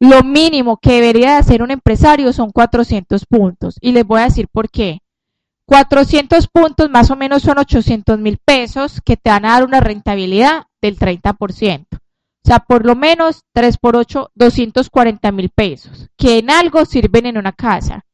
Lo 0.00 0.22
mínimo 0.22 0.76
que 0.76 0.92
debería 0.92 1.30
de 1.30 1.36
hacer 1.38 1.62
un 1.62 1.70
empresario 1.70 2.30
son 2.34 2.50
400 2.50 3.24
puntos. 3.24 3.78
Y 3.80 3.92
les 3.92 4.06
voy 4.06 4.20
a 4.20 4.24
decir 4.24 4.48
por 4.52 4.68
qué. 4.68 5.00
400 5.64 6.46
puntos 6.48 6.90
más 6.90 7.10
o 7.10 7.16
menos 7.16 7.42
son 7.42 7.56
800 7.56 8.18
mil 8.18 8.36
pesos 8.36 9.00
que 9.02 9.16
te 9.16 9.30
van 9.30 9.46
a 9.46 9.52
dar 9.52 9.64
una 9.64 9.80
rentabilidad 9.80 10.64
del 10.80 10.98
30%. 10.98 11.86
O 11.92 11.98
sea, 12.42 12.60
por 12.60 12.86
lo 12.86 12.96
menos 12.96 13.42
3 13.52 13.76
por 13.78 13.96
8, 13.96 14.30
240 14.34 15.32
mil 15.32 15.50
pesos, 15.50 16.08
que 16.16 16.38
en 16.38 16.50
algo 16.50 16.84
sirven 16.84 17.26
en 17.26 17.36
una 17.36 17.52
casa. 17.52 18.04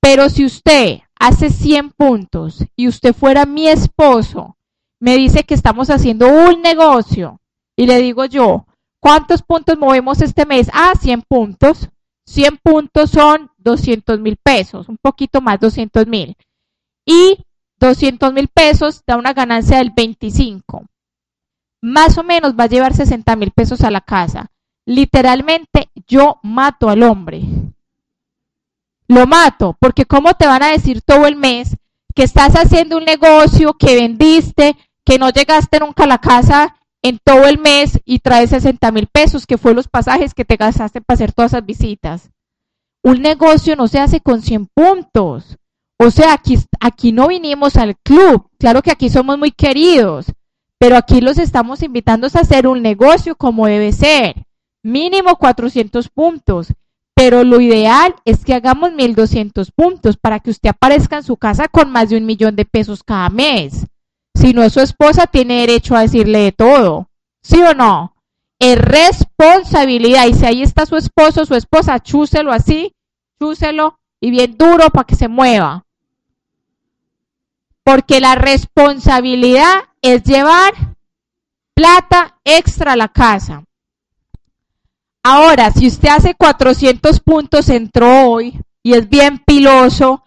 Pero 0.00 0.30
si 0.30 0.44
usted 0.44 1.00
hace 1.18 1.50
100 1.50 1.90
puntos 1.90 2.64
y 2.76 2.86
usted 2.88 3.14
fuera 3.14 3.44
mi 3.44 3.68
esposo 3.68 4.56
me 5.00 5.16
dice 5.16 5.44
que 5.44 5.54
estamos 5.54 5.90
haciendo 5.90 6.28
un 6.28 6.62
negocio 6.62 7.40
y 7.76 7.86
le 7.86 7.98
digo 7.98 8.24
yo, 8.24 8.66
¿cuántos 9.00 9.42
puntos 9.42 9.76
movemos 9.78 10.22
este 10.22 10.46
mes? 10.46 10.70
Ah, 10.72 10.92
100 10.98 11.22
puntos. 11.22 11.88
100 12.26 12.58
puntos 12.58 13.10
son 13.10 13.50
200 13.58 14.18
mil 14.18 14.36
pesos, 14.36 14.88
un 14.88 14.96
poquito 14.96 15.40
más, 15.40 15.60
200 15.60 16.06
mil. 16.06 16.36
Y 17.04 17.38
200 17.78 18.32
mil 18.32 18.48
pesos 18.48 19.02
da 19.06 19.16
una 19.16 19.32
ganancia 19.32 19.78
del 19.78 19.92
25. 19.94 20.86
Más 21.82 22.18
o 22.18 22.22
menos 22.22 22.54
va 22.54 22.64
a 22.64 22.68
llevar 22.68 22.94
60 22.94 23.36
mil 23.36 23.50
pesos 23.50 23.82
a 23.82 23.90
la 23.90 24.00
casa. 24.00 24.50
Literalmente 24.86 25.90
yo 26.06 26.38
mato 26.42 26.88
al 26.88 27.02
hombre. 27.02 27.42
Lo 29.08 29.26
mato, 29.26 29.76
porque 29.80 30.04
¿cómo 30.04 30.34
te 30.34 30.46
van 30.46 30.62
a 30.62 30.70
decir 30.70 31.02
todo 31.02 31.26
el 31.26 31.36
mes 31.36 31.76
que 32.14 32.22
estás 32.22 32.54
haciendo 32.54 32.96
un 32.96 33.04
negocio, 33.04 33.74
que 33.74 33.94
vendiste, 33.94 34.76
que 35.04 35.18
no 35.18 35.30
llegaste 35.30 35.78
nunca 35.78 36.04
a 36.04 36.08
la 36.08 36.18
casa 36.18 36.76
en 37.02 37.20
todo 37.22 37.46
el 37.46 37.58
mes 37.58 38.00
y 38.04 38.18
traes 38.18 38.50
60 38.50 38.90
mil 38.90 39.06
pesos, 39.06 39.46
que 39.46 39.58
fue 39.58 39.74
los 39.74 39.86
pasajes 39.86 40.34
que 40.34 40.44
te 40.44 40.56
gastaste 40.56 41.00
para 41.00 41.14
hacer 41.14 41.32
todas 41.32 41.52
esas 41.52 41.64
visitas. 41.64 42.30
Un 43.02 43.22
negocio 43.22 43.76
no 43.76 43.86
se 43.86 44.00
hace 44.00 44.20
con 44.20 44.42
100 44.42 44.66
puntos. 44.74 45.56
O 45.98 46.10
sea, 46.10 46.32
aquí, 46.32 46.58
aquí 46.80 47.12
no 47.12 47.28
vinimos 47.28 47.76
al 47.76 47.96
club. 47.98 48.48
Claro 48.58 48.82
que 48.82 48.90
aquí 48.90 49.08
somos 49.08 49.38
muy 49.38 49.52
queridos, 49.52 50.26
pero 50.78 50.96
aquí 50.96 51.20
los 51.20 51.38
estamos 51.38 51.82
invitando 51.82 52.26
a 52.26 52.40
hacer 52.40 52.66
un 52.66 52.82
negocio 52.82 53.36
como 53.36 53.66
debe 53.66 53.92
ser. 53.92 54.46
Mínimo 54.82 55.36
400 55.36 56.08
puntos. 56.08 56.72
Pero 57.14 57.44
lo 57.44 57.62
ideal 57.62 58.14
es 58.26 58.44
que 58.44 58.52
hagamos 58.52 58.92
1200 58.92 59.72
puntos 59.72 60.18
para 60.18 60.38
que 60.38 60.50
usted 60.50 60.68
aparezca 60.68 61.16
en 61.16 61.22
su 61.22 61.38
casa 61.38 61.66
con 61.66 61.90
más 61.90 62.10
de 62.10 62.18
un 62.18 62.26
millón 62.26 62.56
de 62.56 62.66
pesos 62.66 63.02
cada 63.02 63.30
mes. 63.30 63.86
Si 64.34 64.52
no 64.52 64.68
su 64.68 64.80
esposa, 64.80 65.26
tiene 65.26 65.60
derecho 65.60 65.96
a 65.96 66.02
decirle 66.02 66.40
de 66.40 66.52
todo. 66.52 67.08
¿Sí 67.42 67.58
o 67.62 67.72
no? 67.72 68.14
Es 68.58 68.76
responsabilidad. 68.76 70.26
Y 70.26 70.34
si 70.34 70.44
ahí 70.44 70.62
está 70.62 70.84
su 70.84 70.96
esposo, 70.96 71.46
su 71.46 71.54
esposa, 71.54 72.00
chúselo 72.00 72.52
así, 72.52 72.92
chúselo 73.40 73.98
y 74.20 74.30
bien 74.30 74.58
duro 74.58 74.90
para 74.90 75.06
que 75.06 75.14
se 75.14 75.28
mueva. 75.28 75.85
Porque 77.86 78.18
la 78.18 78.34
responsabilidad 78.34 79.84
es 80.02 80.24
llevar 80.24 80.74
plata 81.72 82.36
extra 82.42 82.94
a 82.94 82.96
la 82.96 83.06
casa. 83.06 83.62
Ahora, 85.22 85.70
si 85.70 85.86
usted 85.86 86.08
hace 86.08 86.34
400 86.34 87.20
puntos, 87.20 87.68
entró 87.68 88.28
hoy 88.28 88.58
y 88.82 88.94
es 88.94 89.08
bien 89.08 89.38
piloso 89.38 90.24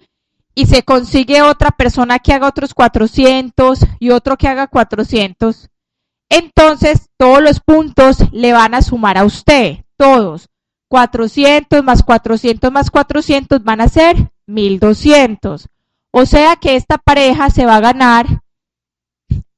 y 0.55 0.67
se 0.67 0.83
consigue 0.83 1.41
otra 1.41 1.71
persona 1.71 2.19
que 2.19 2.31
haga 2.31 2.47
otros 2.47 2.73
400 2.73 3.79
y 3.99 4.11
otro 4.11 4.37
que 4.37 4.47
haga 4.47 4.67
400, 4.67 5.69
entonces 6.29 7.09
todos 7.17 7.41
los 7.41 7.59
puntos 7.59 8.19
le 8.31 8.53
van 8.53 8.73
a 8.73 8.81
sumar 8.81 9.17
a 9.17 9.25
usted, 9.25 9.83
todos. 9.97 10.47
400 10.87 11.83
más 11.83 12.03
400 12.03 12.71
más 12.71 12.89
400 12.89 13.61
van 13.65 13.81
a 13.81 13.89
ser 13.89 14.31
1200. 14.47 15.67
O 16.11 16.25
sea 16.25 16.55
que 16.55 16.75
esta 16.75 16.97
pareja 16.97 17.49
se 17.49 17.65
va 17.65 17.77
a 17.77 17.81
ganar 17.81 18.41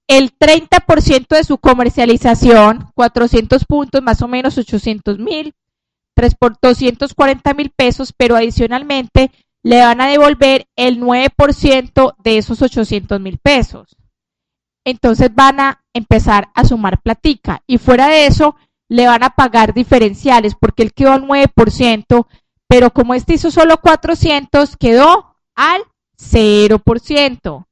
el 0.08 0.38
30% 0.38 1.28
de 1.36 1.44
su 1.46 1.58
comercialización, 1.58 2.92
400 2.96 3.66
puntos, 3.66 4.02
más 4.02 4.22
o 4.22 4.28
menos 4.28 4.58
800 4.58 5.20
mil, 5.20 5.54
3 6.16 6.36
por 6.36 6.58
240 6.62 7.54
mil 7.54 7.70
pesos, 7.70 8.14
pero 8.16 8.36
adicionalmente 8.36 9.32
le 9.64 9.80
van 9.80 10.02
a 10.02 10.08
devolver 10.08 10.68
el 10.76 11.00
9% 11.00 12.16
de 12.22 12.38
esos 12.38 12.62
800 12.62 13.22
mil 13.22 13.38
pesos. 13.38 13.96
Entonces 14.84 15.34
van 15.34 15.60
a 15.60 15.84
empezar 15.94 16.50
a 16.56 16.66
sumar 16.66 17.02
platica 17.02 17.62
y 17.68 17.78
fuera 17.78 18.08
de 18.08 18.26
eso 18.26 18.56
le 18.90 19.08
van 19.08 19.24
a 19.24 19.30
pagar 19.30 19.74
diferenciales 19.74 20.56
porque 20.60 20.84
él 20.84 20.94
quedó 20.94 21.14
al 21.14 21.24
9%, 21.24 22.28
pero 22.68 22.92
como 22.92 23.14
este 23.14 23.36
hizo 23.36 23.52
solo 23.52 23.78
400, 23.78 24.76
quedó 24.76 25.38
al 25.56 25.84
0%, 26.22 27.66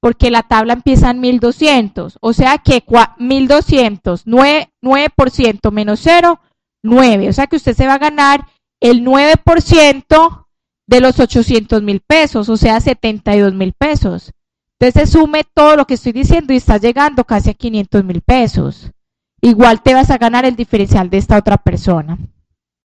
porque 0.00 0.30
la 0.30 0.42
tabla 0.42 0.72
empieza 0.74 1.10
en 1.10 1.20
1200, 1.20 2.18
o 2.20 2.32
sea 2.32 2.58
que 2.58 2.84
1200, 3.18 4.26
9%, 4.26 4.68
9% 4.82 5.70
menos 5.70 6.00
0, 6.02 6.40
9, 6.82 7.28
o 7.28 7.32
sea 7.32 7.46
que 7.46 7.56
usted 7.56 7.74
se 7.74 7.86
va 7.86 7.94
a 7.94 7.98
ganar 7.98 8.46
el 8.80 9.04
9% 9.04 10.46
de 10.86 11.00
los 11.00 11.20
800 11.20 11.82
mil 11.82 12.00
pesos, 12.00 12.48
o 12.48 12.56
sea 12.56 12.80
72 12.80 13.54
mil 13.54 13.72
pesos. 13.72 14.32
Entonces 14.80 15.10
sume 15.10 15.44
todo 15.54 15.76
lo 15.76 15.86
que 15.86 15.94
estoy 15.94 16.12
diciendo 16.12 16.52
y 16.52 16.56
está 16.56 16.76
llegando 16.76 17.24
casi 17.24 17.50
a 17.50 17.54
500 17.54 18.04
mil 18.04 18.20
pesos. 18.20 18.90
Igual 19.40 19.82
te 19.82 19.94
vas 19.94 20.10
a 20.10 20.18
ganar 20.18 20.44
el 20.44 20.56
diferencial 20.56 21.08
de 21.08 21.18
esta 21.18 21.38
otra 21.38 21.56
persona. 21.56 22.18